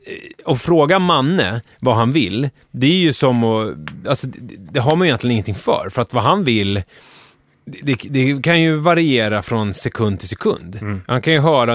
Och 0.45 0.59
fråga 0.59 0.99
Manne 0.99 1.61
vad 1.79 1.97
han 1.97 2.11
vill, 2.13 2.49
det 2.71 2.87
är 2.87 2.91
ju 2.99 3.13
som 3.13 3.45
att... 3.45 3.77
Alltså, 4.09 4.27
det, 4.27 4.55
det 4.73 4.81
har 4.81 4.97
man 4.97 5.07
ju 5.07 5.09
egentligen 5.09 5.33
ingenting 5.33 5.55
för, 5.55 5.89
för 5.93 6.03
att 6.03 6.15
vad 6.15 6.23
han 6.23 6.45
vill, 6.45 6.83
det, 7.65 7.97
det 8.11 8.43
kan 8.43 8.61
ju 8.63 8.75
variera 8.77 9.43
från 9.43 9.75
sekund 9.75 10.21
till 10.21 10.29
sekund. 10.29 10.79
Han 11.07 11.23
kan 11.23 11.33
ju 11.33 11.41
höra 11.41 11.75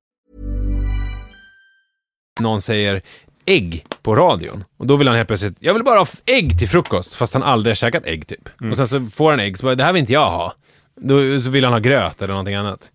Någon 2.39 2.61
säger 2.61 3.01
ägg 3.45 3.85
på 4.01 4.15
radion. 4.15 4.63
Och 4.77 4.87
då 4.87 4.95
vill 4.95 5.07
han 5.07 5.17
helt 5.17 5.27
plötsligt, 5.27 5.57
jag 5.59 5.73
vill 5.73 5.83
bara 5.83 5.99
ha 5.99 6.07
ägg 6.25 6.59
till 6.59 6.67
frukost, 6.69 7.15
fast 7.15 7.33
han 7.33 7.43
aldrig 7.43 7.71
har 7.71 7.75
käkat 7.75 8.05
ägg 8.05 8.27
typ. 8.27 8.49
Och 8.71 8.77
sen 8.77 8.87
så 8.87 9.07
får 9.13 9.29
han 9.29 9.39
ägg, 9.39 9.57
så 9.57 9.65
bara, 9.65 9.75
det 9.75 9.83
här 9.83 9.93
vill 9.93 9.99
inte 9.99 10.13
jag 10.13 10.31
ha. 10.31 10.53
Då 10.95 11.39
så 11.39 11.49
vill 11.49 11.63
han 11.63 11.73
ha 11.73 11.79
gröt 11.79 12.21
eller 12.21 12.33
någonting 12.33 12.55
annat. 12.55 12.91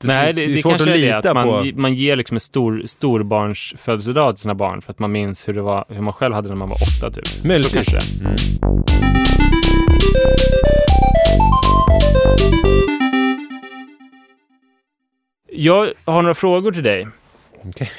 Så 0.00 0.06
Nej, 0.06 0.32
det, 0.32 0.46
det, 0.46 0.54
svårt 0.62 0.70
kanske 0.70 0.90
att 0.90 0.96
är 0.96 1.22
det 1.22 1.30
att 1.30 1.34
man, 1.34 1.46
på. 1.46 1.80
man 1.80 1.94
ger 1.94 2.16
liksom 2.16 2.34
en 2.34 2.40
stor, 2.40 2.82
storbarns 2.86 3.74
födelsedag 3.78 4.34
till 4.36 4.42
sina 4.42 4.54
barn 4.54 4.82
för 4.82 4.92
att 4.92 4.98
man 4.98 5.12
minns 5.12 5.48
hur, 5.48 5.54
det 5.54 5.62
var, 5.62 5.84
hur 5.88 6.02
man 6.02 6.12
själv 6.12 6.34
hade 6.34 6.48
det 6.48 6.54
när 6.54 6.58
man 6.58 6.68
var 6.68 6.76
åtta 6.76 7.10
typ. 7.10 7.26
Så 7.26 7.46
Möjligtvis. 7.46 7.88
kanske 7.88 8.18
det. 8.18 8.24
Mm. 8.24 8.36
Jag 15.52 15.90
har 16.04 16.22
några 16.22 16.34
frågor 16.34 16.72
till 16.72 16.82
dig 16.82 17.08
Okej. 17.64 17.90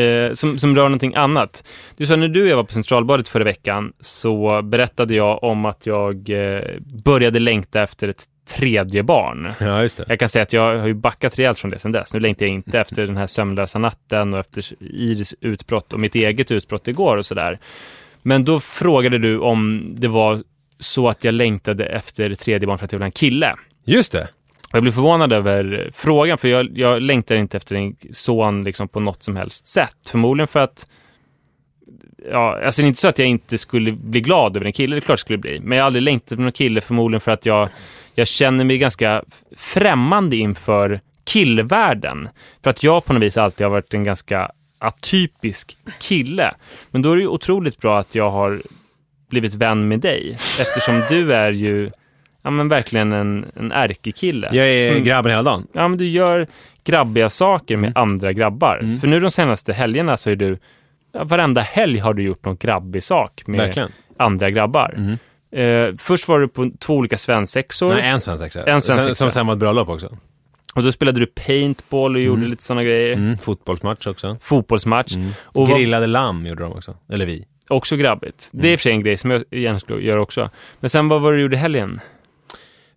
eh, 0.00 0.34
som, 0.34 0.58
som 0.58 0.76
rör 0.76 0.82
någonting 0.82 1.14
annat. 1.14 1.68
Du 1.96 2.06
sa 2.06 2.16
när 2.16 2.28
du 2.28 2.42
och 2.42 2.48
jag 2.48 2.56
var 2.56 2.64
på 2.64 2.72
Centralbadet 2.72 3.28
förra 3.28 3.44
veckan 3.44 3.92
så 4.00 4.62
berättade 4.62 5.14
jag 5.14 5.44
om 5.44 5.66
att 5.66 5.86
jag 5.86 6.30
eh, 6.30 6.62
började 7.04 7.38
längta 7.38 7.82
efter 7.82 8.08
ett 8.08 8.24
tredje 8.48 9.02
barn. 9.02 9.52
Ja, 9.60 9.82
just 9.82 9.96
det. 9.96 10.04
Jag 10.08 10.18
kan 10.18 10.28
säga 10.28 10.42
att 10.42 10.52
jag 10.52 10.78
har 10.78 10.86
ju 10.86 10.94
backat 10.94 11.38
rejält 11.38 11.58
från 11.58 11.70
det 11.70 11.78
sedan 11.78 11.92
dess. 11.92 12.14
Nu 12.14 12.20
längtar 12.20 12.46
jag 12.46 12.54
inte 12.54 12.80
efter 12.80 13.06
den 13.06 13.16
här 13.16 13.26
sömnlösa 13.26 13.78
natten 13.78 14.34
och 14.34 14.40
efter 14.40 14.64
Iris 14.80 15.34
utbrott 15.40 15.92
och 15.92 16.00
mitt 16.00 16.14
eget 16.14 16.50
utbrott 16.50 16.88
igår 16.88 17.16
och 17.16 17.26
sådär. 17.26 17.58
Men 18.22 18.44
då 18.44 18.60
frågade 18.60 19.18
du 19.18 19.38
om 19.38 19.88
det 19.92 20.08
var 20.08 20.42
så 20.78 21.08
att 21.08 21.24
jag 21.24 21.34
längtade 21.34 21.86
efter 21.86 22.34
tredje 22.34 22.66
barn 22.66 22.78
för 22.78 22.84
att 22.84 22.92
jag 22.92 22.98
ville 22.98 23.04
ha 23.04 23.08
en 23.08 23.12
kille. 23.12 23.54
Just 23.84 24.12
det. 24.12 24.28
Och 24.76 24.78
Jag 24.78 24.82
blev 24.82 24.92
förvånad 24.92 25.32
över 25.32 25.90
frågan, 25.92 26.38
för 26.38 26.48
jag, 26.48 26.78
jag 26.78 27.02
längtar 27.02 27.34
inte 27.36 27.56
efter 27.56 27.76
en 27.76 27.96
son 28.12 28.64
liksom 28.64 28.88
på 28.88 29.00
något 29.00 29.22
som 29.22 29.36
helst 29.36 29.66
sätt. 29.66 29.96
Förmodligen 30.08 30.48
för 30.48 30.60
att 30.60 30.86
Ja, 32.30 32.64
alltså 32.64 32.82
det 32.82 32.86
är 32.86 32.88
inte 32.88 33.00
så 33.00 33.08
att 33.08 33.18
jag 33.18 33.28
inte 33.28 33.58
skulle 33.58 33.92
bli 33.92 34.20
glad 34.20 34.56
över 34.56 34.66
en 34.66 34.72
kille, 34.72 34.96
det 34.96 34.98
är 34.98 35.00
klart 35.00 35.08
jag 35.08 35.18
skulle 35.18 35.38
bli. 35.38 35.60
Men 35.60 35.78
jag 35.78 35.84
har 35.84 35.86
aldrig 35.86 36.02
längtat 36.02 36.32
efter 36.32 36.42
någon 36.42 36.52
kille, 36.52 36.80
förmodligen 36.80 37.20
för 37.20 37.32
att 37.32 37.46
jag, 37.46 37.68
jag 38.14 38.26
känner 38.26 38.64
mig 38.64 38.78
ganska 38.78 39.24
främmande 39.56 40.36
inför 40.36 41.00
killvärlden. 41.24 42.28
För 42.62 42.70
att 42.70 42.82
jag 42.82 43.04
på 43.04 43.12
något 43.12 43.22
vis 43.22 43.38
alltid 43.38 43.64
har 43.64 43.70
varit 43.70 43.94
en 43.94 44.04
ganska 44.04 44.50
atypisk 44.78 45.78
kille. 46.00 46.54
Men 46.90 47.02
då 47.02 47.12
är 47.12 47.16
det 47.16 47.22
ju 47.22 47.28
otroligt 47.28 47.78
bra 47.78 47.98
att 47.98 48.14
jag 48.14 48.30
har 48.30 48.62
blivit 49.30 49.54
vän 49.54 49.88
med 49.88 50.00
dig, 50.00 50.36
eftersom 50.60 51.02
du 51.08 51.34
är 51.34 51.52
ju 51.52 51.90
ja, 52.46 52.50
men 52.50 52.68
verkligen 52.68 53.12
en, 53.12 53.46
en 53.56 53.72
ärkekille. 53.72 54.48
Jag 54.52 54.68
är 54.68 54.92
Som- 54.94 55.02
grabben 55.04 55.30
hela 55.30 55.42
dagen. 55.42 55.66
Ja, 55.72 55.88
men 55.88 55.98
du 55.98 56.06
gör 56.08 56.46
grabbiga 56.84 57.28
saker 57.28 57.76
med 57.76 57.92
andra 57.98 58.32
grabbar. 58.32 58.78
Mm. 58.82 58.98
För 59.00 59.08
nu 59.08 59.20
de 59.20 59.30
senaste 59.30 59.72
helgerna 59.72 60.16
så 60.16 60.30
är 60.30 60.36
du, 60.36 60.58
ja, 61.12 61.24
varenda 61.24 61.60
helg 61.60 61.98
har 61.98 62.14
du 62.14 62.22
gjort 62.22 62.44
någon 62.44 62.56
grabbig 62.56 63.02
sak 63.02 63.42
med 63.46 63.60
Verkligen. 63.60 63.90
andra 64.18 64.50
grabbar. 64.50 65.18
Eh, 65.56 65.88
först 65.98 66.28
var 66.28 66.40
du 66.40 66.48
på 66.48 66.70
två 66.80 66.94
olika 66.94 67.16
svensexor 67.18 67.94
Nej, 67.94 68.02
en 68.08 68.20
svensexa. 68.20 68.62
En 68.64 68.80
svensexa. 68.80 69.14
Som 69.14 69.30
sen 69.30 69.46
var 69.46 69.54
ett 69.54 69.60
bröllop 69.60 69.88
också. 69.88 70.16
och 70.74 70.82
då 70.82 70.92
spelade 70.92 71.20
du 71.20 71.26
paintball 71.26 72.14
och 72.14 72.20
gjorde 72.22 72.46
lite 72.46 72.62
sådana 72.62 72.84
grejer. 72.84 73.12
Mm, 73.12 73.36
fotbollsmatch 73.36 74.06
också. 74.06 74.36
Fotbollsmatch. 74.40 75.12
Och 75.42 75.68
var 75.68 75.78
Grillade 75.78 76.06
lamm 76.06 76.46
gjorde 76.46 76.62
de 76.62 76.72
också. 76.72 76.94
Eller 77.12 77.26
vi. 77.26 77.44
också 77.68 77.96
grabbigt. 77.96 78.50
Det 78.52 78.68
är 78.68 78.72
i 78.72 78.76
och 78.76 78.80
för 78.80 78.82
sig 78.82 78.92
en 78.92 79.00
grej 79.02 79.16
som 79.16 79.30
jag 79.30 79.42
gärna 79.50 79.78
skulle 79.80 80.02
göra 80.02 80.20
också. 80.22 80.50
Men 80.80 80.90
sen 80.90 81.08
vad 81.08 81.20
var 81.20 81.32
det 81.32 81.38
du 81.38 81.42
gjorde 81.42 81.56
helgen? 81.56 82.00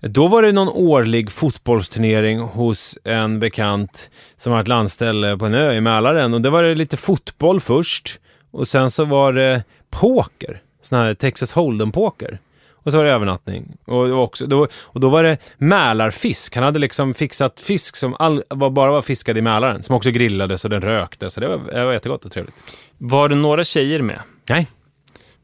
Då 0.01 0.27
var 0.27 0.41
det 0.41 0.51
någon 0.51 0.69
årlig 0.69 1.31
fotbollsturnering 1.31 2.39
hos 2.39 2.97
en 3.03 3.39
bekant 3.39 4.11
som 4.37 4.53
har 4.53 4.59
ett 4.59 4.67
landställe 4.67 5.37
på 5.37 5.45
en 5.45 5.53
ö 5.53 5.73
i 5.73 5.81
Mälaren. 5.81 6.33
Och 6.33 6.41
det 6.41 6.49
var 6.49 6.63
det 6.63 6.75
lite 6.75 6.97
fotboll 6.97 7.61
först. 7.61 8.19
Och 8.51 8.67
sen 8.67 8.91
så 8.91 9.05
var 9.05 9.33
det 9.33 9.63
poker. 9.89 10.61
Sån 10.81 10.99
här 10.99 11.13
Texas 11.13 11.55
Hold'em-poker. 11.55 12.37
Och 12.73 12.91
så 12.91 12.97
var 12.97 13.05
det 13.05 13.11
övernattning. 13.11 13.77
Och, 13.85 14.07
det 14.07 14.13
var 14.13 14.23
också, 14.23 14.45
då, 14.45 14.67
och 14.83 14.99
då 14.99 15.09
var 15.09 15.23
det 15.23 15.37
Mälarfisk. 15.57 16.55
Han 16.55 16.63
hade 16.63 16.79
liksom 16.79 17.13
fixat 17.13 17.59
fisk 17.59 17.95
som 17.95 18.15
all, 18.19 18.43
var, 18.49 18.69
bara 18.69 18.91
var 18.91 19.01
fiskad 19.01 19.37
i 19.37 19.41
Mälaren. 19.41 19.83
Som 19.83 19.95
också 19.95 20.11
grillades 20.11 20.63
och 20.63 20.69
den 20.69 20.81
röktes. 20.81 21.33
Så 21.33 21.41
det 21.41 21.47
var, 21.47 21.57
det 21.57 21.85
var 21.85 21.93
jättegott 21.93 22.25
och 22.25 22.31
trevligt. 22.31 22.55
Var 22.97 23.29
det 23.29 23.35
några 23.35 23.63
tjejer 23.63 24.01
med? 24.01 24.19
Nej. 24.49 24.67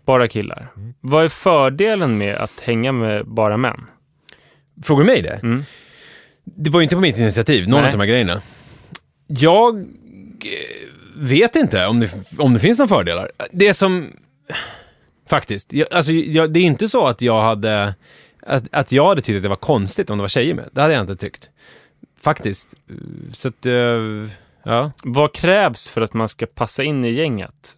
Bara 0.06 0.28
killar? 0.28 0.68
Vad 1.02 1.26
är 1.26 1.30
fördelen 1.30 2.18
med 2.18 2.36
att 2.36 2.60
hänga 2.60 2.92
med 2.92 3.26
bara 3.26 3.58
män? 3.58 3.82
Frågar 4.84 5.04
du 5.04 5.12
mig 5.12 5.22
det? 5.22 5.40
Mm. 5.44 5.66
Det 6.44 6.70
var 6.70 6.80
ju 6.80 6.84
inte 6.84 6.96
på 6.96 7.02
mitt 7.02 7.18
initiativ, 7.18 7.70
någon 7.70 7.82
Nej. 7.82 7.86
av 7.86 7.92
de 7.92 8.00
här 8.00 8.08
grejerna. 8.08 8.42
Jag 9.28 9.78
eh, 9.78 9.84
vet 11.16 11.56
inte 11.56 11.86
om 11.86 12.00
det, 12.00 12.12
om 12.38 12.54
det 12.54 12.60
finns 12.60 12.80
några 12.80 12.90
fördelar. 12.90 13.32
Det 13.52 13.74
som... 13.74 14.14
Faktiskt. 15.30 15.74
Jag, 15.74 15.94
alltså, 15.94 16.12
jag, 16.12 16.54
det 16.54 16.60
är 16.60 16.64
inte 16.64 16.88
så 16.88 17.08
att 17.08 17.22
jag 17.22 17.42
hade... 17.42 17.96
Att, 18.48 18.64
att 18.72 18.92
jag 18.92 19.08
hade 19.08 19.22
tyckt 19.22 19.38
att 19.38 19.44
det 19.44 19.50
var 19.50 19.56
konstigt 19.56 20.10
om 20.10 20.18
det 20.18 20.22
var 20.22 20.28
tjejer 20.28 20.54
med. 20.54 20.70
Det 20.72 20.82
hade 20.82 20.94
jag 20.94 21.04
inte 21.04 21.16
tyckt. 21.16 21.50
Faktiskt. 22.22 22.76
Så 23.34 23.48
att... 23.48 23.66
eh, 23.66 23.74
ja. 24.64 24.92
Vad 25.04 25.34
krävs 25.34 25.90
för 25.90 26.02
att 26.02 26.14
man 26.14 26.30
ska 26.30 26.46
passa 26.46 26.84
in 26.84 27.06
i 27.06 27.12
gänget? 27.12 27.76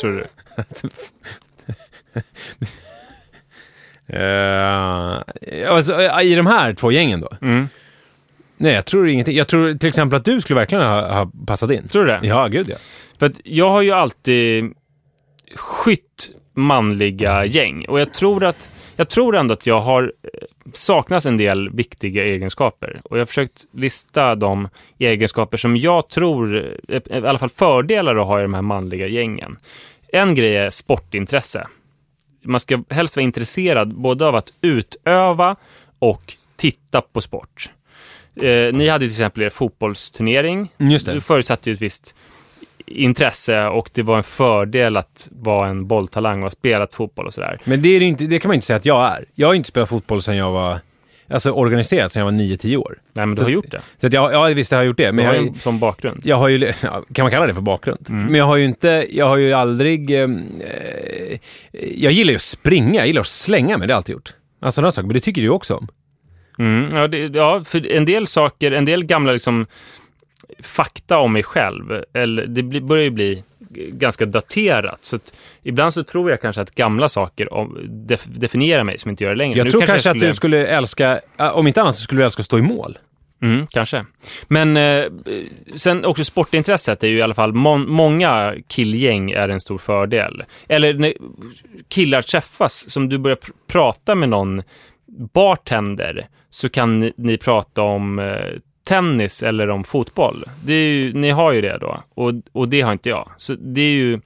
Tror 0.00 0.12
du? 0.12 0.26
Eh, 4.08 5.72
alltså, 5.72 6.02
eh, 6.02 6.22
I 6.22 6.34
de 6.34 6.46
här 6.46 6.74
två 6.74 6.92
gängen 6.92 7.20
då? 7.20 7.28
Mm. 7.42 7.68
Nej, 8.56 8.72
jag 8.72 8.86
tror 8.86 9.08
ingenting. 9.08 9.36
Jag 9.36 9.48
tror 9.48 9.74
till 9.74 9.88
exempel 9.88 10.16
att 10.16 10.24
du 10.24 10.40
skulle 10.40 10.60
verkligen 10.60 10.84
ha, 10.84 11.14
ha 11.14 11.30
passat 11.46 11.70
in. 11.70 11.88
Tror 11.88 12.04
du 12.04 12.12
det? 12.12 12.20
Ja, 12.22 12.46
gud 12.46 12.66
ja. 12.68 12.76
För 13.18 13.26
att 13.26 13.40
jag 13.44 13.70
har 13.70 13.82
ju 13.82 13.92
alltid 13.92 14.72
skytt 15.54 16.30
manliga 16.54 17.44
gäng 17.44 17.84
och 17.88 18.00
jag 18.00 18.14
tror 18.14 18.44
att 18.44 18.70
jag 18.96 19.08
tror 19.08 19.36
ändå 19.36 19.54
att 19.54 19.66
jag 19.66 19.80
har 19.80 20.02
eh, 20.02 20.28
saknas 20.72 21.26
en 21.26 21.36
del 21.36 21.70
viktiga 21.70 22.24
egenskaper 22.24 23.00
och 23.04 23.16
jag 23.16 23.20
har 23.20 23.26
försökt 23.26 23.64
lista 23.74 24.34
de 24.34 24.68
egenskaper 24.98 25.56
som 25.56 25.76
jag 25.76 26.08
tror, 26.08 26.68
eh, 26.88 27.02
i 27.10 27.26
alla 27.26 27.38
fall 27.38 27.48
fördelar 27.48 28.16
att 28.16 28.26
ha 28.26 28.38
i 28.38 28.42
de 28.42 28.54
här 28.54 28.62
manliga 28.62 29.06
gängen. 29.06 29.56
En 30.12 30.34
grej 30.34 30.56
är 30.56 30.70
sportintresse. 30.70 31.66
Man 32.48 32.60
ska 32.60 32.82
helst 32.90 33.16
vara 33.16 33.24
intresserad 33.24 33.94
både 33.94 34.26
av 34.26 34.34
att 34.34 34.52
utöva 34.60 35.56
och 35.98 36.34
titta 36.56 37.00
på 37.00 37.20
sport. 37.20 37.70
Eh, 38.36 38.74
ni 38.74 38.88
hade 38.88 39.06
till 39.06 39.12
exempel 39.12 39.42
er 39.42 39.50
fotbollsturnering. 39.50 40.72
Just 40.78 41.06
det. 41.06 41.12
Du 41.12 41.20
förutsatte 41.20 41.70
ju 41.70 41.74
ett 41.74 41.82
visst 41.82 42.14
intresse 42.86 43.66
och 43.66 43.90
det 43.92 44.02
var 44.02 44.16
en 44.16 44.24
fördel 44.24 44.96
att 44.96 45.28
vara 45.32 45.68
en 45.68 45.86
bolltalang 45.86 46.38
och 46.38 46.44
ha 46.44 46.50
spelat 46.50 46.94
fotboll 46.94 47.26
och 47.26 47.34
sådär. 47.34 47.60
Men 47.64 47.82
det, 47.82 47.88
är 47.88 48.00
det 48.00 48.06
inte, 48.06 48.24
det 48.24 48.38
kan 48.38 48.48
man 48.48 48.54
inte 48.54 48.66
säga 48.66 48.76
att 48.76 48.84
jag 48.84 49.04
är. 49.04 49.24
Jag 49.34 49.46
har 49.46 49.54
inte 49.54 49.68
spelat 49.68 49.88
fotboll 49.88 50.22
sedan 50.22 50.36
jag 50.36 50.52
var, 50.52 50.78
alltså 51.30 51.50
organiserat 51.50 52.12
sedan 52.12 52.20
jag 52.20 52.24
var 52.32 52.38
9-10 52.38 52.76
år. 52.76 52.98
Nej, 53.12 53.26
men 53.26 53.30
du 53.30 53.36
Så 53.36 53.42
har 53.42 53.48
att- 53.48 53.54
gjort 53.54 53.70
det. 53.70 53.80
Så 53.96 54.06
att 54.06 54.12
jag, 54.12 54.32
ja, 54.32 54.44
visst 54.54 54.70
har 54.72 54.78
jag 54.78 54.86
gjort 54.86 54.96
det. 54.96 55.06
Men 55.12 55.16
Men 55.16 55.24
jag 55.24 55.34
jag, 55.34 55.40
har 55.40 55.46
ju 55.54 55.58
som 55.60 55.78
bakgrund. 55.78 56.20
jag 56.24 56.36
har 56.36 56.48
ju, 56.48 56.72
kan 57.12 57.24
man 57.24 57.30
kalla 57.30 57.46
det 57.46 57.54
för 57.54 57.60
bakgrund? 57.60 58.06
Mm. 58.08 58.24
Men 58.24 58.34
jag 58.34 58.44
har 58.44 58.56
ju 58.56 58.64
inte, 58.64 59.06
jag 59.10 59.26
har 59.28 59.36
ju 59.36 59.52
aldrig, 59.52 60.10
eh, 60.10 60.20
eh, 60.22 61.38
jag 61.94 62.12
gillar 62.12 62.30
ju 62.30 62.36
att 62.36 62.42
springa, 62.42 62.94
jag 63.00 63.06
gillar 63.06 63.20
att 63.20 63.26
slänga 63.26 63.78
mig, 63.78 63.86
det 63.88 63.92
har 63.92 63.96
jag 63.96 64.00
alltid 64.00 64.12
gjort. 64.12 64.34
Alltså 64.60 64.78
sådana 64.78 64.90
saker, 64.90 65.06
men 65.06 65.14
det 65.14 65.20
tycker 65.20 65.42
du 65.42 65.48
också 65.48 65.74
om. 65.74 65.88
Mm, 66.58 66.96
ja, 66.98 67.08
det, 67.08 67.18
ja, 67.18 67.62
för 67.64 67.92
en 67.92 68.04
del 68.04 68.26
saker, 68.26 68.72
en 68.72 68.84
del 68.84 69.04
gamla 69.04 69.32
liksom 69.32 69.66
fakta 70.62 71.18
om 71.18 71.32
mig 71.32 71.42
själv, 71.42 72.02
eller 72.14 72.46
det 72.46 72.62
blir, 72.62 72.80
börjar 72.80 73.04
ju 73.04 73.10
bli 73.10 73.42
ganska 73.70 74.26
daterat. 74.26 74.98
Så 75.04 75.18
ibland 75.62 75.94
så 75.94 76.04
tror 76.04 76.30
jag 76.30 76.40
kanske 76.40 76.62
att 76.62 76.74
gamla 76.74 77.08
saker 77.08 77.52
om, 77.54 77.78
def, 78.06 78.24
definierar 78.24 78.84
mig 78.84 78.98
som 78.98 79.10
inte 79.10 79.24
gör 79.24 79.30
det 79.30 79.36
längre. 79.36 79.58
Jag 79.58 79.64
Nu 79.64 79.70
tror 79.70 79.86
kanske, 79.86 80.08
jag 80.08 80.16
att 80.16 80.20
du 80.20 80.34
skulle 80.34 80.66
älska, 80.66 81.20
äh, 81.38 81.56
om 81.56 81.66
inte 81.66 81.80
annat 81.80 81.96
så 81.96 82.02
skulle 82.02 82.20
du 82.20 82.24
älska 82.24 82.40
att 82.40 82.46
stå 82.46 82.58
i 82.58 82.62
mål. 82.62 82.98
Mm, 83.42 83.66
kanske. 83.66 84.04
Men 84.48 84.76
eh, 84.76 85.04
sen 85.76 86.04
också 86.04 86.24
sportintresset 86.24 87.04
är 87.04 87.08
ju 87.08 87.16
i 87.18 87.22
alla 87.22 87.34
fall, 87.34 87.52
mon- 87.52 87.86
många 87.88 88.54
killgäng 88.68 89.30
är 89.30 89.48
en 89.48 89.60
stor 89.60 89.78
fördel. 89.78 90.44
Eller 90.68 90.94
när 90.94 91.14
killar 91.88 92.22
träffas, 92.22 92.90
som 92.90 93.08
du 93.08 93.18
börjar 93.18 93.36
pr- 93.36 93.50
prata 93.66 94.14
med 94.14 94.28
någon 94.28 94.62
bartender, 95.34 96.28
så 96.50 96.68
kan 96.68 96.98
ni, 96.98 97.12
ni 97.16 97.36
prata 97.38 97.82
om 97.82 98.18
eh, 98.18 98.36
tennis 98.88 99.42
eller 99.42 99.70
om 99.70 99.84
fotboll. 99.84 100.44
Ju, 100.66 101.12
ni 101.12 101.30
har 101.30 101.52
ju 101.52 101.60
det 101.60 101.78
då, 101.80 102.02
och, 102.14 102.32
och 102.52 102.68
det 102.68 102.80
har 102.80 102.92
inte 102.92 103.08
jag. 103.08 103.28
Så 103.36 103.54
det 103.54 103.80
är 103.80 103.90
ju 103.90 104.20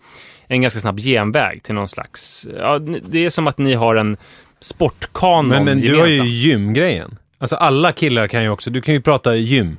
en 0.46 0.62
ganska 0.62 0.80
snabb 0.80 0.98
genväg 0.98 1.62
till 1.62 1.74
någon 1.74 1.88
slags... 1.88 2.46
Ja, 2.58 2.78
det 2.78 3.24
är 3.24 3.30
som 3.30 3.46
att 3.46 3.58
ni 3.58 3.74
har 3.74 3.96
en 3.96 4.16
sportkanon 4.60 5.48
Men, 5.48 5.64
men 5.64 5.80
du 5.80 5.96
har 5.96 6.06
ju 6.06 6.24
gymgrejen. 6.24 7.18
Alltså 7.38 7.56
alla 7.56 7.92
killar 7.92 8.28
kan 8.28 8.42
ju 8.42 8.48
också, 8.48 8.70
du 8.70 8.80
kan 8.80 8.94
ju 8.94 9.00
prata 9.00 9.36
gym. 9.36 9.76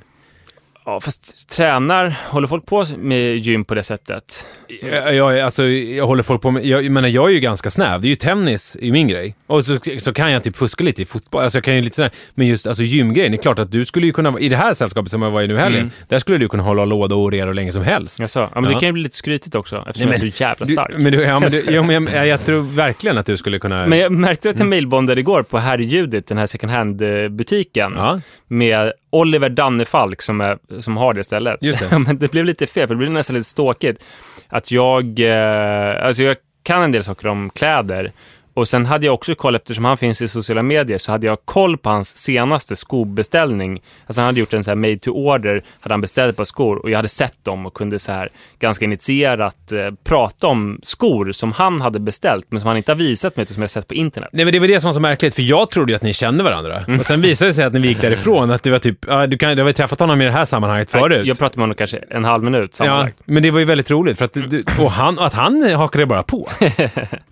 Ja, 0.86 1.00
fast 1.00 1.50
tränar, 1.50 2.16
håller 2.30 2.48
folk 2.48 2.66
på 2.66 2.86
med 2.98 3.38
gym 3.38 3.66
på 3.66 3.74
det 3.76 3.84
sättet? 3.84 4.46
Jag, 4.92 5.16
jag, 5.16 5.40
alltså, 5.40 5.68
jag 5.68 6.08
håller 6.08 6.24
folk 6.24 6.42
på 6.42 6.52
med, 6.52 6.66
jag, 6.66 6.84
jag 6.84 6.92
menar 6.92 7.08
jag 7.10 7.30
är 7.30 7.34
ju 7.34 7.40
ganska 7.40 7.70
snäv, 7.70 8.02
det 8.02 8.08
är 8.08 8.10
ju 8.10 8.16
tennis 8.16 8.78
i 8.82 8.92
min 8.92 9.08
grej. 9.08 9.36
Och 9.48 9.66
så, 9.66 9.80
så 10.00 10.14
kan 10.14 10.32
jag 10.32 10.44
typ 10.44 10.58
fuska 10.58 10.84
lite 10.84 11.02
i 11.02 11.06
fotboll, 11.06 11.44
alltså 11.44 11.58
jag 11.58 11.64
kan 11.64 11.76
ju 11.76 11.82
lite 11.82 11.96
sådär, 11.96 12.12
men 12.36 12.48
just 12.48 12.68
alltså 12.68 12.84
gymgrejen, 12.84 13.32
det 13.32 13.38
är 13.38 13.42
klart 13.42 13.60
att 13.60 13.72
du 13.72 13.86
skulle 13.86 14.06
ju 14.06 14.14
kunna, 14.14 14.40
i 14.40 14.50
det 14.50 14.58
här 14.58 14.74
sällskapet 14.74 15.12
som 15.12 15.22
jag 15.22 15.32
var 15.32 15.42
i 15.42 15.48
nu 15.48 15.58
helgen, 15.58 15.80
Mm. 15.82 15.92
där 16.08 16.20
skulle 16.20 16.38
du 16.38 16.48
kunna 16.50 16.64
hålla 16.64 16.86
låda 16.86 17.16
och 17.16 17.22
orera 17.22 17.46
hur 17.46 17.54
länge 17.54 17.72
som 17.72 17.84
helst. 17.84 18.20
Jaså? 18.20 18.40
Ja, 18.40 18.50
men 18.62 18.64
Ja. 18.64 18.70
det 18.70 18.80
kan 18.80 18.88
ju 18.90 18.94
bli 18.94 19.04
lite 19.04 19.16
skrytigt 19.16 19.56
också, 19.56 19.84
eftersom 19.88 20.10
Nej, 20.10 20.18
jag 20.20 20.28
är 20.28 20.32
så 20.32 20.44
jävla 20.44 20.66
stark. 20.66 20.92
Du, 20.92 21.04
men 21.04 21.12
du, 21.12 21.22
ja, 21.24 21.40
men 21.40 21.52
du, 21.52 21.64
ja, 21.72 21.84
men 21.84 22.08
jag, 22.14 22.28
jag 22.28 22.46
tror 22.46 22.62
verkligen 22.62 23.18
att 23.18 23.26
du 23.26 23.38
skulle 23.38 23.60
kunna... 23.60 23.86
Men 23.88 24.00
jag 24.00 24.12
märkte 24.12 24.50
att 24.50 24.60
jag 24.60 24.68
mejlbondade 24.68 25.22
igår 25.22 25.44
på 25.44 25.58
Herr 25.58 25.78
Judit, 25.78 26.28
den 26.28 26.38
här 26.38 26.46
second 26.46 26.72
hand-butiken, 26.72 27.94
Ja. 27.96 28.20
med 28.48 28.92
Oliver 29.14 29.50
Dannefalk 29.50 30.22
som, 30.22 30.42
är, 30.42 30.58
som 30.80 30.98
har 30.98 31.14
det 31.14 31.24
stället. 31.24 31.64
Just 31.64 31.90
det. 31.90 32.00
men 32.08 32.18
det 32.18 32.32
blev 32.32 32.46
lite 32.46 32.68
fel, 32.68 32.88
för 32.88 32.96
det 32.96 32.98
blev 33.00 33.12
nästan 33.12 33.34
lite 33.34 33.50
ståkigt. 33.50 34.04
Att 34.48 34.72
jag, 34.72 35.20
eh, 35.20 36.06
alltså 36.06 36.24
jag 36.24 36.38
kan 36.64 36.84
en 36.84 36.92
del 36.92 37.04
saker 37.04 37.28
om 37.28 37.50
kläder 37.50 38.12
Och 38.54 38.68
sen 38.68 38.86
hade 38.86 39.06
jag 39.06 39.14
också 39.14 39.36
koll, 39.36 39.56
eftersom 39.56 39.86
han 39.86 39.98
finns 39.98 40.22
i 40.22 40.28
sociala 40.28 40.64
medier, 40.64 40.98
så 40.98 41.12
hade 41.12 41.28
jag 41.28 41.38
koll 41.46 41.78
på 41.78 41.90
hans 41.90 42.18
senaste 42.18 42.76
skobeställning. 42.76 43.82
Alltså 44.08 44.22
han 44.22 44.26
hade 44.26 44.40
gjort 44.40 44.54
en 44.54 44.64
så 44.64 44.72
här 44.72 44.76
made 44.76 44.98
to 44.98 45.12
order, 45.12 45.62
hade 45.80 45.94
han 45.94 46.02
beställt 46.02 46.30
ett 46.30 46.38
par 46.38 46.44
skor 46.44 46.78
och 46.78 46.90
jag 46.90 46.96
hade 46.96 47.08
sett 47.08 47.44
dem 47.44 47.66
och 47.66 47.74
kunde 47.74 48.00
så 48.00 48.12
här 48.12 48.30
ganska 48.60 48.86
initierat 48.86 49.72
eh, 49.72 49.78
prata 50.04 50.48
om 50.48 50.80
skor 50.84 51.32
som 51.32 51.52
han 51.52 51.82
hade 51.82 52.00
beställt, 52.00 52.46
men 52.50 52.60
som 52.60 52.68
han 52.68 52.78
inte 52.78 52.92
har 52.92 52.98
visat 52.98 53.36
mig, 53.36 53.42
utan 53.44 53.54
som 53.54 53.62
jag 53.62 53.70
sett 53.70 53.88
på 53.88 53.94
internet. 53.94 54.30
Nej 54.34 54.46
men 54.46 54.52
det 54.52 54.60
var 54.60 54.68
det 54.68 54.80
som 54.80 54.88
var 54.88 54.94
så 54.94 55.00
märkligt, 55.00 55.36
för 55.36 55.42
jag 55.42 55.70
trodde 55.70 55.92
ju 55.92 55.96
att 55.96 56.04
ni 56.04 56.14
kände 56.14 56.44
varandra. 56.44 56.80
Mm. 56.80 57.00
Och 57.00 57.06
sen 57.06 57.22
visade 57.22 57.50
det 57.50 57.54
sig 57.54 57.66
att 57.66 57.74
vi 57.74 57.88
gick 57.88 58.02
därifrån 58.02 58.52
att 58.52 58.64
det 58.64 58.72
var 58.72 58.80
typ, 58.80 58.98
ja, 59.08 59.28
du, 59.28 59.38
kan, 59.38 59.56
du 59.56 59.62
har 59.62 59.70
ju 59.70 59.74
träffat 59.74 60.00
honom 60.00 60.22
i 60.22 60.26
det 60.26 60.32
här 60.32 60.46
sammanhanget 60.46 60.90
förut. 60.90 61.28
Jag 61.28 61.38
pratade 61.40 61.58
med 61.60 61.64
honom 61.64 61.76
kanske 61.76 62.00
en 62.10 62.26
halv 62.26 62.44
minut 62.44 62.70
ja, 62.80 62.86
sammanlagt. 62.86 63.18
men 63.26 63.44
det 63.44 63.52
var 63.52 63.60
ju 63.60 63.66
väldigt 63.66 63.92
roligt, 63.92 64.18
för 64.18 64.26
att 64.26 64.34
du, 64.34 64.64
och 64.80 64.92
han, 64.92 65.20
att 65.20 65.34
han 65.34 65.74
hakade 65.74 66.06
bara 66.06 66.24
på. 66.24 66.48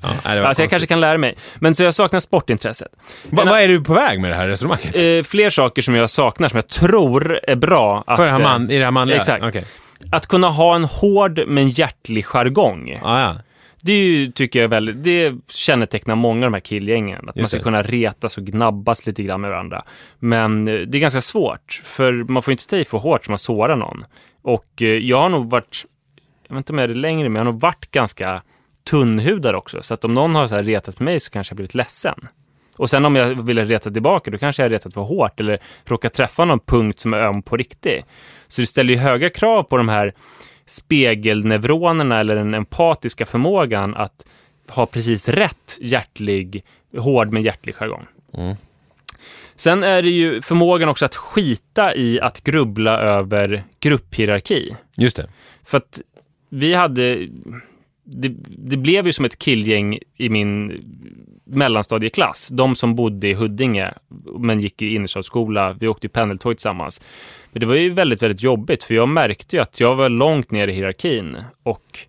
Ja, 0.04 0.10
nej, 0.10 0.14
Alltså 0.14 0.36
jag 0.36 0.46
konstigt. 0.46 0.70
kanske 0.70 0.88
kan 0.88 1.00
lära 1.00 1.11
mig. 1.18 1.36
Men 1.60 1.76
så 1.76 1.84
jag 1.84 1.94
saknar 1.94 2.20
sportintresset. 2.20 2.92
Va, 3.30 3.44
vad 3.46 3.62
är 3.62 3.68
du 3.68 3.84
på 3.84 3.94
väg 3.94 4.20
med 4.20 4.32
det 4.32 4.36
här 4.36 4.48
resonemanget? 4.48 4.96
Eh, 4.96 5.24
fler 5.24 5.50
saker 5.50 5.82
som 5.82 5.96
jag 5.96 6.10
saknar, 6.10 6.50
som 6.50 6.58
jag 6.58 6.68
tror 6.68 7.40
är 7.44 7.56
bra. 7.56 8.04
Att, 8.08 8.18
För 8.18 8.26
det 8.26 8.32
här 8.32 8.40
man, 8.40 8.72
i 8.72 8.78
det 8.80 8.86
här 8.86 8.92
manliga? 8.92 9.18
Exakt. 9.18 9.44
Okej. 9.44 9.66
Att 10.12 10.28
kunna 10.28 10.50
ha 10.50 10.76
en 10.76 10.84
hård 10.84 11.42
men 11.48 11.70
hjärtlig 11.70 12.26
jargong. 12.26 13.00
Ah, 13.04 13.22
ja. 13.22 13.36
Det 13.84 13.94
ju, 13.94 14.32
tycker 14.32 14.62
jag 14.62 14.70
väl, 14.70 15.04
det 15.04 15.34
kännetecknar 15.50 16.16
många 16.16 16.46
av 16.46 16.52
de 16.52 16.54
här 16.54 16.62
killgängen. 16.62 17.18
Att 17.18 17.24
man 17.26 17.34
Just 17.36 17.50
ska 17.52 17.58
det. 17.58 17.64
kunna 17.64 17.82
retas 17.84 18.38
och 18.38 18.44
gnabbas 18.44 19.08
lite 19.08 19.24
grann 19.24 19.42
med 19.42 19.50
varandra. 19.50 19.84
Men 20.20 20.68
eh, 20.68 20.80
det 20.80 20.98
är 20.98 21.00
ganska 21.00 21.22
svårt, 21.22 21.82
för 21.84 22.14
man 22.14 22.44
får 22.44 22.52
inte 22.52 22.68
ta 22.68 22.76
i 22.76 22.86
för 22.86 22.98
hårt 22.98 23.26
så 23.26 23.32
man 23.32 23.38
sårar 23.40 23.76
någon. 23.76 24.06
Och 24.44 24.82
eh, 24.82 24.88
jag 24.88 25.22
har 25.22 25.30
nog 25.30 25.50
varit, 25.50 25.86
jag 26.48 26.56
vet 26.56 26.58
inte 26.58 26.74
om 26.74 26.78
jag 26.78 26.84
är 26.84 26.88
det 26.94 27.00
längre, 27.00 27.30
men 27.30 27.36
jag 27.36 27.46
har 27.46 27.52
nog 27.52 27.62
varit 27.62 27.92
ganska 27.92 28.42
tunnhudad 28.84 29.56
också. 29.56 29.84
Så 29.84 29.94
att 29.94 30.06
om 30.06 30.14
någon 30.14 30.36
har 30.36 30.48
så 30.48 30.56
här 30.56 30.64
retat 30.64 31.00
mig 31.00 31.20
så 31.20 31.32
kanske 31.32 31.52
jag 31.52 31.56
blivit 31.56 31.76
ledsen. 31.76 32.28
Och 32.78 32.90
sen 32.90 33.06
om 33.06 33.16
jag 33.16 33.44
ville 33.46 33.66
reta 33.66 33.92
tillbaka, 33.92 34.32
då 34.32 34.38
kanske 34.38 34.64
jag 34.64 34.72
retat 34.72 34.94
för 34.94 35.02
hårt 35.02 35.40
eller 35.40 35.60
råkat 35.86 36.14
träffa 36.14 36.46
någon 36.46 36.60
punkt 36.60 37.00
som 37.00 37.14
är 37.14 37.18
öm 37.18 37.42
på 37.42 37.58
riktigt. 37.58 38.06
Så 38.48 38.62
det 38.62 38.68
ställer 38.68 38.94
ju 38.94 39.00
höga 39.00 39.30
krav 39.30 39.64
på 39.64 39.78
de 39.78 39.90
här 39.90 40.14
spegelneuronerna 40.66 42.20
eller 42.20 42.36
den 42.36 42.54
empatiska 42.54 43.26
förmågan 43.26 43.96
att 43.96 44.26
ha 44.70 44.86
precis 44.86 45.30
rätt 45.30 45.78
hjärtlig, 45.82 46.66
hård 46.98 47.34
men 47.34 47.42
hjärtlig 47.42 47.76
jargong. 47.76 48.06
Sen 49.56 49.84
är 49.84 50.02
det 50.02 50.10
ju 50.10 50.42
förmågan 50.42 50.90
också 50.90 51.06
att 51.06 51.16
skita 51.16 51.96
i 51.96 52.20
att 52.22 52.44
grubbla 52.44 53.00
över 53.00 53.64
grupphierarki. 53.80 54.76
Just 54.98 55.18
det. 55.18 55.30
För 55.64 55.78
att 55.78 56.02
vi 56.50 56.74
hade... 56.74 57.28
Det, 58.04 58.30
det 58.58 58.78
blev 58.78 59.06
ju 59.06 59.14
som 59.14 59.26
ett 59.26 59.40
killgäng 59.40 60.00
i 60.18 60.30
min 60.30 60.82
mellanstadieklass. 61.46 62.50
De 62.50 62.76
som 62.76 62.96
bodde 62.96 63.28
i 63.28 63.34
Huddinge 63.34 63.94
men 64.40 64.62
gick 64.62 64.82
i 64.82 64.96
innerstadsskola. 64.96 65.74
Vi 65.74 65.88
åkte 65.88 66.08
ju 66.08 66.10
pendeltåg 66.10 66.58
tillsammans. 66.58 67.02
Men 67.52 67.60
det 67.60 67.66
var 67.66 67.76
ju 67.76 67.90
väldigt, 67.90 68.24
väldigt 68.24 68.44
jobbigt 68.44 68.84
för 68.84 68.94
jag 68.94 69.10
märkte 69.10 69.56
ju 69.56 69.62
att 69.62 69.80
jag 69.80 69.96
var 69.96 70.10
långt 70.10 70.52
ner 70.52 70.68
i 70.68 70.74
hierarkin 70.74 71.38
och 71.64 72.00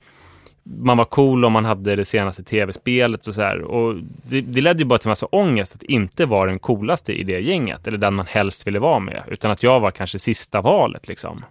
man 0.64 0.96
var 0.96 1.04
cool 1.04 1.44
om 1.44 1.52
man 1.52 1.64
hade 1.64 1.96
det 1.96 2.04
senaste 2.04 2.44
tv-spelet 2.44 3.26
och 3.26 3.34
så 3.34 3.42
här. 3.42 3.60
Och 3.62 3.96
det, 4.22 4.40
det 4.40 4.60
ledde 4.60 4.78
ju 4.78 4.84
bara 4.84 4.98
till 4.98 5.08
massa 5.08 5.26
ångest 5.26 5.74
att 5.74 5.82
inte 5.82 6.26
vara 6.26 6.50
den 6.50 6.58
coolaste 6.58 7.12
i 7.12 7.24
det 7.24 7.40
gänget 7.40 7.86
eller 7.86 7.98
den 7.98 8.14
man 8.14 8.26
helst 8.26 8.66
ville 8.66 8.78
vara 8.78 8.98
med, 8.98 9.22
utan 9.28 9.50
att 9.50 9.62
jag 9.62 9.80
var 9.80 9.90
kanske 9.90 10.18
sista 10.18 10.60
valet 10.60 11.08
liksom. 11.08 11.44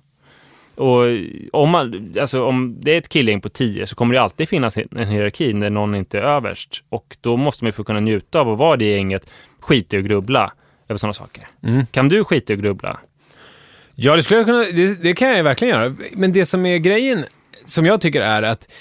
Och 0.75 1.03
om, 1.51 1.69
man, 1.69 2.13
alltså 2.19 2.43
om 2.43 2.77
det 2.81 2.93
är 2.93 2.97
ett 2.97 3.09
killgäng 3.09 3.41
på 3.41 3.49
tio 3.49 3.85
så 3.85 3.95
kommer 3.95 4.13
det 4.13 4.21
alltid 4.21 4.49
finnas 4.49 4.77
en 4.77 5.07
hierarki 5.07 5.53
när 5.53 5.69
någon 5.69 5.95
inte 5.95 6.19
är 6.19 6.23
överst. 6.23 6.83
Och 6.89 7.17
då 7.21 7.37
måste 7.37 7.63
man 7.63 7.67
ju 7.67 7.71
få 7.71 7.83
kunna 7.83 7.99
njuta 7.99 8.39
av 8.39 8.49
att 8.49 8.59
vara 8.59 8.77
det 8.77 8.85
gänget, 8.85 9.29
skita 9.59 9.97
i 9.97 9.99
och 9.99 10.03
grubbla 10.03 10.51
över 10.87 10.97
sådana 10.97 11.13
saker. 11.13 11.47
Kan 11.91 12.09
du 12.09 12.23
skita 12.23 12.53
i 12.53 12.55
och 12.55 12.59
grubbla? 12.59 12.99
Ja, 13.95 14.15
det 14.15 14.23
skulle 14.23 14.39
jag 14.39 14.45
kunna, 14.45 14.59
det, 14.59 15.03
det 15.03 15.13
kan 15.13 15.29
jag 15.29 15.43
verkligen 15.43 15.79
göra. 15.79 15.95
Men 16.13 16.33
det 16.33 16.45
som 16.45 16.65
är 16.65 16.77
grejen, 16.77 17.25
som 17.65 17.85
jag 17.85 18.01
tycker 18.01 18.21
är 18.21 18.43
att 18.43 18.71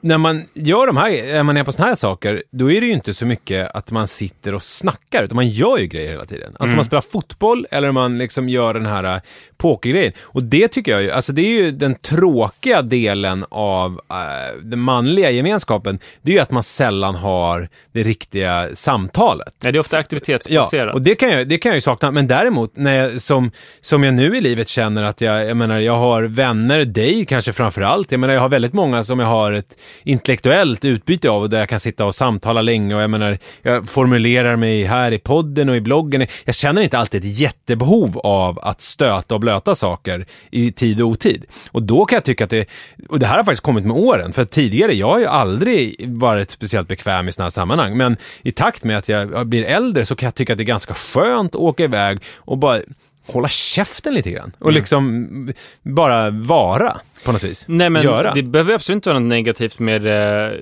när 0.00 0.18
man 0.18 0.44
gör 0.52 0.86
de 0.86 0.96
här, 0.96 1.32
när 1.32 1.42
man 1.42 1.56
är 1.56 1.64
på 1.64 1.72
såna 1.72 1.88
här 1.88 1.94
saker, 1.94 2.42
då 2.50 2.72
är 2.72 2.80
det 2.80 2.86
ju 2.86 2.92
inte 2.92 3.14
så 3.14 3.26
mycket 3.26 3.70
att 3.70 3.92
man 3.92 4.08
sitter 4.08 4.54
och 4.54 4.62
snackar, 4.62 5.24
utan 5.24 5.36
man 5.36 5.48
gör 5.48 5.78
ju 5.78 5.86
grejer 5.86 6.10
hela 6.10 6.26
tiden. 6.26 6.56
Alltså 6.58 6.76
man 6.76 6.84
spelar 6.84 7.00
fotboll 7.00 7.66
eller 7.70 7.92
man 7.92 8.18
liksom 8.18 8.48
gör 8.48 8.74
den 8.74 8.86
här 8.86 9.04
äh, 9.04 9.20
pokergrejen. 9.56 10.12
Och 10.22 10.42
det 10.42 10.68
tycker 10.68 10.92
jag 10.92 11.02
ju, 11.02 11.10
alltså 11.10 11.32
det 11.32 11.42
är 11.42 11.64
ju 11.64 11.70
den 11.70 11.94
tråkiga 11.94 12.82
delen 12.82 13.44
av 13.48 14.00
äh, 14.10 14.60
den 14.62 14.78
manliga 14.78 15.30
gemenskapen, 15.30 15.98
det 16.22 16.32
är 16.32 16.34
ju 16.34 16.40
att 16.40 16.50
man 16.50 16.62
sällan 16.62 17.14
har 17.14 17.68
det 17.92 18.02
riktiga 18.02 18.68
samtalet. 18.74 19.54
Nej, 19.62 19.72
det 19.72 19.76
är 19.76 19.80
ofta 19.80 19.98
aktivitetsbaserat. 19.98 20.86
Ja, 20.86 20.92
och 20.92 21.02
det 21.02 21.14
kan, 21.14 21.28
jag, 21.28 21.48
det 21.48 21.58
kan 21.58 21.70
jag 21.70 21.76
ju 21.76 21.80
sakna. 21.80 22.10
Men 22.10 22.26
däremot, 22.26 22.76
när 22.76 22.94
jag, 22.94 23.20
som, 23.20 23.50
som 23.80 24.04
jag 24.04 24.14
nu 24.14 24.36
i 24.36 24.40
livet 24.40 24.68
känner 24.68 25.02
att 25.02 25.20
jag, 25.20 25.46
jag 25.46 25.56
menar, 25.56 25.78
jag 25.78 25.96
har 25.96 26.22
vänner, 26.22 26.84
dig 26.84 27.26
kanske 27.26 27.52
framför 27.52 27.82
allt. 27.82 28.12
Jag 28.12 28.20
menar, 28.20 28.34
jag 28.34 28.40
har 28.40 28.48
väldigt 28.48 28.72
många 28.72 29.04
som 29.04 29.18
jag 29.18 29.26
har 29.26 29.52
ett 29.52 29.71
intellektuellt 30.04 30.84
utbyte 30.84 31.30
av 31.30 31.42
och 31.42 31.50
där 31.50 31.58
jag 31.58 31.68
kan 31.68 31.80
sitta 31.80 32.04
och 32.04 32.14
samtala 32.14 32.62
länge 32.62 32.94
och 32.94 33.02
jag 33.02 33.10
menar, 33.10 33.38
jag 33.62 33.88
formulerar 33.88 34.56
mig 34.56 34.84
här 34.84 35.12
i 35.12 35.18
podden 35.18 35.68
och 35.68 35.76
i 35.76 35.80
bloggen. 35.80 36.26
Jag 36.44 36.54
känner 36.54 36.82
inte 36.82 36.98
alltid 36.98 37.24
ett 37.24 37.40
jättebehov 37.40 38.18
av 38.18 38.58
att 38.58 38.80
stöta 38.80 39.34
och 39.34 39.40
blöta 39.40 39.74
saker 39.74 40.26
i 40.50 40.72
tid 40.72 41.00
och 41.00 41.08
otid. 41.08 41.44
Och 41.70 41.82
då 41.82 42.04
kan 42.04 42.16
jag 42.16 42.24
tycka 42.24 42.44
att 42.44 42.50
det, 42.50 42.68
och 43.08 43.18
det 43.18 43.26
här 43.26 43.36
har 43.36 43.44
faktiskt 43.44 43.62
kommit 43.62 43.84
med 43.84 43.96
åren, 43.96 44.32
för 44.32 44.44
tidigare, 44.44 44.94
jag 44.94 45.08
har 45.08 45.18
ju 45.18 45.26
aldrig 45.26 46.08
varit 46.08 46.50
speciellt 46.50 46.88
bekväm 46.88 47.28
i 47.28 47.32
sådana 47.32 47.44
här 47.44 47.50
sammanhang, 47.50 47.96
men 47.96 48.16
i 48.42 48.52
takt 48.52 48.84
med 48.84 48.98
att 48.98 49.08
jag 49.08 49.46
blir 49.46 49.64
äldre 49.64 50.04
så 50.04 50.16
kan 50.16 50.26
jag 50.26 50.34
tycka 50.34 50.52
att 50.52 50.56
det 50.58 50.62
är 50.62 50.66
ganska 50.66 50.94
skönt 50.94 51.54
att 51.54 51.60
åka 51.60 51.84
iväg 51.84 52.18
och 52.36 52.58
bara 52.58 52.80
hålla 53.26 53.48
käften 53.48 54.14
lite 54.14 54.30
grann. 54.30 54.52
Och 54.58 54.72
liksom 54.72 55.52
bara 55.82 56.30
vara 56.30 57.00
på 57.24 57.32
något 57.32 57.44
vis. 57.44 57.64
Nej, 57.68 57.90
men 57.90 58.02
Göra. 58.02 58.34
det 58.34 58.42
behöver 58.42 58.74
absolut 58.74 58.96
inte 58.96 59.08
vara 59.08 59.18
något 59.18 59.30
negativt 59.30 59.78
med 59.78 60.06
eh, 60.06 60.52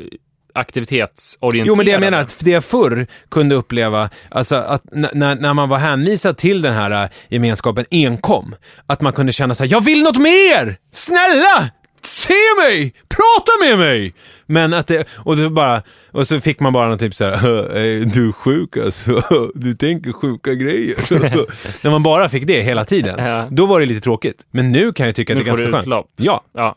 aktivitetsorienterade. 0.55 1.69
Jo, 1.69 1.75
men 1.75 1.87
det 1.87 1.93
jag 1.93 2.01
menar 2.01 2.19
att 2.19 2.37
det 2.41 2.51
jag 2.51 2.65
förr 2.65 3.07
kunde 3.31 3.55
uppleva, 3.55 4.11
alltså 4.29 4.57
att 4.57 4.83
när, 4.93 5.35
när 5.35 5.55
man 5.55 5.69
var 5.69 5.79
hänvisad 5.79 6.37
till 6.37 6.63
den 6.63 6.75
här 6.75 7.05
äh, 7.05 7.11
gemenskapen 7.29 7.85
enkom, 7.91 8.55
att 8.87 9.01
man 9.01 9.13
kunde 9.13 9.33
känna 9.33 9.55
så 9.55 9.65
här: 9.65 9.71
jag 9.71 9.85
vill 9.85 10.03
något 10.03 10.19
mer! 10.19 10.77
Snälla! 10.93 11.71
Se 12.03 12.35
mig! 12.59 12.95
Prata 13.09 13.53
med 13.65 13.79
mig! 13.79 14.15
Men 14.47 14.75
att 14.75 14.87
det, 14.87 15.05
och 15.17 15.39
så 15.39 15.51
bara, 15.51 15.83
och 16.11 16.27
så 16.27 16.41
fick 16.41 16.61
man 16.61 16.73
bara 16.73 16.89
någon 16.89 16.99
typ 16.99 17.15
så 17.15 17.25
här, 17.25 17.35
"Eh, 17.77 18.01
du 18.07 18.29
är 18.29 18.33
sjuk 18.33 18.77
alltså, 18.77 19.23
du 19.55 19.75
tänker 19.75 20.13
sjuka 20.13 20.55
grejer. 20.55 20.97
när 21.85 21.91
man 21.91 22.03
bara 22.03 22.29
fick 22.29 22.47
det 22.47 22.63
hela 22.63 22.85
tiden, 22.85 23.25
Ja. 23.27 23.49
då 23.51 23.67
var 23.67 23.81
det 23.81 23.87
lite 23.87 24.01
tråkigt. 24.01 24.47
Men 24.51 24.73
nu 24.73 24.93
kan 24.93 25.07
jag 25.07 25.15
tycka 25.15 25.33
att 25.33 25.37
Nu 25.37 25.43
det 25.45 25.47
är 25.47 25.51
ganska 25.51 25.65
skönt. 25.73 25.83
utlopp. 25.83 26.11
Ja. 26.17 26.45
Ja. 26.53 26.77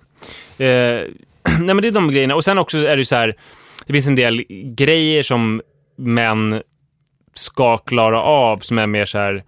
Eh, 0.65 0.65
nej, 1.59 1.76
men 1.76 1.78
det 1.82 1.88
är 1.88 1.91
de 1.91 2.11
grejerna. 2.11 2.36
Och 2.36 2.43
sen 2.43 2.57
också 2.57 2.78
är 2.78 2.97
det 2.97 3.05
så 3.05 3.15
här, 3.15 3.36
det 3.88 3.93
finns 3.93 4.07
en 4.07 4.15
del 4.15 4.43
grejer 4.76 5.24
som 5.24 5.61
män 5.97 6.61
ska 7.34 7.78
klara 7.78 8.21
av 8.21 8.57
som 8.59 8.78
är 8.78 8.88
mer 8.88 9.05
så 9.05 9.17
här 9.17 9.43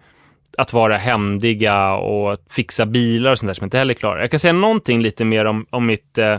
att 0.58 0.72
vara 0.72 0.96
händiga 0.96 1.94
och 1.94 2.38
fixa 2.50 2.86
bilar 2.86 3.32
och 3.32 3.38
sånt 3.38 3.48
där 3.48 3.54
som 3.54 3.62
jag 3.64 3.66
inte 3.66 3.78
heller 3.78 3.94
klarar. 3.94 4.20
Jag 4.20 4.30
kan 4.30 4.40
säga 4.40 4.52
någonting 4.52 5.02
lite 5.02 5.24
mer 5.24 5.44
om, 5.44 5.66
om 5.70 5.86
mitt 5.86 6.18
eh, 6.18 6.38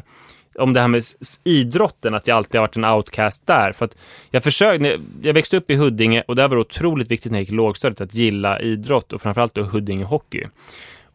om 0.59 0.73
det 0.73 0.81
här 0.81 0.87
med 0.87 1.03
idrotten, 1.43 2.13
att 2.13 2.27
jag 2.27 2.37
alltid 2.37 2.55
har 2.55 2.67
varit 2.67 2.75
en 2.75 2.85
outcast 2.85 3.47
där. 3.47 3.71
För 3.71 3.85
att 3.85 3.97
jag 4.31 4.43
försökte, 4.43 4.97
jag- 5.21 5.33
växte 5.33 5.57
upp 5.57 5.71
i 5.71 5.75
Huddinge 5.75 6.23
och 6.27 6.35
där 6.35 6.47
var 6.47 6.55
det 6.55 6.61
otroligt 6.61 7.11
viktigt 7.11 7.31
när 7.31 7.39
jag 7.39 7.41
gick 7.43 7.49
i 7.51 7.55
lågstadiet 7.55 8.01
att 8.01 8.13
gilla 8.13 8.59
idrott 8.59 9.13
och 9.13 9.21
framförallt 9.21 9.53
då 9.53 9.61
Huddinge 9.63 10.05
Hockey. 10.05 10.43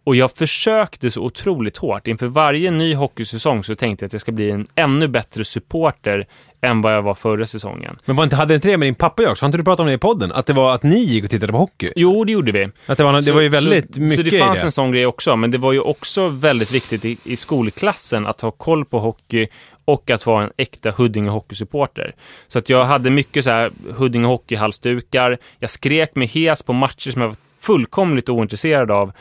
Och 0.05 0.16
jag 0.16 0.32
försökte 0.32 1.11
så 1.11 1.20
otroligt 1.22 1.76
hårt. 1.76 2.07
Inför 2.07 2.26
varje 2.26 2.70
ny 2.70 2.94
hockeysäsong 2.94 3.64
så 3.64 3.74
tänkte 3.74 4.03
jag 4.05 4.07
att 4.09 4.12
jag 4.12 4.20
ska 4.20 4.32
bli 4.32 4.50
en 4.50 4.66
ännu 4.74 5.09
bättre 5.09 5.44
supporter 5.44 6.26
än 6.63 6.81
vad 6.81 6.95
jag 6.95 7.03
var 7.03 7.15
förra 7.15 7.47
säsongen. 7.47 7.99
Men 8.05 8.17
var 8.17 8.25
inte, 8.25 8.37
hade 8.37 8.55
inte 8.55 8.69
det 8.69 8.77
med 8.77 8.87
din 8.87 8.95
pappa 8.95 9.23
att 9.23 9.25
göra? 9.25 9.35
Så 9.35 9.45
har 9.45 9.49
inte 9.49 9.59
du 9.59 9.65
pratat 9.65 9.81
om 9.81 9.87
det 9.87 9.93
i 9.93 9.99
podden? 9.99 10.33
Att 10.33 10.47
det 10.47 10.53
var 10.53 10.75
att 10.75 10.83
ni 10.83 10.99
gick 10.99 11.25
och 11.25 11.31
tittade 11.31 11.53
på 11.53 11.59
hockey? 11.59 11.89
Jo, 11.97 12.25
det 12.25 12.33
gjorde 12.33 12.53
vi. 12.53 12.69
Att 12.87 12.99
det 12.99 13.05
var, 13.05 13.21
det 13.21 13.33
var 13.33 13.41
ju 13.41 13.49
väldigt 13.49 13.95
så, 13.95 14.01
mycket 14.01 14.17
Så 14.17 14.23
det 14.23 14.37
i 14.37 14.39
fanns 14.39 14.61
det. 14.61 14.67
en 14.67 14.73
sån 14.73 14.93
grej 14.93 15.07
också, 15.07 15.37
men 15.37 15.51
det 15.51 15.59
var 15.59 15.73
ju 15.73 15.81
också 15.81 16.29
väldigt 16.29 16.73
viktigt 16.73 17.05
i, 17.05 17.19
i 17.25 17.37
skolklassen 17.37 18.27
att 18.27 18.41
ha 18.41 18.51
koll 18.51 18.85
på 18.85 18.99
hockey 18.99 19.49
och 19.85 20.11
att 20.11 20.27
vara 20.27 20.45
en 20.45 20.51
äkta 20.57 20.91
Huddinge 20.91 21.31
hockeysupporter. 21.31 22.15
Så 22.49 22.59
att 22.59 22.69
jag 22.69 22.85
hade 22.85 23.11
mycket 23.11 23.45
så 23.45 23.51
här 23.51 23.71
Huddinge 23.97 24.27
hockeyhalsdukar. 24.27 25.39
Jag 25.59 25.71
skrek 25.71 26.15
mig 26.15 26.27
hes 26.27 26.63
på 26.63 26.73
matcher 26.73 27.11
som 27.11 27.23
jag 27.23 27.29
var 27.29 27.37
fullkomligt 27.61 28.29
ointresserad 28.29 28.91
av. 28.91 29.13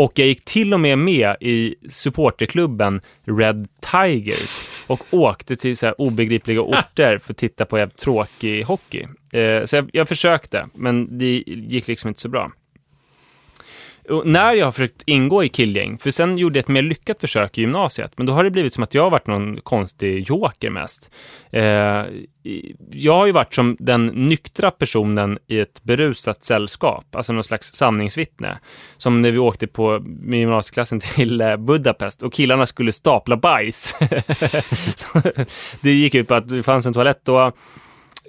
Och 0.00 0.12
jag 0.14 0.28
gick 0.28 0.44
till 0.44 0.74
och 0.74 0.80
med 0.80 0.98
med 0.98 1.36
i 1.40 1.74
supporterklubben 1.88 3.00
Red 3.24 3.68
Tigers 3.92 4.68
och 4.86 5.00
åkte 5.10 5.56
till 5.56 5.76
så 5.76 5.92
obegripliga 5.92 6.60
orter 6.60 7.18
för 7.18 7.32
att 7.32 7.36
titta 7.36 7.64
på 7.64 7.88
tråkig 7.96 8.64
hockey. 8.64 9.06
Eh, 9.32 9.64
så 9.64 9.76
jag, 9.76 9.90
jag 9.92 10.08
försökte, 10.08 10.68
men 10.74 11.18
det 11.18 11.42
gick 11.46 11.88
liksom 11.88 12.08
inte 12.08 12.20
så 12.20 12.28
bra 12.28 12.52
när 14.24 14.52
jag 14.52 14.66
har 14.66 14.72
försökt 14.72 15.02
ingå 15.06 15.44
i 15.44 15.48
killgäng, 15.48 15.98
för 15.98 16.10
sen 16.10 16.38
gjorde 16.38 16.58
jag 16.58 16.62
ett 16.62 16.68
mer 16.68 16.82
lyckat 16.82 17.20
försök 17.20 17.58
i 17.58 17.60
gymnasiet, 17.60 18.12
men 18.16 18.26
då 18.26 18.32
har 18.32 18.44
det 18.44 18.50
blivit 18.50 18.74
som 18.74 18.82
att 18.82 18.94
jag 18.94 19.02
har 19.02 19.10
varit 19.10 19.26
någon 19.26 19.60
konstig 19.60 20.28
joker 20.28 20.70
mest. 20.70 21.10
Eh, 21.52 22.04
jag 22.92 23.12
har 23.12 23.26
ju 23.26 23.32
varit 23.32 23.54
som 23.54 23.76
den 23.80 24.06
nyktra 24.06 24.70
personen 24.70 25.38
i 25.46 25.60
ett 25.60 25.82
berusat 25.82 26.44
sällskap, 26.44 27.04
alltså 27.16 27.32
någon 27.32 27.44
slags 27.44 27.74
sanningsvittne. 27.74 28.58
Som 28.96 29.20
när 29.20 29.30
vi 29.30 29.38
åkte 29.38 29.66
på 29.66 30.00
med 30.04 30.38
gymnasieklassen 30.38 31.00
till 31.00 31.40
eh, 31.40 31.56
Budapest 31.56 32.22
och 32.22 32.32
killarna 32.32 32.66
skulle 32.66 32.92
stapla 32.92 33.36
bajs. 33.36 33.96
Det 35.80 35.90
gick 35.90 36.14
ut 36.14 36.28
på 36.28 36.34
att 36.34 36.48
det 36.48 36.62
fanns 36.62 36.86
en 36.86 36.92
toalett 36.92 37.20
då 37.24 37.52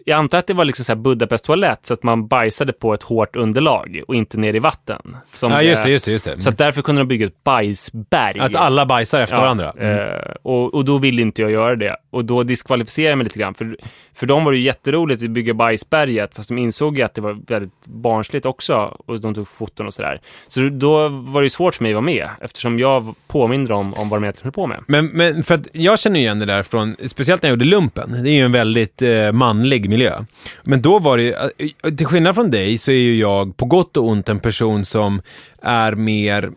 jag 0.06 0.18
antar 0.18 0.38
att 0.38 0.48
det 0.48 0.54
var 0.54 0.66
liksom 0.66 0.86
så 0.86 0.92
här 0.92 1.00
Budapest-toalett 1.00 1.86
så 1.86 1.94
att 1.94 2.04
man 2.04 2.28
bajsade 2.28 2.74
på 2.74 2.94
ett 2.94 3.04
hårt 3.04 3.36
underlag 3.36 4.02
och 4.08 4.16
inte 4.16 4.38
ner 4.38 4.56
i 4.56 4.60
vatten. 4.60 5.18
Ja, 5.42 5.62
just 5.62 5.84
det, 5.84 5.90
just 5.90 6.06
det. 6.06 6.12
Just 6.12 6.26
det. 6.26 6.42
Så 6.42 6.50
att 6.50 6.58
därför 6.58 6.82
kunde 6.82 7.02
de 7.02 7.08
bygga 7.08 7.26
ett 7.26 7.44
bajsberg. 7.44 8.40
Att 8.40 8.56
alla 8.56 8.86
bajsar 8.86 9.20
efter 9.20 9.38
varandra. 9.38 9.74
Mm. 9.78 10.00
eh, 10.00 10.34
och, 10.42 10.74
och 10.74 10.86
då 10.86 10.98
ville 10.98 11.22
inte 11.22 11.42
jag 11.42 11.52
göra 11.52 11.76
det. 11.76 11.96
Och 12.10 12.26
då 12.26 12.44
diskvalificerade 12.44 13.10
jag 13.10 13.18
mig 13.18 13.24
lite 13.24 13.40
grann. 13.40 13.54
För, 13.54 13.78
för 14.14 14.26
dem 14.26 14.46
var 14.46 14.52
det 14.52 14.58
jätteroligt 14.58 15.24
att 15.24 15.30
bygga 15.30 15.54
bajsberget, 15.54 16.36
fast 16.36 16.50
de 16.50 16.58
insåg 16.58 16.98
ju 16.98 17.04
att 17.04 17.14
det 17.14 17.22
var 17.22 17.38
väldigt 17.48 17.88
barnsligt 17.88 18.46
också. 18.46 18.98
Och 19.06 19.22
de 19.22 19.34
tog 19.34 19.48
foton 19.48 19.88
och 19.88 19.94
sådär. 19.94 20.22
Så 20.48 20.70
då 20.70 21.08
var 21.08 21.42
det 21.42 21.46
ju 21.46 21.50
svårt 21.50 21.76
för 21.76 21.84
mig 21.84 21.92
att 21.92 21.96
vara 21.96 22.06
med, 22.06 22.30
eftersom 22.42 22.80
jag 22.80 23.16
påminner 23.28 23.70
dem 23.70 23.94
om 23.94 24.10
vad 24.10 24.20
de 24.20 24.24
egentligen 24.24 24.46
höll 24.46 24.52
på 24.52 24.68
med. 24.68 24.84
Men, 24.88 25.06
men 25.06 25.44
för 25.44 25.56
att 25.56 25.68
jag 25.74 26.00
känner 26.00 26.20
igen 26.20 26.40
det 26.40 26.46
där 26.46 26.64
från, 26.64 26.96
speciellt 27.06 27.44
när 27.44 27.50
jag 27.50 27.56
gjorde 27.56 27.66
lumpen. 27.66 28.24
Det 28.24 28.30
är 28.30 28.34
ju 28.34 28.46
en 28.46 28.52
väldigt 28.52 29.02
eh, 29.02 29.32
manlig 29.32 29.90
miljö. 29.92 30.26
Men 30.64 30.82
då 30.82 31.00
var 31.00 31.18
det 31.18 31.52
eh, 31.84 31.92
till 31.92 32.06
skillnad 32.06 32.36
från 32.36 32.52
dig 32.52 32.78
så 32.78 32.92
är 32.92 32.96
ju 32.96 33.18
jag 33.18 33.58
på 33.58 33.66
gott 33.66 33.98
och 33.98 34.08
ont 34.08 34.30
en 34.30 34.40
person 34.40 34.86
som 34.86 35.22
är 35.62 35.96
mer 35.96 36.52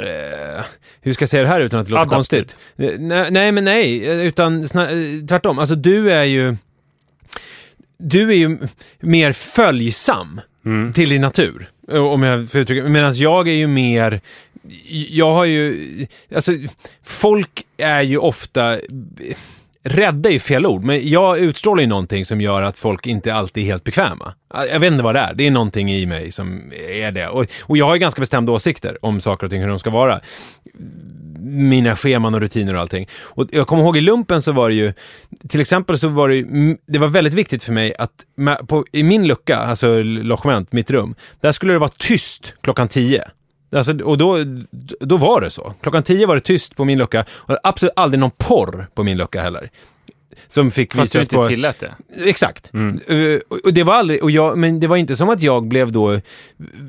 Eh, 0.00 0.64
hur 1.00 1.12
ska 1.12 1.22
jag 1.22 1.28
säga 1.28 1.42
det 1.42 1.48
här 1.48 1.60
utan 1.60 1.80
att 1.80 1.86
det 1.86 1.92
låter 1.92 2.08
konstigt? 2.08 2.56
Eh, 2.76 2.90
nej, 2.98 3.30
nej, 3.30 3.52
men 3.52 3.64
nej, 3.64 4.06
utan 4.26 4.68
snar, 4.68 5.26
tvärtom. 5.26 5.58
Alltså 5.58 5.74
du 5.74 6.12
är 6.12 6.24
ju... 6.24 6.56
Du 7.98 8.30
är 8.30 8.34
ju 8.34 8.58
mer 9.00 9.32
följsam 9.32 10.40
till 10.94 11.08
din 11.08 11.20
natur. 11.20 11.70
Om 11.88 12.22
jag 12.22 12.50
får 12.50 12.60
uttrycka 12.60 12.88
Medan 12.88 13.14
jag 13.14 13.48
är 13.48 13.52
ju 13.52 13.66
mer... 13.66 14.20
Jag 15.10 15.32
har 15.32 15.44
ju... 15.44 15.86
Alltså, 16.34 16.52
folk 17.04 17.66
är 17.76 18.02
ju 18.02 18.18
ofta... 18.18 18.78
Rädda 19.88 20.28
är 20.28 20.32
ju 20.32 20.38
fel 20.38 20.66
ord, 20.66 20.84
men 20.84 21.08
jag 21.08 21.38
utstrålar 21.38 21.80
ju 21.80 21.86
någonting 21.86 22.24
som 22.24 22.40
gör 22.40 22.62
att 22.62 22.78
folk 22.78 23.06
inte 23.06 23.34
alltid 23.34 23.62
är 23.62 23.66
helt 23.66 23.84
bekväma. 23.84 24.34
Jag 24.54 24.80
vet 24.80 24.92
inte 24.92 25.04
vad 25.04 25.14
det 25.14 25.20
är, 25.20 25.34
det 25.34 25.46
är 25.46 25.50
någonting 25.50 25.92
i 25.92 26.06
mig 26.06 26.32
som 26.32 26.72
är 26.88 27.12
det. 27.12 27.28
Och, 27.28 27.46
och 27.62 27.76
jag 27.76 27.84
har 27.84 27.94
ju 27.94 28.00
ganska 28.00 28.20
bestämda 28.20 28.52
åsikter 28.52 28.98
om 29.04 29.20
saker 29.20 29.44
och 29.44 29.50
ting, 29.50 29.60
hur 29.60 29.68
de 29.68 29.78
ska 29.78 29.90
vara. 29.90 30.20
Mina 31.40 31.96
scheman 31.96 32.34
och 32.34 32.40
rutiner 32.40 32.74
och 32.74 32.80
allting. 32.80 33.08
Och 33.22 33.46
jag 33.50 33.66
kommer 33.66 33.82
ihåg 33.82 33.96
i 33.96 34.00
lumpen 34.00 34.42
så 34.42 34.52
var 34.52 34.68
det 34.68 34.74
ju, 34.74 34.92
till 35.48 35.60
exempel 35.60 35.98
så 35.98 36.08
var 36.08 36.28
det 36.28 36.36
ju, 36.36 36.76
det 36.86 36.98
var 36.98 37.08
väldigt 37.08 37.34
viktigt 37.34 37.62
för 37.62 37.72
mig 37.72 37.94
att 37.98 38.12
med, 38.36 38.68
på, 38.68 38.84
i 38.92 39.02
min 39.02 39.26
lucka, 39.26 39.56
alltså 39.56 40.02
logement, 40.02 40.72
mitt 40.72 40.90
rum, 40.90 41.14
där 41.40 41.52
skulle 41.52 41.72
det 41.72 41.78
vara 41.78 41.92
tyst 41.98 42.54
klockan 42.60 42.88
tio. 42.88 43.24
Alltså, 43.76 44.04
och 44.04 44.18
då, 44.18 44.38
då 45.00 45.16
var 45.16 45.40
det 45.40 45.50
så. 45.50 45.74
Klockan 45.80 46.02
tio 46.02 46.26
var 46.26 46.34
det 46.34 46.40
tyst 46.40 46.76
på 46.76 46.84
min 46.84 46.98
lucka 46.98 47.24
och 47.30 47.56
absolut 47.62 47.92
aldrig 47.96 48.20
någon 48.20 48.30
porr 48.30 48.88
på 48.94 49.02
min 49.02 49.16
lucka 49.16 49.42
heller. 49.42 49.70
Som 50.48 50.70
fick 50.70 50.94
Fast 50.94 51.12
du 51.12 51.18
visas 51.18 51.32
inte 51.32 51.36
på... 51.36 51.48
tillät 51.48 51.80
det. 51.80 51.94
Exakt. 52.24 52.70
Eh, 52.74 53.16
och 53.64 53.72
det 53.72 53.82
var 53.82 53.94
aldrig, 53.94 54.22
och 54.22 54.30
jag, 54.30 54.58
men 54.58 54.80
det 54.80 54.86
var 54.86 54.96
inte 54.96 55.16
som 55.16 55.28
att 55.28 55.42
jag 55.42 55.68
blev 55.68 55.92
då 55.92 56.20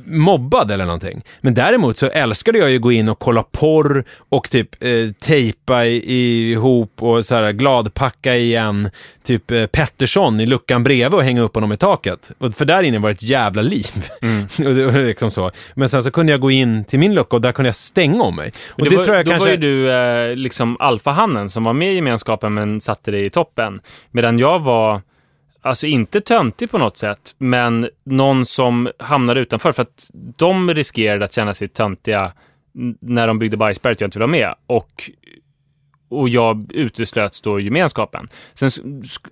mobbad 0.06 0.72
eller 0.72 0.86
någonting. 0.86 1.22
Men 1.42 1.54
däremot 1.54 1.98
så 1.98 2.10
älskade 2.10 2.58
jag 2.58 2.70
ju 2.70 2.76
att 2.76 2.82
gå 2.82 2.92
in 2.92 3.10
och 3.10 3.20
kolla 3.20 3.44
porr 3.44 4.04
och 4.30 4.50
typ 4.50 4.84
eh, 4.84 5.12
tejpa 5.20 5.86
ihop 5.86 7.04
och 7.04 7.26
så 7.26 7.36
här 7.36 7.52
gladpacka 7.52 8.36
igen 8.36 8.90
typ 9.24 9.52
eh, 9.52 9.66
Pettersson 9.66 10.40
i 10.40 10.46
luckan 10.46 10.84
bredvid 10.84 11.14
och 11.14 11.24
hänga 11.24 11.42
upp 11.42 11.56
honom 11.56 11.72
i 11.72 11.78
taket. 11.78 12.32
Och 12.38 12.54
för 12.54 12.66
där 12.66 12.84
inne 12.84 13.00
var 13.00 13.10
det 13.10 13.14
ett 13.14 13.24
jävla 13.24 13.62
liv. 13.62 13.88
och 14.58 14.76
det 14.76 14.86
var 14.86 15.06
liksom 15.06 15.32
så. 15.32 15.52
Men 15.76 15.90
sen 15.90 16.04
så 16.04 16.12
kunde 16.12 16.32
jag 16.32 16.42
gå 16.42 16.52
in 16.52 16.84
till 16.86 17.00
min 17.00 17.14
lucka 17.14 17.36
och 17.36 17.42
där 17.42 17.52
kunde 17.52 17.68
jag 17.68 17.76
stänga 17.76 18.24
om 18.24 18.36
mig. 18.36 18.52
Och 18.70 18.80
Men 18.82 18.90
det, 18.90 18.96
var, 18.96 19.04
tror 19.04 19.16
jag 19.16 19.26
då 19.26 19.32
kanske... 19.32 19.50
var 19.50 19.52
ju 19.52 19.58
du 19.58 19.92
eh, 19.92 20.36
liksom 20.36 20.78
alfahannen 20.80 21.50
som 21.50 21.64
var 21.64 21.74
med 21.74 21.92
i 21.92 21.96
gemenskapen 21.96 22.54
men 22.54 22.82
satte 22.82 23.12
dig 23.12 23.26
i 23.26 23.30
toppen. 23.30 23.47
Medan 24.12 24.40
jag 24.40 24.60
var, 24.60 25.02
alltså 25.62 25.88
inte 25.88 26.22
töntig 26.22 26.72
på 26.72 26.78
något 26.78 26.98
sätt, 26.98 27.36
men 27.38 27.90
någon 28.04 28.46
som 28.46 28.90
hamnade 29.00 29.40
utanför. 29.40 29.72
För 29.72 29.82
att 29.82 30.10
de 30.14 30.74
riskerade 30.74 31.26
att 31.26 31.34
känna 31.34 31.54
sig 31.54 31.68
töntiga 31.68 32.34
när 33.02 33.28
de 33.28 33.40
byggde 33.40 33.58
bajsberget 33.58 33.98
och 33.98 34.02
jag 34.02 34.08
inte 34.08 34.20
ville 34.20 34.28
vara 34.28 34.50
med. 34.50 34.56
Och, 34.68 35.10
och 36.10 36.30
jag 36.30 36.72
uteslöts 36.74 37.42
då 37.42 37.60
i 37.60 37.64
gemenskapen. 37.64 38.28
Sen 38.54 38.72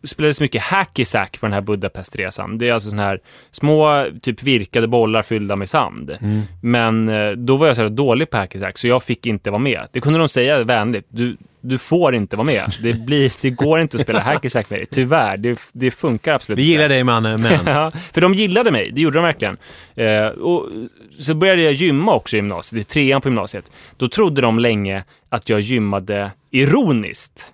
spelades 0.03 0.39
mycket 0.39 0.61
hacky 0.61 1.05
sack 1.05 1.39
på 1.39 1.45
den 1.45 1.53
här 1.53 1.61
Budapestresan. 1.61 2.57
Det 2.57 2.69
är 2.69 2.73
alltså 2.73 2.89
såna 2.89 3.03
här 3.03 3.19
små, 3.51 4.05
typ 4.21 4.43
virkade 4.43 4.87
bollar 4.87 5.21
fyllda 5.21 5.55
med 5.55 5.69
sand. 5.69 6.17
Men 6.61 7.09
eh, 7.09 7.31
då 7.31 7.55
var 7.55 7.67
jag 7.67 7.75
så 7.75 7.81
här 7.81 7.89
dålig 7.89 8.29
på 8.29 8.37
hacky 8.37 8.59
sack, 8.59 8.77
så 8.77 8.87
jag 8.87 9.03
fick 9.03 9.25
inte 9.25 9.51
vara 9.51 9.59
med. 9.61 9.87
Det 9.91 9.99
kunde 9.99 10.19
de 10.19 10.29
säga 10.29 10.63
vänligt. 10.63 11.05
Du, 11.09 11.37
du 11.61 11.77
får 11.77 12.15
inte 12.15 12.35
vara 12.35 12.45
med. 12.45 12.73
Det, 12.81 12.93
blir, 12.93 13.31
det 13.41 13.49
går 13.49 13.79
inte 13.79 13.97
att 13.97 14.01
spela 14.01 14.19
hacky 14.19 14.49
sack 14.49 14.69
med 14.69 14.79
dig. 14.79 14.85
Tyvärr, 14.85 15.37
det, 15.37 15.59
det 15.73 15.91
funkar 15.91 16.33
absolut 16.33 16.59
Vi 16.59 16.61
inte. 16.61 16.71
gillar 16.71 16.89
dig 16.89 17.03
mannen, 17.03 17.41
men... 17.41 17.59
Ja, 17.65 17.91
för 17.91 18.21
de 18.21 18.33
gillade 18.33 18.71
mig, 18.71 18.91
det 18.91 19.01
gjorde 19.01 19.17
de 19.17 19.23
verkligen. 19.23 19.57
Eh, 19.95 20.25
och 20.25 20.69
så 21.19 21.33
började 21.33 21.61
jag 21.61 21.73
gymma 21.73 22.13
också 22.13 22.35
i 22.35 22.37
gymnasiet, 22.37 22.81
i 22.81 22.83
trean 22.83 23.21
på 23.21 23.27
gymnasiet. 23.27 23.71
Då 23.97 24.07
trodde 24.07 24.41
de 24.41 24.59
länge 24.59 25.03
att 25.29 25.49
jag 25.49 25.59
gymmade 25.59 26.31
ironiskt. 26.55 27.53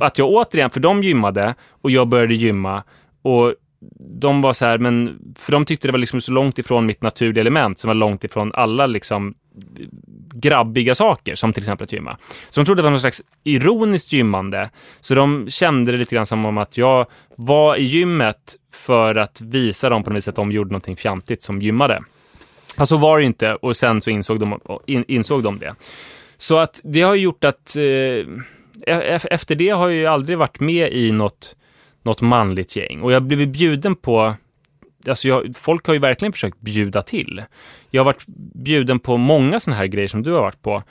Att 0.00 0.18
jag 0.18 0.28
återigen, 0.28 0.70
för 0.70 0.80
de 0.80 1.02
gymmade 1.02 1.54
och 1.82 1.90
jag 1.90 2.08
började 2.08 2.34
gymma 2.34 2.82
och 3.22 3.54
de 4.20 4.40
var 4.40 4.52
så 4.52 4.64
här, 4.64 4.78
men 4.78 5.18
för 5.38 5.52
de 5.52 5.64
tyckte 5.64 5.88
det 5.88 5.92
var 5.92 5.98
liksom 5.98 6.20
så 6.20 6.32
långt 6.32 6.58
ifrån 6.58 6.86
mitt 6.86 7.02
naturliga 7.02 7.40
element 7.40 7.78
som 7.78 7.88
var 7.88 7.94
långt 7.94 8.24
ifrån 8.24 8.50
alla 8.54 8.86
liksom 8.86 9.34
grabbiga 10.34 10.94
saker, 10.94 11.34
som 11.34 11.52
till 11.52 11.62
exempel 11.62 11.84
att 11.84 11.92
gymma. 11.92 12.16
Så 12.50 12.60
de 12.60 12.64
trodde 12.64 12.82
det 12.82 12.84
var 12.84 12.90
någon 12.90 13.00
slags 13.00 13.22
ironiskt 13.44 14.12
gymmande. 14.12 14.70
Så 15.00 15.14
de 15.14 15.46
kände 15.48 15.92
det 15.92 15.98
lite 15.98 16.14
grann 16.14 16.26
som 16.26 16.44
om 16.44 16.58
att 16.58 16.76
jag 16.76 17.06
var 17.36 17.76
i 17.76 17.82
gymmet 17.82 18.56
för 18.72 19.14
att 19.14 19.40
visa 19.40 19.88
dem 19.88 20.02
på 20.02 20.10
något 20.10 20.16
vis 20.16 20.28
att 20.28 20.36
de 20.36 20.52
gjorde 20.52 20.70
någonting 20.70 20.96
fjantigt 20.96 21.42
som 21.42 21.62
gymmade. 21.62 22.02
Alltså 22.76 22.96
var 22.96 23.18
det 23.18 23.22
ju 23.22 23.26
inte 23.26 23.54
och 23.54 23.76
sen 23.76 24.00
så 24.00 24.10
insåg 24.10 24.40
de, 24.40 24.60
in, 24.86 25.04
insåg 25.08 25.42
de 25.42 25.58
det. 25.58 25.74
Så 26.40 26.58
att 26.58 26.80
det 26.84 27.00
har 27.02 27.14
gjort 27.14 27.44
att 27.44 27.76
eh, 27.76 27.82
e- 27.82 29.18
efter 29.30 29.54
det 29.54 29.68
har 29.68 29.88
jag 29.88 29.96
ju 29.98 30.06
aldrig 30.06 30.38
varit 30.38 30.60
med 30.60 30.92
i 30.92 31.12
något, 31.12 31.56
något 32.02 32.20
manligt 32.20 32.76
gäng. 32.76 33.00
Och 33.00 33.12
jag 33.12 33.16
har 33.16 33.26
blivit 33.26 33.48
bjuden 33.48 33.96
på 33.96 34.34
Alltså 35.08 35.28
jag, 35.28 35.56
folk 35.56 35.86
har 35.86 35.94
ju 35.94 36.00
verkligen 36.00 36.32
försökt 36.32 36.60
bjuda 36.60 37.02
till. 37.02 37.42
Jag 37.90 38.00
har 38.00 38.04
varit 38.04 38.24
bjuden 38.54 38.98
på 38.98 39.16
många 39.16 39.60
sådana 39.60 39.78
här 39.78 39.86
grejer 39.86 40.08
som 40.08 40.22
du 40.22 40.32
har 40.32 40.40
varit 40.40 40.62
på. 40.62 40.82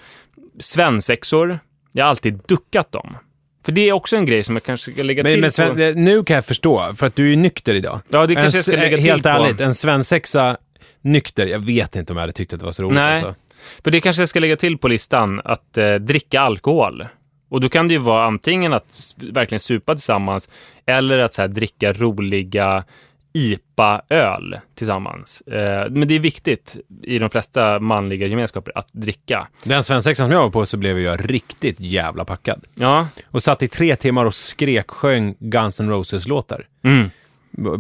Svensexor, 0.59 1.59
jag 1.91 2.05
har 2.05 2.09
alltid 2.09 2.39
duckat 2.47 2.91
dem. 2.91 3.17
För 3.65 3.71
det 3.71 3.89
är 3.89 3.93
också 3.93 4.15
en 4.17 4.25
grej 4.25 4.43
som 4.43 4.55
jag 4.55 4.63
kanske 4.63 4.93
ska 4.93 5.03
lägga 5.03 5.23
Men, 5.23 5.31
till 5.31 5.41
men 5.41 5.47
på. 5.47 5.51
Sven, 5.51 5.77
det- 5.77 5.93
nu 5.95 6.23
kan 6.23 6.35
jag 6.35 6.45
förstå, 6.45 6.93
för 6.95 7.05
att 7.05 7.15
du 7.15 7.25
är 7.25 7.29
ju 7.29 7.35
nykter 7.35 7.75
idag. 7.75 7.99
Ja, 8.09 8.27
det 8.27 8.35
kanske 8.35 8.49
en, 8.49 8.57
jag 8.57 8.63
ska 8.65 8.75
lägga 8.75 8.97
till 8.97 9.05
Helt 9.05 9.23
på. 9.23 9.29
ärligt, 9.29 9.59
en 9.59 9.75
svensexa 9.75 10.57
nykter, 11.01 11.47
jag 11.47 11.59
vet 11.59 11.95
inte 11.95 12.13
om 12.13 12.17
jag 12.17 12.21
hade 12.21 12.33
tyckt 12.33 12.53
att 12.53 12.59
det 12.59 12.65
var 12.65 12.73
så 12.73 12.83
roligt. 12.83 12.95
Nej. 12.95 13.11
Alltså. 13.13 13.35
För 13.83 13.91
det 13.91 14.01
kanske 14.01 14.21
jag 14.21 14.29
ska 14.29 14.39
lägga 14.39 14.55
till 14.57 14.77
på 14.77 14.87
listan, 14.87 15.41
att 15.45 15.77
eh, 15.77 15.95
dricka 15.95 16.41
alkohol. 16.41 17.07
Och 17.49 17.61
då 17.61 17.69
kan 17.69 17.87
det 17.87 17.93
ju 17.93 17.99
vara 17.99 18.25
antingen 18.25 18.73
att 18.73 18.97
verkligen 19.31 19.59
supa 19.59 19.95
tillsammans 19.95 20.49
eller 20.85 21.19
att 21.19 21.33
så 21.33 21.41
här, 21.41 21.49
dricka 21.49 21.93
roliga 21.93 22.83
IPA-öl 23.33 24.59
tillsammans. 24.75 25.41
Eh, 25.41 25.89
men 25.89 26.07
det 26.07 26.15
är 26.15 26.19
viktigt 26.19 26.77
i 27.03 27.19
de 27.19 27.29
flesta 27.29 27.79
manliga 27.79 28.27
gemenskaper 28.27 28.73
att 28.75 28.87
dricka. 28.91 29.47
Den 29.63 29.83
svensexan 29.83 30.25
som 30.25 30.31
jag 30.31 30.41
var 30.41 30.49
på 30.49 30.65
så 30.65 30.77
blev 30.77 30.99
jag 30.99 31.31
riktigt 31.33 31.79
jävla 31.79 32.25
packad. 32.25 32.65
Ja, 32.75 33.07
Och 33.27 33.43
satt 33.43 33.63
i 33.63 33.67
tre 33.67 33.95
timmar 33.95 34.25
och 34.25 34.35
skreksjöng 34.35 35.35
Guns 35.39 35.79
N' 35.79 35.89
Roses-låtar. 35.89 36.67
mm. 36.83 37.09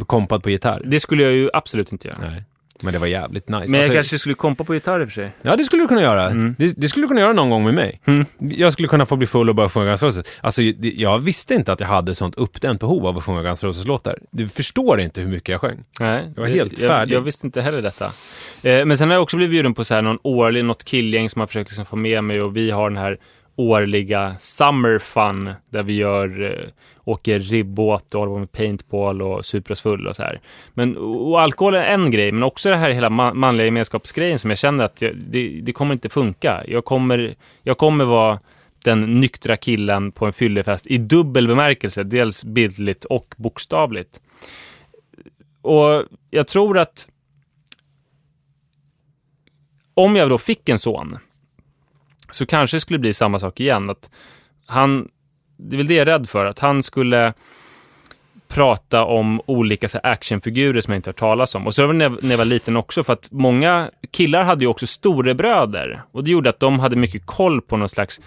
Kompad 0.05 0.43
på 0.43 0.49
gitarr. 0.49 0.81
det 0.85 0.99
skulle 0.99 1.23
jag 1.23 1.31
ju 1.31 1.49
absolut 1.53 1.91
inte 1.91 2.07
göra. 2.07 2.17
Nej. 2.21 2.43
Men 2.81 2.93
det 2.93 2.99
var 2.99 3.07
jävligt 3.07 3.49
nice. 3.49 3.59
Men 3.59 3.71
jag 3.71 3.77
Alltså, 3.79 3.93
kanske 3.93 4.19
skulle 4.19 4.35
kompa 4.35 4.63
på 4.63 4.73
gitarr 4.73 4.99
i 4.99 5.03
och 5.03 5.07
för 5.07 5.13
sig. 5.13 5.31
Ja, 5.41 5.55
det 5.55 5.63
skulle 5.63 5.83
du 5.83 5.87
kunna 5.87 6.01
göra. 6.01 6.25
Mm. 6.29 6.55
Det, 6.57 6.73
det 6.77 6.87
skulle 6.87 7.03
du 7.03 7.07
kunna 7.07 7.21
göra 7.21 7.33
någon 7.33 7.49
gång 7.49 7.63
med 7.63 7.73
mig. 7.73 8.01
Jag 8.39 8.73
skulle 8.73 8.87
kunna 8.87 9.05
få 9.05 9.15
bli 9.15 9.27
full 9.27 9.49
och 9.49 9.55
bara 9.55 9.69
sjunga 9.69 9.85
Guns 9.85 10.03
Roses. 10.03 10.25
Alltså, 10.41 10.61
det, 10.61 10.93
jag 10.93 11.19
visste 11.19 11.53
inte 11.53 11.71
att 11.71 11.79
jag 11.79 11.87
hade 11.87 12.15
sånt 12.15 12.35
uppdämt 12.35 12.79
behov 12.79 13.07
av 13.07 13.17
att 13.17 13.23
sjunga 13.23 13.41
Guns 13.43 13.63
Roses-låtar. 13.63 14.19
Du 14.31 14.47
förstår 14.47 14.99
inte 15.01 15.21
hur 15.21 15.27
mycket 15.27 15.49
jag 15.49 15.61
sjöng. 15.61 15.83
Nej, 15.99 16.31
Jag 16.35 16.41
var 16.41 16.49
helt 16.49 16.77
jag, 16.79 16.87
färdig. 16.87 17.15
Jag 17.15 17.21
visste 17.21 17.47
inte 17.47 17.61
heller 17.61 17.81
detta. 17.81 18.05
Eh, 18.61 18.85
men 18.85 18.97
sen 18.97 19.07
har 19.09 19.15
jag 19.15 19.23
också 19.23 19.37
blivit 19.37 19.51
bjuden 19.51 19.73
på 19.73 19.83
så 19.83 19.93
här 19.95 20.01
någon 20.01 20.19
årlig, 20.23 20.65
något 20.65 20.83
killgäng 20.83 21.29
som 21.29 21.39
har 21.39 21.47
försökt 21.47 21.69
liksom 21.69 21.85
få 21.85 21.95
med 21.95 22.23
mig 22.23 22.41
och 22.41 22.57
vi 22.57 22.71
har 22.71 22.89
den 22.89 22.97
här 22.97 23.17
årliga 23.59 24.35
Summer 24.39 24.99
Fun 24.99 25.53
där 25.69 25.83
vi 25.83 25.93
gör, 25.93 26.45
eh, 26.45 26.69
åker 27.03 27.39
ribbåt 27.39 28.15
och 28.15 28.19
håller 28.19 28.33
på 28.33 28.39
med 28.39 28.51
paintball 28.51 29.21
och 29.21 29.45
super 29.45 29.71
oss 29.71 29.81
full 29.81 30.07
och 30.07 30.15
så 30.15 30.23
här. 30.23 30.41
Men, 30.73 30.97
och 30.97 31.41
alkohol 31.41 31.75
är 31.75 31.83
en 31.83 32.11
grej, 32.11 32.31
men 32.31 32.43
också 32.43 32.69
det 32.69 32.77
här 32.77 32.89
hela 32.89 33.09
manliga 33.09 33.65
gemenskapsgrejen 33.65 34.39
som 34.39 34.49
jag 34.49 34.57
känner 34.57 34.83
att 34.83 35.01
jag, 35.01 35.15
det, 35.15 35.61
det 35.61 35.73
kommer 35.73 35.93
inte 35.93 36.09
funka. 36.09 36.63
Jag 36.67 36.85
kommer, 36.85 37.35
jag 37.63 37.77
kommer 37.77 38.05
vara 38.05 38.39
den 38.83 39.19
nyktra 39.19 39.57
killen 39.57 40.11
på 40.11 40.25
en 40.25 40.33
fyllefest 40.33 40.87
i 40.87 40.97
dubbel 40.97 41.47
bemärkelse, 41.47 42.03
dels 42.03 42.43
bildligt 42.43 43.05
och 43.05 43.35
bokstavligt. 43.37 44.19
Och 45.61 46.03
jag 46.29 46.47
tror 46.47 46.77
att 46.77 47.07
om 49.93 50.15
jag 50.15 50.29
då 50.29 50.37
fick 50.37 50.69
en 50.69 50.79
son 50.79 51.17
så 52.31 52.45
kanske 52.45 52.77
det 52.77 52.81
skulle 52.81 52.99
bli 52.99 53.13
samma 53.13 53.39
sak 53.39 53.59
igen. 53.59 53.89
Att 53.89 54.09
han, 54.65 55.07
det 55.57 55.75
är 55.75 55.77
väl 55.77 55.87
det 55.87 55.93
jag 55.93 56.01
är 56.01 56.05
rädd 56.05 56.29
för, 56.29 56.45
att 56.45 56.59
han 56.59 56.83
skulle 56.83 57.33
prata 58.47 59.03
om 59.03 59.41
olika 59.45 59.89
så 59.89 59.99
här, 60.03 60.11
actionfigurer 60.11 60.81
som 60.81 60.91
jag 60.91 60.97
inte 60.97 61.09
har 61.09 61.13
talas 61.13 61.55
om. 61.55 61.67
Och 61.67 61.75
så 61.75 61.87
var 61.87 61.93
det 61.93 61.97
när 61.97 62.05
jag, 62.05 62.23
när 62.23 62.29
jag 62.29 62.37
var 62.37 62.45
liten 62.45 62.77
också, 62.77 63.03
för 63.03 63.13
att 63.13 63.27
många 63.31 63.91
killar 64.11 64.43
hade 64.43 64.65
ju 64.65 64.67
också 64.67 64.87
storebröder. 64.87 66.01
Och 66.11 66.23
det 66.23 66.31
gjorde 66.31 66.49
att 66.49 66.59
de 66.59 66.79
hade 66.79 66.95
mycket 66.95 67.25
koll 67.25 67.61
på 67.61 67.77
någon 67.77 67.89
slags 67.89 68.21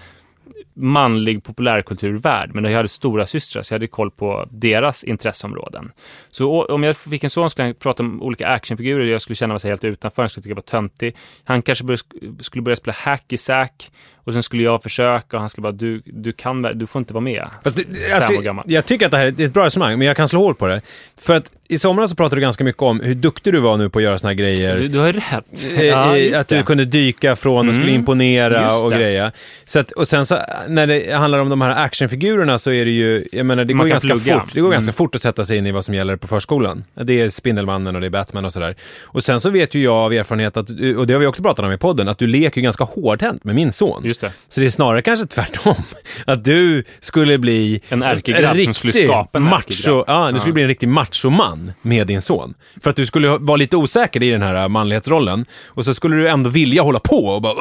manlig 0.74 1.44
populärkulturvärld, 1.44 2.54
men 2.54 2.64
jag 2.64 2.72
hade 2.72 2.88
stora 2.88 3.26
systrar 3.26 3.62
så 3.62 3.74
jag 3.74 3.78
hade 3.78 3.86
koll 3.86 4.10
på 4.10 4.48
deras 4.50 5.04
intresseområden. 5.04 5.92
Så 6.30 6.64
om 6.64 6.82
jag 6.82 6.96
fick 6.96 7.24
en 7.24 7.30
son 7.30 7.50
skulle 7.50 7.66
han 7.66 7.74
prata 7.74 8.02
om 8.02 8.22
olika 8.22 8.48
actionfigurer 8.48 9.04
jag 9.04 9.22
skulle 9.22 9.36
känna 9.36 9.54
mig 9.54 9.60
helt 9.64 9.84
utanför, 9.84 10.22
han 10.22 10.28
skulle 10.28 10.42
tycka 10.42 10.50
jag 10.50 10.56
var 10.56 10.62
töntig. 10.62 11.16
Han 11.44 11.62
kanske 11.62 11.96
skulle 12.40 12.62
börja 12.62 12.76
spela 12.76 12.96
hacky 12.98 13.36
sack 13.36 13.90
och 14.24 14.32
sen 14.32 14.42
skulle 14.42 14.62
jag 14.62 14.82
försöka 14.82 15.36
och 15.36 15.40
han 15.40 15.48
skulle 15.48 15.62
bara, 15.62 15.72
du, 15.72 16.02
du 16.04 16.32
kan, 16.32 16.62
du 16.62 16.86
får 16.86 16.98
inte 17.00 17.14
vara 17.14 17.24
med. 17.24 17.44
Fast 17.64 17.76
det, 17.76 18.12
alltså, 18.12 18.32
år 18.38 18.42
gammal. 18.42 18.64
jag 18.68 18.86
tycker 18.86 19.04
att 19.06 19.10
det 19.12 19.18
här 19.18 19.26
är 19.26 19.44
ett 19.44 19.52
bra 19.54 19.64
resonemang, 19.66 19.98
men 19.98 20.06
jag 20.06 20.16
kan 20.16 20.28
slå 20.28 20.40
hål 20.40 20.54
på 20.54 20.66
det. 20.66 20.80
För 21.20 21.36
att 21.36 21.50
i 21.68 21.78
somras 21.78 22.10
så 22.10 22.16
pratade 22.16 22.36
du 22.36 22.40
ganska 22.40 22.64
mycket 22.64 22.82
om 22.82 23.00
hur 23.00 23.14
duktig 23.14 23.52
du 23.52 23.60
var 23.60 23.76
nu 23.76 23.88
på 23.90 23.98
att 23.98 24.02
göra 24.02 24.18
såna 24.18 24.28
här 24.30 24.34
grejer. 24.34 24.76
Du, 24.76 24.88
du 24.88 24.98
har 24.98 25.12
rätt. 25.12 25.78
Eh, 25.78 25.84
Ja, 25.84 26.40
att 26.40 26.48
du 26.48 26.56
det. 26.56 26.62
kunde 26.62 26.84
dyka 26.84 27.36
från 27.36 27.68
och 27.68 27.74
skulle 27.74 27.88
Mm, 27.90 28.00
imponera 28.00 28.62
just 28.62 28.84
och 28.84 28.90
det. 28.90 29.32
Så 29.64 29.78
att, 29.78 29.90
och 29.92 30.08
sen 30.08 30.26
så 30.26 30.38
när 30.68 30.86
det 30.86 31.12
handlar 31.14 31.38
om 31.38 31.48
de 31.48 31.60
här 31.60 31.70
actionfigurerna 31.84 32.58
så 32.58 32.72
är 32.72 32.84
det 32.84 32.90
ju, 32.90 33.24
jag 33.32 33.46
menar 33.46 33.64
det 33.64 33.74
Man 33.74 33.86
går, 33.86 33.90
ganska 33.90 34.08
plugga. 34.08 34.40
fort, 34.40 34.54
det 34.54 34.60
går 34.60 34.66
Mm. 34.68 34.76
ganska 34.76 34.92
fort 34.92 35.14
att 35.14 35.22
sätta 35.22 35.44
sig 35.44 35.58
in 35.58 35.66
i 35.66 35.72
vad 35.72 35.84
som 35.84 35.94
gäller 35.94 36.16
på 36.16 36.26
förskolan. 36.26 36.84
Det 36.94 37.20
är 37.20 37.28
Spindelmannen 37.28 37.94
och 37.94 38.00
det 38.00 38.06
är 38.06 38.10
Batman 38.10 38.44
och 38.44 38.52
sådär. 38.52 38.74
Och 39.04 39.22
sen 39.22 39.40
så 39.40 39.50
vet 39.50 39.74
ju 39.74 39.82
jag 39.82 39.94
av 39.94 40.12
erfarenhet, 40.12 40.56
att, 40.56 40.70
och 40.96 41.06
det 41.06 41.12
har 41.12 41.18
vi 41.20 41.26
också 41.26 41.42
pratat 41.42 41.64
om 41.64 41.72
i 41.72 41.78
podden, 41.78 42.08
att 42.08 42.18
du 42.18 42.26
leker 42.26 42.56
ju 42.60 42.62
ganska 42.62 42.84
hårdhänt 42.84 43.44
med 43.44 43.54
min 43.54 43.72
son. 43.72 44.02
Just 44.04 44.11
det. 44.20 44.32
Så 44.48 44.60
det 44.60 44.66
är 44.66 44.70
snarare 44.70 45.02
kanske 45.02 45.26
tvärtom. 45.26 45.74
Att 46.26 46.44
du 46.44 46.84
skulle 47.00 47.38
bli 47.38 47.80
En 47.88 48.02
ärkegrabb 48.02 48.56
som 48.60 48.74
skulle 48.74 48.92
skapa 48.92 49.38
en 49.38 49.44
macho. 49.44 50.04
Ja, 50.06 50.30
du 50.32 50.38
skulle 50.38 50.50
Ja. 50.50 50.54
bli 50.54 50.62
en 50.62 50.68
riktig 50.68 50.88
machoman 50.88 51.72
med 51.82 52.06
din 52.06 52.22
son. 52.22 52.54
För 52.82 52.90
att 52.90 52.96
du 52.96 53.06
skulle 53.06 53.28
vara 53.28 53.56
lite 53.56 53.76
osäker 53.76 54.22
i 54.22 54.30
den 54.30 54.42
här 54.42 54.68
manlighetsrollen. 54.68 55.46
Och 55.66 55.84
så 55.84 55.94
skulle 55.94 56.16
du 56.16 56.28
ändå 56.28 56.50
vilja 56.50 56.82
hålla 56.82 56.98
på 56.98 57.16
och 57.26 57.42
bara 57.42 57.54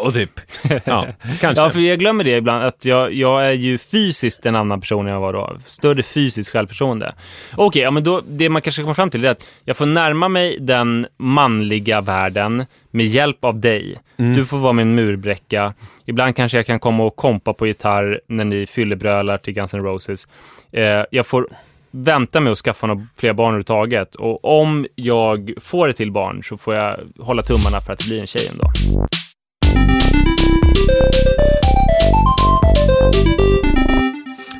och 0.00 0.14
typ. 0.14 0.40
Ja, 0.84 1.06
kanske. 1.40 1.62
Ja, 1.62 1.70
för 1.70 1.80
jag 1.80 1.98
glömmer 1.98 2.24
det 2.24 2.36
ibland, 2.36 2.64
att 2.64 2.84
jag, 2.84 3.14
jag 3.14 3.46
är 3.46 3.52
ju 3.52 3.78
fysiskt 3.78 4.46
en 4.46 4.56
annan 4.56 4.80
person 4.80 5.06
än 5.06 5.12
jag 5.12 5.20
var 5.20 5.32
då. 5.32 5.56
Större 5.66 6.02
fysiskt 6.02 6.50
självförtroende. 6.50 7.14
Okej, 7.56 7.82
ja, 7.82 7.90
men 7.90 8.04
då, 8.04 8.22
det 8.28 8.48
man 8.48 8.62
kanske 8.62 8.82
kommer 8.82 8.94
fram 8.94 9.10
till 9.10 9.24
är 9.24 9.30
att 9.30 9.46
jag 9.64 9.76
får 9.76 9.86
närma 9.86 10.28
mig 10.28 10.56
den 10.60 11.06
manliga 11.18 12.00
världen 12.00 12.64
med 12.92 13.06
hjälp 13.06 13.44
av 13.44 13.60
dig. 13.60 13.96
Mm. 14.16 14.34
Du 14.34 14.44
får 14.44 14.58
vara 14.58 14.72
min 14.72 14.94
murbräcka. 14.94 15.74
Ibland 16.06 16.36
kanske 16.36 16.58
jag 16.58 16.66
kan 16.66 16.80
komma 16.80 17.04
och 17.04 17.16
kompa 17.16 17.52
på 17.52 17.66
gitarr 17.66 18.20
när 18.28 18.44
ni 18.44 18.66
fyllebrölar 18.66 19.38
till 19.38 19.54
Guns 19.54 19.74
N' 19.74 19.82
Roses. 19.82 20.28
Eh, 20.72 21.04
jag 21.10 21.26
får 21.26 21.46
vänta 21.90 22.40
med 22.40 22.52
att 22.52 22.58
skaffa 22.58 22.86
några 22.86 23.06
fler 23.16 23.32
barn 23.32 23.46
överhuvudtaget. 23.46 24.14
Och 24.14 24.44
om 24.60 24.86
jag 24.94 25.52
får 25.60 25.88
ett 25.88 25.96
till 25.96 26.12
barn 26.12 26.42
så 26.44 26.56
får 26.56 26.74
jag 26.74 27.00
hålla 27.18 27.42
tummarna 27.42 27.80
för 27.80 27.92
att 27.92 27.98
det 27.98 28.06
blir 28.06 28.20
en 28.20 28.26
tjej 28.26 28.48
ändå. 28.52 28.72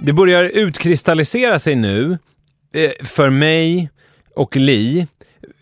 Det 0.04 0.12
börjar 0.12 0.44
utkristallisera 0.44 1.58
sig 1.58 1.74
nu, 1.74 2.18
eh, 2.74 2.90
för 3.06 3.30
mig 3.30 3.90
och 4.36 4.56
Li, 4.56 5.06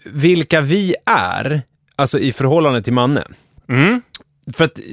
vilka 0.04 0.60
vi 0.60 0.94
är, 1.06 1.62
alltså 2.00 2.18
i 2.18 2.32
förhållande 2.32 2.82
till 2.82 2.92
Manne. 2.92 3.24
Mm. 3.68 4.02
För 4.56 4.64
att 4.64 4.78
eh, 4.78 4.84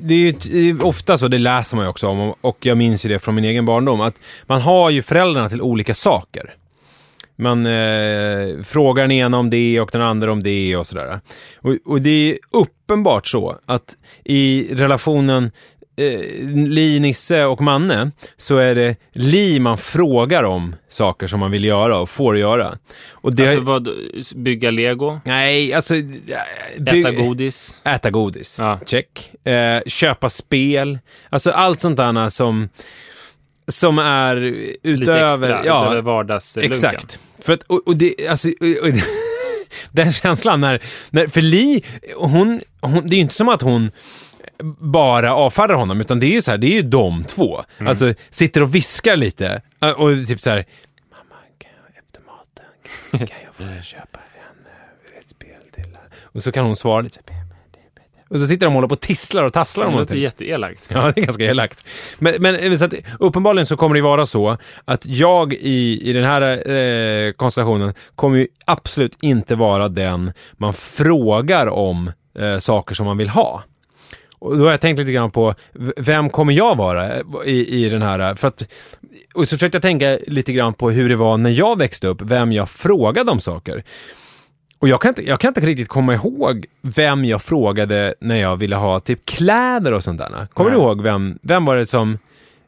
det 0.00 0.14
är 0.14 0.56
ju 0.56 0.80
ofta 0.80 1.18
så, 1.18 1.28
det 1.28 1.38
läser 1.38 1.76
man 1.76 1.86
ju 1.86 1.90
också 1.90 2.08
om, 2.08 2.34
och 2.40 2.66
jag 2.66 2.78
minns 2.78 3.04
ju 3.04 3.08
det 3.08 3.18
från 3.18 3.34
min 3.34 3.44
egen 3.44 3.64
barndom, 3.64 4.00
att 4.00 4.20
man 4.46 4.60
har 4.60 4.90
ju 4.90 5.02
föräldrarna 5.02 5.48
till 5.48 5.62
olika 5.62 5.94
saker. 5.94 6.54
Man 7.36 7.66
eh, 7.66 8.62
frågar 8.64 9.02
den 9.02 9.12
ena 9.12 9.38
om 9.38 9.50
det 9.50 9.80
och 9.80 9.88
den 9.92 10.02
andra 10.02 10.32
om 10.32 10.42
det 10.42 10.76
och 10.76 10.86
sådär. 10.86 11.20
Och, 11.56 11.76
och 11.84 12.00
det 12.00 12.10
är 12.30 12.38
uppenbart 12.52 13.26
så 13.26 13.58
att 13.66 13.96
i 14.24 14.74
relationen 14.74 15.50
eh, 15.96 16.20
Li, 16.54 17.00
Nisse 17.00 17.44
och 17.44 17.60
Manne 17.60 18.10
så 18.36 18.56
är 18.56 18.74
det 18.74 18.96
Li 19.12 19.58
man 19.60 19.78
frågar 19.78 20.44
om 20.44 20.76
saker 20.88 21.26
som 21.26 21.40
man 21.40 21.50
vill 21.50 21.64
göra 21.64 21.98
och 21.98 22.10
får 22.10 22.38
göra. 22.38 22.78
Och 23.10 23.34
det 23.34 23.42
Alltså 23.48 23.60
vad, 23.60 23.88
bygga 24.34 24.70
lego, 24.70 25.20
Nej, 25.24 25.72
alltså... 25.72 25.94
eh, 25.94 26.98
äta 26.98 27.10
godis. 27.12 27.80
Äta 27.84 28.10
godis, 28.10 28.58
Ja. 28.60 28.80
check. 28.86 29.32
Eh, 29.46 29.82
köpa 29.86 30.28
spel, 30.28 30.98
alltså 31.28 31.50
allt 31.50 31.80
sånt 31.80 31.96
där 31.96 32.28
som, 32.28 32.68
som 33.68 33.98
är 33.98 34.36
utöver... 34.36 34.98
Lite 34.98 35.12
extra, 35.28 35.66
ja, 35.66 35.84
utöver 35.86 36.02
vardagslunken. 36.02 36.72
exakt. 36.72 37.18
För 37.42 37.52
att, 37.52 37.62
och, 37.62 37.82
och 37.86 37.96
det, 37.96 38.28
alltså, 38.28 38.48
och, 38.48 38.88
och, 38.88 38.94
den 39.92 40.12
känslan 40.12 40.60
när, 40.60 40.82
när, 41.10 41.26
för 41.26 41.40
Li, 41.40 41.82
hon, 42.16 42.60
hon, 42.80 43.06
det 43.06 43.14
är 43.14 43.16
ju 43.16 43.22
inte 43.22 43.34
som 43.34 43.48
att 43.48 43.62
hon 43.62 43.90
bara 44.80 45.34
avfärdar 45.34 45.74
honom, 45.74 46.00
utan 46.00 46.20
det 46.20 46.26
är 46.26 46.30
ju 46.32 46.42
så 46.42 46.50
här, 46.50 46.58
det 46.58 46.66
är 46.66 46.74
ju 46.74 46.82
de 46.82 47.24
två. 47.24 47.64
Mm. 47.78 47.88
Alltså, 47.88 48.14
sitter 48.30 48.62
och 48.62 48.74
viskar 48.74 49.16
lite, 49.16 49.62
eh, 49.82 49.90
och 49.90 50.26
typ 50.26 50.40
så 50.40 50.50
här, 50.50 50.64
mamma, 51.10 51.40
kan 51.58 51.70
jag 51.86 51.98
efter 51.98 52.20
maten, 52.26 53.26
kan 53.28 53.38
jag 53.44 53.54
få 53.78 53.82
köpa 53.82 54.18
en, 54.18 54.66
eh, 55.14 55.18
ett 55.20 55.28
spel 55.28 55.48
till? 55.72 55.84
här?" 55.94 56.08
Och 56.22 56.42
så 56.42 56.52
kan 56.52 56.64
hon 56.64 56.76
svara 56.76 57.00
lite, 57.00 57.20
och 58.30 58.40
så 58.40 58.46
sitter 58.46 58.66
de 58.66 58.68
och 58.68 58.74
håller 58.74 58.88
på 58.88 58.92
och 58.92 59.00
tisslar 59.00 59.44
och 59.44 59.52
tasslar 59.52 59.84
Det 59.84 59.86
låter 59.90 59.96
någonting. 59.96 60.22
jätteelakt. 60.22 60.88
Ja, 60.90 61.12
det 61.14 61.20
är 61.20 61.24
ganska 61.24 61.44
elakt. 61.44 61.84
Men, 62.18 62.34
men 62.42 62.56
eh, 62.56 62.76
så 62.76 62.84
att, 62.84 62.94
uppenbarligen 63.20 63.66
så 63.66 63.76
kommer 63.76 63.94
det 63.94 64.00
vara 64.02 64.26
så 64.26 64.56
att 64.84 65.06
jag 65.06 65.52
i, 65.54 66.00
i 66.10 66.12
den 66.12 66.24
här 66.24 66.70
eh, 66.70 67.32
konstellationen 67.32 67.94
kommer 68.14 68.38
ju 68.38 68.46
absolut 68.66 69.16
inte 69.22 69.56
vara 69.56 69.88
den 69.88 70.32
man 70.52 70.74
frågar 70.74 71.66
om 71.66 72.10
eh, 72.38 72.58
saker 72.58 72.94
som 72.94 73.06
man 73.06 73.16
vill 73.18 73.28
ha. 73.28 73.62
Och 74.44 74.58
då 74.58 74.64
har 74.64 74.70
jag 74.70 74.80
tänkt 74.80 74.98
lite 74.98 75.12
grann 75.12 75.30
på, 75.30 75.54
vem 75.96 76.30
kommer 76.30 76.52
jag 76.52 76.76
vara 76.76 77.10
i, 77.44 77.84
i 77.84 77.88
den 77.88 78.02
här, 78.02 78.34
för 78.34 78.48
att, 78.48 78.68
och 79.34 79.48
så 79.48 79.56
försökte 79.56 79.76
jag 79.76 79.82
tänka 79.82 80.18
lite 80.26 80.52
grann 80.52 80.74
på 80.74 80.90
hur 80.90 81.08
det 81.08 81.16
var 81.16 81.36
när 81.36 81.50
jag 81.50 81.78
växte 81.78 82.06
upp, 82.06 82.22
vem 82.22 82.52
jag 82.52 82.68
frågade 82.68 83.30
om 83.30 83.40
saker. 83.40 83.84
Och 84.78 84.88
jag 84.88 85.00
kan, 85.00 85.08
inte, 85.08 85.28
jag 85.28 85.40
kan 85.40 85.48
inte 85.48 85.60
riktigt 85.60 85.88
komma 85.88 86.14
ihåg 86.14 86.66
vem 86.82 87.24
jag 87.24 87.42
frågade 87.42 88.14
när 88.20 88.36
jag 88.36 88.56
ville 88.56 88.76
ha 88.76 89.00
typ 89.00 89.26
kläder 89.26 89.92
och 89.92 90.04
sånt 90.04 90.18
där. 90.18 90.46
Kommer 90.52 90.70
Nej. 90.70 90.78
du 90.78 90.84
ihåg 90.84 91.02
vem, 91.02 91.38
vem 91.42 91.64
var 91.64 91.76
det 91.76 91.86
som 91.86 92.18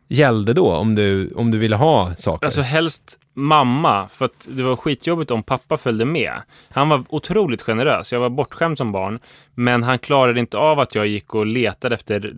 gällde 0.09 0.53
då 0.53 0.73
om 0.73 0.95
du, 0.95 1.33
om 1.37 1.51
du 1.51 1.59
ville 1.59 1.77
ha 1.77 2.15
saker? 2.15 2.47
Alltså 2.47 2.61
helst 2.61 3.19
mamma, 3.35 4.09
för 4.09 4.25
att 4.25 4.49
det 4.51 4.63
var 4.63 4.77
skitjobbigt 4.77 5.31
om 5.31 5.43
pappa 5.43 5.77
följde 5.77 6.05
med. 6.05 6.43
Han 6.69 6.89
var 6.89 7.05
otroligt 7.09 7.63
generös, 7.63 8.13
jag 8.13 8.21
var 8.21 8.31
bortskämd 8.31 8.79
som 8.79 8.93
barn, 8.93 9.19
men 9.55 9.83
han 9.83 9.99
klarade 9.99 10.41
inte 10.41 10.59
av 10.59 10.81
att 10.81 10.95
jag 10.95 11.07
gick 11.07 11.35
och 11.35 11.47
letade 11.47 11.95
efter 11.95 12.35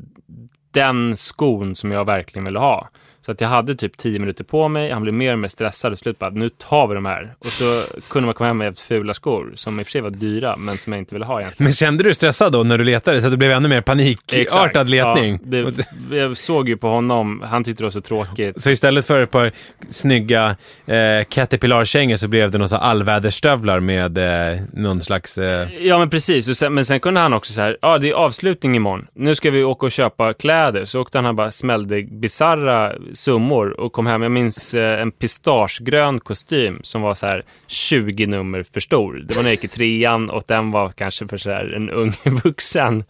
den 0.70 1.16
skon 1.16 1.74
som 1.74 1.90
jag 1.92 2.04
verkligen 2.04 2.44
ville 2.44 2.58
ha. 2.58 2.88
Så 3.28 3.32
att 3.32 3.40
jag 3.40 3.48
hade 3.48 3.74
typ 3.74 3.96
tio 3.96 4.18
minuter 4.18 4.44
på 4.44 4.68
mig, 4.68 4.90
han 4.90 5.02
blev 5.02 5.14
mer 5.14 5.32
och 5.32 5.38
mer 5.38 5.48
stressad 5.48 5.92
och 5.92 5.98
slut 5.98 6.18
bara, 6.18 6.30
nu 6.30 6.48
tar 6.48 6.86
vi 6.86 6.94
de 6.94 7.04
här. 7.06 7.34
Och 7.38 7.46
så 7.46 7.82
kunde 8.08 8.26
man 8.26 8.34
komma 8.34 8.48
hem 8.48 8.58
med 8.58 8.78
fula 8.78 9.14
skor, 9.14 9.52
som 9.54 9.80
i 9.80 9.82
och 9.82 9.86
för 9.86 9.90
sig 9.90 10.00
var 10.00 10.10
dyra, 10.10 10.56
men 10.56 10.78
som 10.78 10.92
jag 10.92 11.00
inte 11.00 11.14
ville 11.14 11.24
ha 11.24 11.40
egentligen. 11.40 11.64
Men 11.64 11.72
kände 11.72 12.02
du 12.02 12.08
dig 12.08 12.14
stressad 12.14 12.52
då 12.52 12.62
när 12.62 12.78
du 12.78 12.84
letade 12.84 13.20
så 13.20 13.26
att 13.26 13.32
det 13.32 13.36
blev 13.36 13.50
ännu 13.50 13.68
mer 13.68 13.80
panikartad 13.80 14.88
letning? 14.88 15.40
Ja, 15.50 15.70
det, 16.10 16.16
jag 16.16 16.36
såg 16.36 16.68
ju 16.68 16.76
på 16.76 16.88
honom, 16.88 17.42
han 17.46 17.64
tyckte 17.64 17.82
det 17.82 17.84
var 17.86 17.90
så 17.90 18.00
tråkigt. 18.00 18.62
Så 18.62 18.70
istället 18.70 19.06
för 19.06 19.20
ett 19.20 19.30
par 19.30 19.52
snygga 19.88 20.56
eh, 20.86 21.24
Caterpillar-kängor 21.28 22.16
så 22.16 22.28
blev 22.28 22.50
det 22.50 22.58
några 22.58 22.68
så 22.68 22.76
här 22.76 22.82
allväderstövlar 22.82 23.80
med 23.80 24.18
eh, 24.18 24.60
någon 24.72 25.00
slags... 25.00 25.38
Eh, 25.38 25.68
Ja, 25.80 25.98
men 25.98 26.10
precis. 26.10 26.48
Och 26.48 26.56
sen, 26.56 26.74
men 26.74 26.84
sen 26.84 27.00
kunde 27.00 27.20
han 27.20 27.32
också 27.32 27.52
så 27.52 27.60
här, 27.60 27.76
ja, 27.80 27.98
det 27.98 28.08
är 28.08 28.14
avslutning 28.14 28.76
imorgon. 28.76 29.06
Nu 29.14 29.34
ska 29.34 29.50
vi 29.50 29.64
åka 29.64 29.86
och 29.86 29.92
köpa 29.92 30.32
kläder. 30.32 30.84
Så 30.84 31.00
åkte 31.00 31.18
han 31.18 31.26
och 31.26 31.34
bara 31.34 31.50
smällde 31.50 32.02
bizarra 32.02 32.92
summor 33.18 33.80
och 33.80 33.92
kom 33.92 34.06
hem. 34.06 34.22
Jag 34.22 34.32
minns 34.32 34.74
eh, 34.74 35.00
en 35.02 35.10
pistagegrön 35.10 36.20
kostym 36.20 36.78
som 36.82 37.02
var 37.02 37.14
så 37.14 37.26
här 37.26 37.42
20 37.66 38.26
nummer 38.26 38.62
för 38.62 38.80
stor. 38.80 39.24
Det 39.28 39.34
var 39.36 39.42
när 39.42 39.48
jag 39.50 39.54
gick 39.54 39.64
i 39.64 39.68
trean 39.68 40.30
och 40.30 40.42
den 40.48 40.70
var 40.70 40.88
kanske 40.88 41.28
för 41.28 41.36
så 41.36 41.50
här 41.50 41.72
en 41.76 41.90
ung 41.90 42.12
vuxen. 42.44 43.04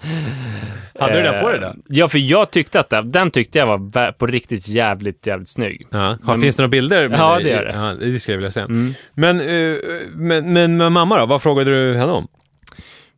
Hade 1.01 1.13
du 1.15 1.23
den 1.23 1.41
på 1.43 1.49
dig 1.51 1.61
Eh, 1.63 1.69
då? 1.69 1.75
Ja, 1.89 2.09
för 2.09 2.19
jag 2.19 2.51
tyckte 2.51 2.81
att 2.81 2.91
den, 2.91 3.11
den 3.13 3.31
tyckte 3.31 3.59
jag 3.59 3.67
var 3.67 4.13
på 4.13 4.27
riktigt 4.27 4.69
jävligt, 4.69 5.27
jävligt 5.27 5.49
snygg. 5.49 5.87
Ja. 5.91 6.19
Men- 6.23 6.41
finns 6.41 6.57
det 6.57 6.63
några 6.63 6.69
bilder? 6.71 7.09
med 7.09 7.19
Ja, 7.19 7.35
dig? 7.35 7.45
det 7.45 7.51
gör 7.51 7.65
det. 7.65 7.73
Ja, 7.73 7.95
det 8.13 8.21
skulle 8.21 8.33
jag 8.35 8.39
vilja 8.39 8.51
se. 8.51 8.61
Mm. 8.61 8.95
Men, 9.15 9.41
eh, 9.41 9.77
men, 10.15 10.53
men 10.53 10.77
med 10.77 10.93
mamma 10.93 11.19
då? 11.21 11.27
Vad 11.27 11.43
frågade 11.43 11.71
du 11.71 11.97
henne 11.99 12.13
om? 12.13 12.29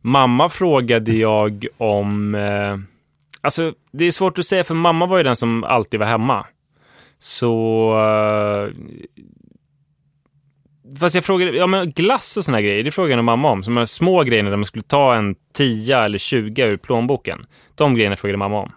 Mamma 0.03 0.49
frågade 0.49 1.11
jag 1.15 1.65
om... 1.77 2.35
Eh, 2.35 2.77
alltså, 3.41 3.73
det 3.91 4.05
är 4.05 4.11
svårt 4.11 4.39
att 4.39 4.45
säga, 4.45 4.63
för 4.63 4.73
mamma 4.75 5.05
var 5.05 5.17
ju 5.17 5.23
den 5.23 5.35
som 5.35 5.63
alltid 5.63 5.99
var 5.99 6.07
hemma. 6.07 6.45
Så... 7.23 7.91
Eh, 7.99 8.69
fast 10.99 11.15
jag 11.15 11.23
frågade, 11.23 11.51
ja 11.51 11.67
men 11.67 11.89
glass 11.89 12.37
och 12.37 12.45
såna 12.45 12.57
här 12.57 12.63
grejer, 12.63 12.83
det 12.83 12.91
frågade 12.91 13.15
jag 13.15 13.25
mamma 13.25 13.51
om. 13.51 13.63
Som 13.63 13.73
de 13.73 13.87
små 13.87 14.23
grejerna 14.23 14.49
där 14.49 14.57
man 14.57 14.65
skulle 14.65 14.83
ta 14.83 15.15
en 15.15 15.35
10 15.53 15.97
eller 15.97 16.17
20 16.17 16.63
ur 16.65 16.77
plånboken. 16.77 17.45
De 17.75 17.93
grejerna 17.93 18.15
frågade 18.15 18.37
mamma 18.37 18.59
om. 18.59 18.71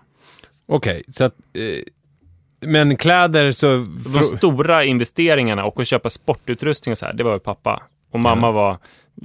Okej, 0.67 1.03
så 1.09 1.25
att... 1.25 1.35
Eh, 1.55 2.69
men 2.69 2.97
kläder 2.97 3.53
så... 3.53 3.87
De 4.15 4.25
stora 4.25 4.85
investeringarna 4.85 5.65
och 5.65 5.81
att 5.81 5.89
köpa 5.89 6.11
sportutrustning 6.11 6.93
och 6.93 6.99
så 6.99 7.07
här, 7.07 7.13
det 7.13 7.25
var 7.25 7.33
ju 7.33 7.39
pappa. 7.39 7.83
Och 8.11 8.21
mamma 8.21 8.51
var 8.51 8.79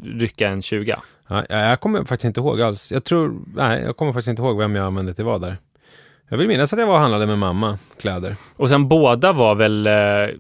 rycka 0.04 0.50
en 0.50 0.62
20. 0.62 0.96
Ja, 1.28 1.46
jag 1.50 1.80
kommer 1.80 2.00
faktiskt 2.00 2.26
inte 2.26 2.40
ihåg 2.40 2.62
alls. 2.62 2.92
Jag 2.92 3.04
tror... 3.04 3.42
Nej, 3.56 3.84
jag 3.84 3.98
kommer 3.98 4.14
faktiskt 4.14 4.30
inte 4.30 4.42
ihåg 4.42 4.58
vem 4.58 4.76
jag 4.76 4.86
använde 4.86 5.14
till 5.14 5.26
vad 5.26 5.42
där. 5.42 5.58
Jag 6.30 6.38
vill 6.38 6.48
minnas 6.48 6.74
att 6.74 6.80
jag 6.80 6.88
var 6.88 6.94
och 6.94 7.00
handlade 7.00 7.28
med 7.28 7.38
mamma 7.38 7.78
kläder. 8.00 8.36
Och 8.56 8.70
sen 8.70 8.88
båda 8.88 9.34
var 9.34 9.56
väl... 9.56 9.88
Eh, 9.88 10.36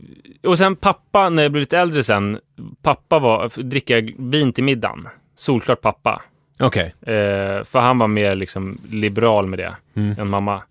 och 0.49 0.57
sen 0.57 0.75
pappa, 0.75 1.29
när 1.29 1.43
jag 1.43 1.51
blev 1.51 1.59
lite 1.59 1.77
äldre 1.77 2.03
sen, 2.03 2.39
pappa 2.81 3.19
var 3.19 3.63
dricka 3.63 4.01
vin 4.17 4.53
till 4.53 4.63
middagen. 4.63 5.07
Solklart 5.35 5.81
pappa. 5.81 6.21
Okej. 6.59 6.95
Eh, 7.01 7.63
för 7.63 7.79
han 7.79 7.97
var 7.97 8.07
mer 8.07 8.35
liksom 8.35 8.79
liberal 8.89 9.47
med 9.47 9.59
det 9.59 9.75
än 10.21 10.29
mamma. 10.29 10.61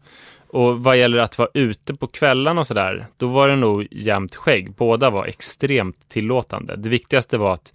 Och 0.49 0.81
vad 0.81 0.99
gäller 0.99 1.19
att 1.19 1.39
vara 1.39 1.49
ute 1.55 1.95
på 1.95 2.07
kvällarna 2.07 2.61
och 2.61 2.67
sådär, 2.67 3.07
då 3.17 3.27
var 3.27 3.49
det 3.49 3.57
nog 3.57 3.89
jämnt 3.91 4.37
skägg. 4.37 4.73
Båda 4.75 5.11
var 5.11 5.27
extremt 5.27 6.09
tillåtande. 6.09 6.77
Det 6.77 6.89
viktigaste 6.89 7.39
var 7.39 7.55
att 7.55 7.73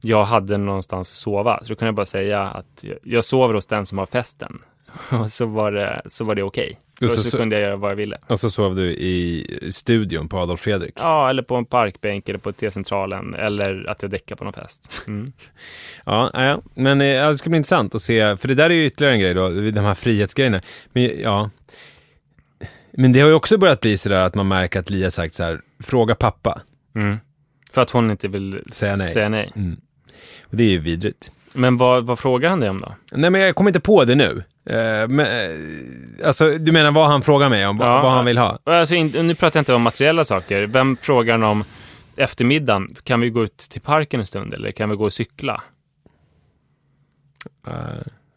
jag 0.00 0.24
hade 0.24 0.58
någonstans 0.58 1.12
att 1.12 1.16
sova. 1.16 1.58
Så 1.62 1.68
då 1.68 1.74
kunde 1.74 1.88
jag 1.88 1.94
bara 1.94 2.06
säga 2.06 2.42
att 2.42 2.80
jag, 2.84 2.98
jag 3.02 3.24
sover 3.24 3.54
hos 3.54 3.66
den 3.66 3.86
som 3.86 3.98
har 3.98 4.06
festen. 4.06 4.58
Och 5.10 5.30
så 5.30 5.46
var 5.46 5.72
det, 5.72 6.02
så 6.06 6.24
var 6.24 6.34
det 6.34 6.42
okej. 6.42 6.78
Och 7.00 7.02
Och 7.04 7.10
så- 7.10 7.30
så, 7.30 7.36
kunde 7.36 7.56
jag 7.56 7.62
göra 7.62 7.76
vad 7.76 7.90
jag 7.90 7.96
ville. 7.96 8.18
Och 8.26 8.40
så 8.40 8.50
sov 8.50 8.76
du 8.76 8.90
i 8.90 9.46
studion 9.72 10.28
på 10.28 10.38
Adolf 10.38 10.60
Fredrik. 10.60 10.94
Ja, 10.96 11.30
eller 11.30 11.42
på 11.42 11.56
en 11.56 11.64
parkbänk 11.64 12.28
eller 12.28 12.38
på 12.38 12.52
T-centralen 12.52 13.34
eller 13.34 13.86
att 13.90 14.02
jag 14.02 14.10
däckar 14.10 14.36
på 14.36 14.44
någon 14.44 14.52
fest. 14.52 15.02
Mm. 15.06 15.32
Ja, 16.06 16.30
ja, 16.34 16.62
men 16.74 17.00
eh, 17.00 17.06
ja, 17.06 17.28
det 17.28 17.38
ska 17.38 17.50
bli 17.50 17.56
intressant 17.56 17.94
att 17.94 18.02
se, 18.02 18.36
för 18.36 18.48
det 18.48 18.54
där 18.54 18.70
är 18.70 18.74
ju 18.74 18.86
ytterligare 18.86 19.14
en 19.14 19.20
grej 19.20 19.34
då, 19.34 19.48
de 19.48 19.80
här 19.84 19.94
frihetsgrejerna. 19.94 20.60
Men 20.92 21.20
ja, 21.20 21.50
men 22.92 23.12
det 23.12 23.20
har 23.20 23.28
ju 23.28 23.34
också 23.34 23.58
börjat 23.58 23.80
bli 23.80 23.96
sådär 23.96 24.16
att 24.16 24.34
man 24.34 24.48
märker 24.48 24.80
att 24.80 24.90
Lia 24.90 25.10
sagt 25.10 25.34
så 25.34 25.44
här, 25.44 25.60
fråga 25.82 26.14
pappa. 26.14 26.60
Mm. 26.94 27.16
För 27.72 27.82
att 27.82 27.90
hon 27.90 28.10
inte 28.10 28.28
vill 28.28 28.62
Säga 28.72 28.96
nej. 28.96 29.10
Säga 29.10 29.28
nej. 29.28 29.52
Och 30.42 30.56
det 30.56 30.64
är 30.64 30.68
ju 30.70 30.78
vidrigt. 30.78 31.32
Men 31.54 31.76
vad, 31.76 32.04
vad 32.06 32.18
frågar 32.18 32.50
han 32.50 32.60
dig 32.60 32.70
om 32.70 32.80
då? 32.80 32.94
Nej, 33.12 33.30
men 33.30 33.40
jag 33.40 33.54
kommer 33.54 33.70
inte 33.70 33.80
på 33.80 34.04
det 34.04 34.14
nu. 34.14 34.44
Eh, 34.64 35.08
men, 35.08 35.20
eh, 35.20 36.26
alltså, 36.26 36.58
du 36.58 36.72
menar 36.72 36.90
vad 36.92 37.06
han 37.06 37.22
frågar 37.22 37.48
mig 37.50 37.66
om, 37.66 37.76
vad- 37.78 37.88
Ja. 37.88 38.02
vad 38.02 38.12
han 38.12 38.24
vill 38.24 38.38
ha? 38.38 38.58
Alltså, 38.64 38.94
in, 38.94 39.06
nu 39.08 39.34
pratar 39.34 39.58
jag 39.58 39.60
inte 39.60 39.74
om 39.74 39.82
materiella 39.82 40.24
saker. 40.24 40.62
Vem 40.66 40.96
frågar 40.96 41.32
han 41.34 41.42
om 41.42 41.64
eftermiddagen? 42.16 42.94
Kan 43.04 43.20
vi 43.20 43.30
gå 43.30 43.44
ut 43.44 43.56
till 43.56 43.80
parken 43.80 44.20
en 44.20 44.26
stund 44.26 44.54
eller 44.54 44.70
kan 44.70 44.90
vi 44.90 44.96
gå 44.96 45.04
och 45.04 45.12
cykla? 45.12 45.62
Eh, 47.66 47.72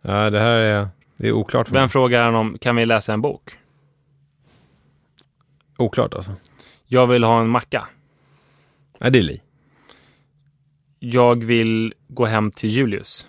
ja, 0.02 0.30
det 0.30 0.40
här 0.40 0.58
är, 0.60 0.88
det 1.18 1.28
är 1.28 1.32
oklart 1.32 1.68
för 1.68 1.74
mig. 1.74 1.82
Vem 1.82 1.90
frågar 1.90 2.24
han 2.24 2.36
om, 2.36 2.58
kan 2.62 2.76
vi 2.76 2.86
läsa 2.86 3.14
en 3.14 3.22
bok? 3.22 3.52
Oklart 5.78 6.14
alltså. 6.14 6.32
Jag 6.88 7.08
vill 7.08 7.24
ha 7.24 7.42
en 7.42 7.50
macka. 7.50 7.88
Ja, 9.00 9.10
det 9.10 9.20
är 9.20 9.24
Li. 9.24 9.42
Jag 11.12 11.44
vill 11.44 11.94
gå 12.08 12.26
hem 12.26 12.52
till 12.52 12.70
Julius, 12.70 13.28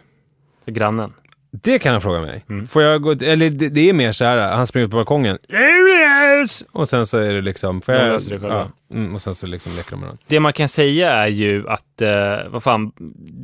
grannen. 0.66 1.12
Det 1.50 1.78
kan 1.78 1.92
han 1.92 2.00
fråga 2.00 2.20
mig. 2.20 2.44
Mm. 2.48 2.66
Får 2.66 2.82
jag 2.82 3.02
gå, 3.02 3.10
eller 3.10 3.50
det, 3.50 3.68
det 3.68 3.88
är 3.88 3.92
mer 3.92 4.12
så 4.12 4.24
här, 4.24 4.38
han 4.38 4.66
springer 4.66 4.86
ut 4.86 4.90
på 4.90 4.96
balkongen. 4.96 5.38
Julius! 5.48 6.64
Och 6.72 6.88
sen 6.88 7.06
så 7.06 7.18
är 7.18 7.32
det 7.32 7.40
liksom, 7.40 7.80
får 7.82 7.94
jag, 7.94 8.12
löser 8.12 8.30
det 8.30 8.40
själva. 8.40 8.70
ja, 8.88 8.96
mm, 8.96 9.14
och 9.14 9.22
sen 9.22 9.34
så 9.34 9.46
liksom 9.46 9.76
leker 9.76 9.90
de 9.90 9.96
med 10.00 10.06
varandra. 10.06 10.24
Det 10.26 10.40
man 10.40 10.52
kan 10.52 10.68
säga 10.68 11.12
är 11.12 11.26
ju 11.26 11.68
att, 11.68 12.02
eh, 12.02 12.48
vad 12.48 12.62
fan, 12.62 12.92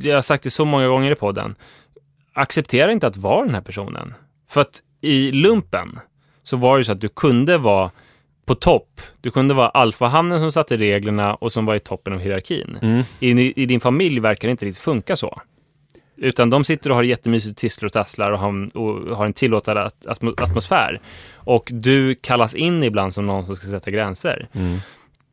jag 0.01 0.15
har 0.15 0.21
sagt 0.21 0.43
det 0.43 0.49
så 0.49 0.65
många 0.65 0.87
gånger 0.87 1.11
i 1.11 1.15
podden. 1.15 1.55
Acceptera 2.33 2.91
inte 2.91 3.07
att 3.07 3.17
vara 3.17 3.45
den 3.45 3.55
här 3.55 3.61
personen. 3.61 4.13
För 4.49 4.61
att 4.61 4.81
i 5.01 5.31
lumpen 5.31 5.99
så 6.43 6.57
var 6.57 6.77
det 6.77 6.83
så 6.83 6.91
att 6.91 7.01
du 7.01 7.09
kunde 7.09 7.57
vara 7.57 7.91
på 8.45 8.55
topp. 8.55 9.01
Du 9.21 9.31
kunde 9.31 9.53
vara 9.53 9.69
alfahannen 9.69 10.39
som 10.39 10.51
satte 10.51 10.77
reglerna 10.77 11.35
och 11.35 11.51
som 11.51 11.65
var 11.65 11.75
i 11.75 11.79
toppen 11.79 12.13
av 12.13 12.19
hierarkin. 12.19 12.77
I, 13.19 13.61
I 13.63 13.65
din 13.65 13.79
familj 13.79 14.19
verkar 14.19 14.47
det 14.47 14.51
inte 14.51 14.65
riktigt 14.65 14.83
funka 14.83 15.15
så. 15.15 15.41
Utan 16.17 16.49
de 16.49 16.63
sitter 16.63 16.89
och 16.89 16.95
har 16.95 17.03
jättemysigt, 17.03 17.57
tisslar 17.57 17.85
och 17.87 17.93
tasslar 17.93 18.31
och 18.31 18.39
har 18.39 18.49
en, 18.49 18.69
och 18.69 19.17
har 19.17 19.25
en 19.25 19.33
tillåtande 19.33 19.81
at- 19.83 20.05
atmo- 20.07 20.43
atmosfär. 20.43 20.99
Och 21.35 21.69
du 21.73 22.15
kallas 22.15 22.55
in 22.55 22.83
ibland 22.83 23.13
som 23.13 23.25
någon 23.25 23.45
som 23.45 23.55
ska 23.55 23.67
sätta 23.67 23.91
gränser. 23.91 24.47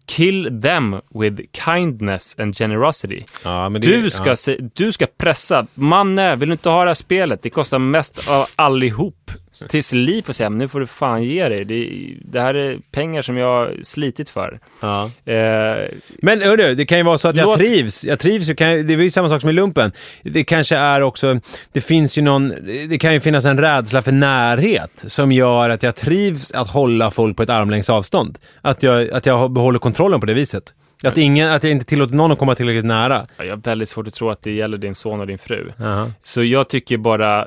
Kill 0.07 0.61
them 0.63 0.97
with 1.15 1.43
kindness 1.65 2.39
and 2.39 2.57
generosity. 2.59 3.25
Ja, 3.45 3.69
det, 3.69 3.79
Du 3.79 4.11
ska, 4.11 4.35
ja. 4.47 4.55
du 4.75 4.93
ska 4.93 5.07
pressa. 5.19 5.67
Manne, 5.75 6.37
vill 6.37 6.49
du 6.49 6.53
inte 6.53 6.69
ha 6.71 6.85
det 6.85 6.91
här 6.91 6.95
spelet? 6.95 7.43
Det 7.43 7.51
kostar 7.51 7.79
mest 7.79 8.29
av 8.29 8.47
allihop. 8.57 9.31
Tills 9.69 9.93
Liv 9.93 10.23
får 10.23 10.33
säga, 10.33 10.49
nu 10.49 10.69
får 10.69 10.81
du 10.81 10.87
fan 10.87 11.23
ge 11.25 11.49
dig. 11.49 11.65
Det, 11.65 11.89
det 12.25 12.41
här 12.41 12.55
är 12.55 12.79
pengar 12.93 13.23
som 13.23 13.37
jag 13.37 13.47
har 13.47 13.75
slitit 13.83 14.31
för. 14.31 14.61
Ja. 14.81 15.11
Eh, 15.25 15.89
Men 16.23 16.41
hörru, 16.43 16.75
det 16.75 16.87
kan 16.87 16.99
ju 16.99 17.05
vara 17.05 17.19
så 17.19 17.29
att 17.29 17.37
jag 17.37 17.47
Låt- 17.47 17.59
trivs. 17.59 18.05
Jag 18.05 18.19
trivs 18.19 18.49
ju, 18.51 18.55
det 18.55 18.65
är 18.95 18.99
ju 18.99 19.11
samma 19.11 19.29
sak 19.29 19.41
som 19.41 19.51
i 19.51 19.53
lumpen. 19.53 19.93
Det 20.23 20.45
kanske 20.45 20.77
är 20.77 21.01
också, 21.01 21.41
det 21.73 21.81
finns 21.81 22.19
ju 22.19 22.23
någon, 22.23 22.49
det 22.89 22.99
kan 22.99 23.13
ju 23.15 23.21
finnas 23.21 23.45
en 23.45 23.59
rädsla 23.61 24.03
för 24.03 24.13
närhet 24.13 25.05
som 25.07 25.33
gör 25.33 25.71
att 25.71 25.83
jag 25.83 25.97
trivs 25.97 26.53
att 26.53 26.71
hålla 26.71 27.11
folk 27.11 27.37
på 27.37 27.43
ett 27.43 27.51
armlängds 27.51 27.91
avstånd. 27.91 28.39
Att 28.63 28.83
jag, 28.83 29.11
att 29.11 29.27
jag 29.27 29.51
behåller 29.53 29.79
kontrollen 29.79 30.21
på 30.21 30.27
det 30.27 30.35
viset. 30.35 30.65
Att, 31.05 31.19
ingen, 31.19 31.51
att 31.51 31.63
jag 31.63 31.71
inte 31.71 31.87
tillåter 31.87 32.15
någon 32.15 32.33
att 32.33 32.39
komma 32.39 32.55
tillräckligt 32.55 32.85
nära. 32.85 33.23
jag 33.37 33.51
har 33.51 33.57
väldigt 33.57 33.89
svårt 33.89 34.07
att 34.07 34.15
tro 34.15 34.31
att 34.31 34.43
det 34.43 34.51
gäller 34.51 34.79
din 34.79 34.95
son 34.95 35.21
och 35.21 35.27
din 35.27 35.39
fru. 35.39 35.73
Jaha. 35.77 36.13
Så 36.23 36.43
jag 36.43 36.69
tycker 36.69 36.97
bara, 36.97 37.47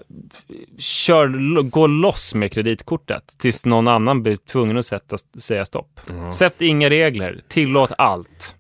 kör, 0.78 1.62
gå 1.62 1.88
loss 1.88 2.36
med 2.36 2.52
kreditkortet 2.52 3.24
tills 3.40 3.66
någon 3.66 3.88
annan 3.88 4.24
blir 4.24 4.36
tvungen 4.36 4.78
att 4.78 4.86
sätta, 4.86 5.18
säga 5.40 5.66
stopp. 5.66 6.00
Sätt 6.34 6.62
inga 6.62 6.90
regler, 6.90 7.40
tillåt 7.48 7.92
allt. 7.98 8.56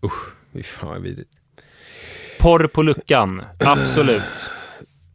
Fy 0.54 0.64
fan 0.64 0.89
vad 0.89 1.02
vidrigt. 1.02 1.30
Porr 2.39 2.68
på 2.68 2.82
luckan, 2.82 3.41
absolut. 3.60 4.52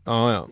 Ja, 0.05 0.33
ja. 0.33 0.49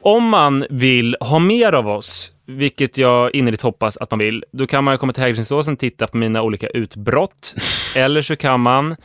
Om 0.00 0.28
man 0.28 0.66
vill 0.70 1.16
ha 1.20 1.38
mer 1.38 1.72
av 1.72 1.88
oss, 1.88 2.32
vilket 2.48 2.98
jag 2.98 3.34
innerligt 3.34 3.62
hoppas 3.62 3.96
att 3.96 4.10
man 4.10 4.18
vill, 4.18 4.44
då 4.52 4.66
kan 4.66 4.84
man 4.84 4.98
komma 4.98 5.12
till 5.12 5.22
Hägerstensåsen 5.22 5.74
och 5.74 5.80
titta 5.80 6.06
på 6.06 6.16
mina 6.16 6.42
olika 6.42 6.66
utbrott. 6.68 7.54
Eller 7.96 8.22
så 8.22 8.36
kan 8.36 8.60
man, 8.60 8.96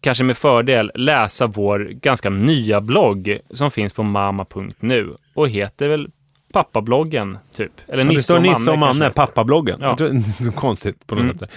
kanske 0.00 0.24
med 0.24 0.36
fördel, 0.36 0.90
läsa 0.94 1.46
vår 1.46 1.78
ganska 1.78 2.30
nya 2.30 2.80
blogg 2.80 3.38
som 3.50 3.70
finns 3.70 3.92
på 3.92 4.02
mamma.nu 4.02 5.16
och 5.34 5.48
heter 5.48 5.88
väl 5.88 6.08
Pappabloggen, 6.52 7.38
typ. 7.54 7.70
Eller 7.88 8.04
det 8.04 8.08
Nisse 8.10 8.22
står 8.22 8.36
och 8.36 8.42
Manne. 8.42 8.58
Nisse 8.58 8.70
och 8.70 8.78
Manne, 8.78 9.10
pappabloggen. 9.10 9.78
Ja. 9.82 9.94
Det 9.98 10.04
är 10.04 10.52
konstigt 10.52 11.06
på 11.06 11.14
något 11.14 11.24
Mm. 11.24 11.38
sätt. 11.38 11.50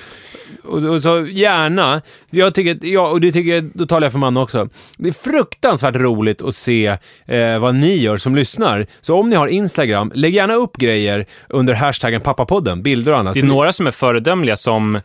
Och, 0.64 0.84
och 0.84 1.02
så 1.02 1.26
gärna, 1.26 2.02
jag 2.30 2.56
tycker, 2.56 2.88
ja, 2.88 3.08
och 3.08 3.22
det 3.22 3.32
tycker 3.32 3.56
jag, 3.56 3.72
då 3.74 3.86
talar 3.86 4.06
jag 4.06 4.12
för 4.12 4.20
Manne 4.20 4.40
också. 4.40 4.70
Det 4.98 5.10
är 5.10 5.14
fruktansvärt 5.14 5.96
roligt 5.96 6.42
att 6.42 6.56
se 6.56 6.98
eh, 7.26 7.60
vad 7.60 7.76
ni 7.76 7.98
gör 7.98 8.18
som 8.18 8.36
lyssnar. 8.36 8.88
Så 9.02 9.20
om 9.20 9.30
ni 9.30 9.36
har 9.36 9.48
Instagram, 9.48 10.12
lägg 10.16 10.36
gärna 10.36 10.54
upp 10.54 10.78
grejer 10.78 11.26
under 11.50 11.74
hashtaggen 11.74 12.22
pappapodden, 12.22 12.84
bilder 12.84 13.12
och 13.12 13.20
annat. 13.20 13.34
Det 13.34 13.40
är 13.40 13.44
några 13.44 13.72
som 13.72 13.88
är 13.88 13.92
föredömliga 13.92 14.56
som 14.56 15.00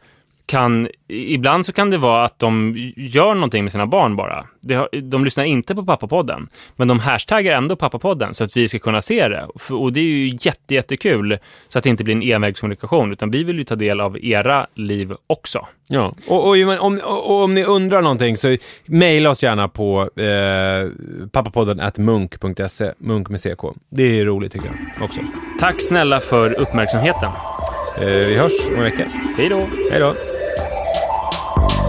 kan, 0.49 0.89
ibland 1.09 1.67
så 1.67 1.73
kan 1.73 1.91
det 1.91 1.99
vara 1.99 2.25
att 2.25 2.39
de 2.39 2.75
gör 2.97 3.35
någonting 3.35 3.65
med 3.65 3.73
sina 3.73 3.87
barn 3.87 4.17
bara. 4.17 4.47
Har, 4.69 5.01
de 5.01 5.25
lyssnar 5.25 5.45
inte 5.45 5.75
på 5.75 5.85
pappapodden, 5.85 6.49
men 6.77 6.89
de 6.89 6.99
hashtaggar 6.99 7.53
ändå 7.53 7.77
pappapodden 7.77 8.35
så 8.35 8.45
att 8.45 8.57
vi 8.57 8.69
ska 8.69 8.79
kunna 8.79 9.03
se 9.03 9.29
det. 9.29 9.49
Och 9.71 9.93
det 9.93 10.01
är 10.01 10.05
ju 10.05 10.39
jätte, 10.41 10.75
jättekul 10.75 11.39
så 11.69 11.79
att 11.79 11.85
det 11.85 11.91
inte 11.91 12.05
blir 12.05 12.15
en 12.15 12.23
envägskommunikation, 12.23 13.13
utan 13.13 13.31
vi 13.31 13.45
vill 13.45 13.59
ju 13.59 13.65
ta 13.65 13.77
del 13.77 14.01
av 14.01 14.25
era 14.25 14.67
liv 14.75 15.15
också. 15.27 15.67
Ja, 15.89 16.13
och, 16.29 16.49
och, 16.49 16.57
om, 16.81 17.01
och, 17.05 17.31
och 17.31 17.45
om 17.45 17.55
ni 17.55 17.65
undrar 17.65 18.03
någonting 18.03 18.37
så 18.37 18.57
mejla 18.87 19.31
oss 19.31 19.43
gärna 19.43 19.69
på 19.69 20.11
eh, 20.21 20.91
pappapodden 21.33 21.81
at 21.81 21.99
munk.se, 21.99 22.93
munk 22.99 23.29
med 23.29 23.41
CK. 23.41 23.65
Det 23.91 24.21
är 24.21 24.25
roligt 24.25 24.53
tycker 24.53 24.67
jag 24.67 25.05
också. 25.05 25.21
Tack 25.59 25.83
snälla 25.83 26.21
för 26.21 26.61
uppmärksamheten. 26.61 27.31
Eh, 28.01 28.07
vi 28.07 28.37
hörs 28.37 28.69
om 28.69 28.75
en 28.75 28.83
vecka. 28.83 29.11
Hej 29.37 29.49
då! 29.49 29.69
Hej 29.91 30.01
då! 30.01 30.38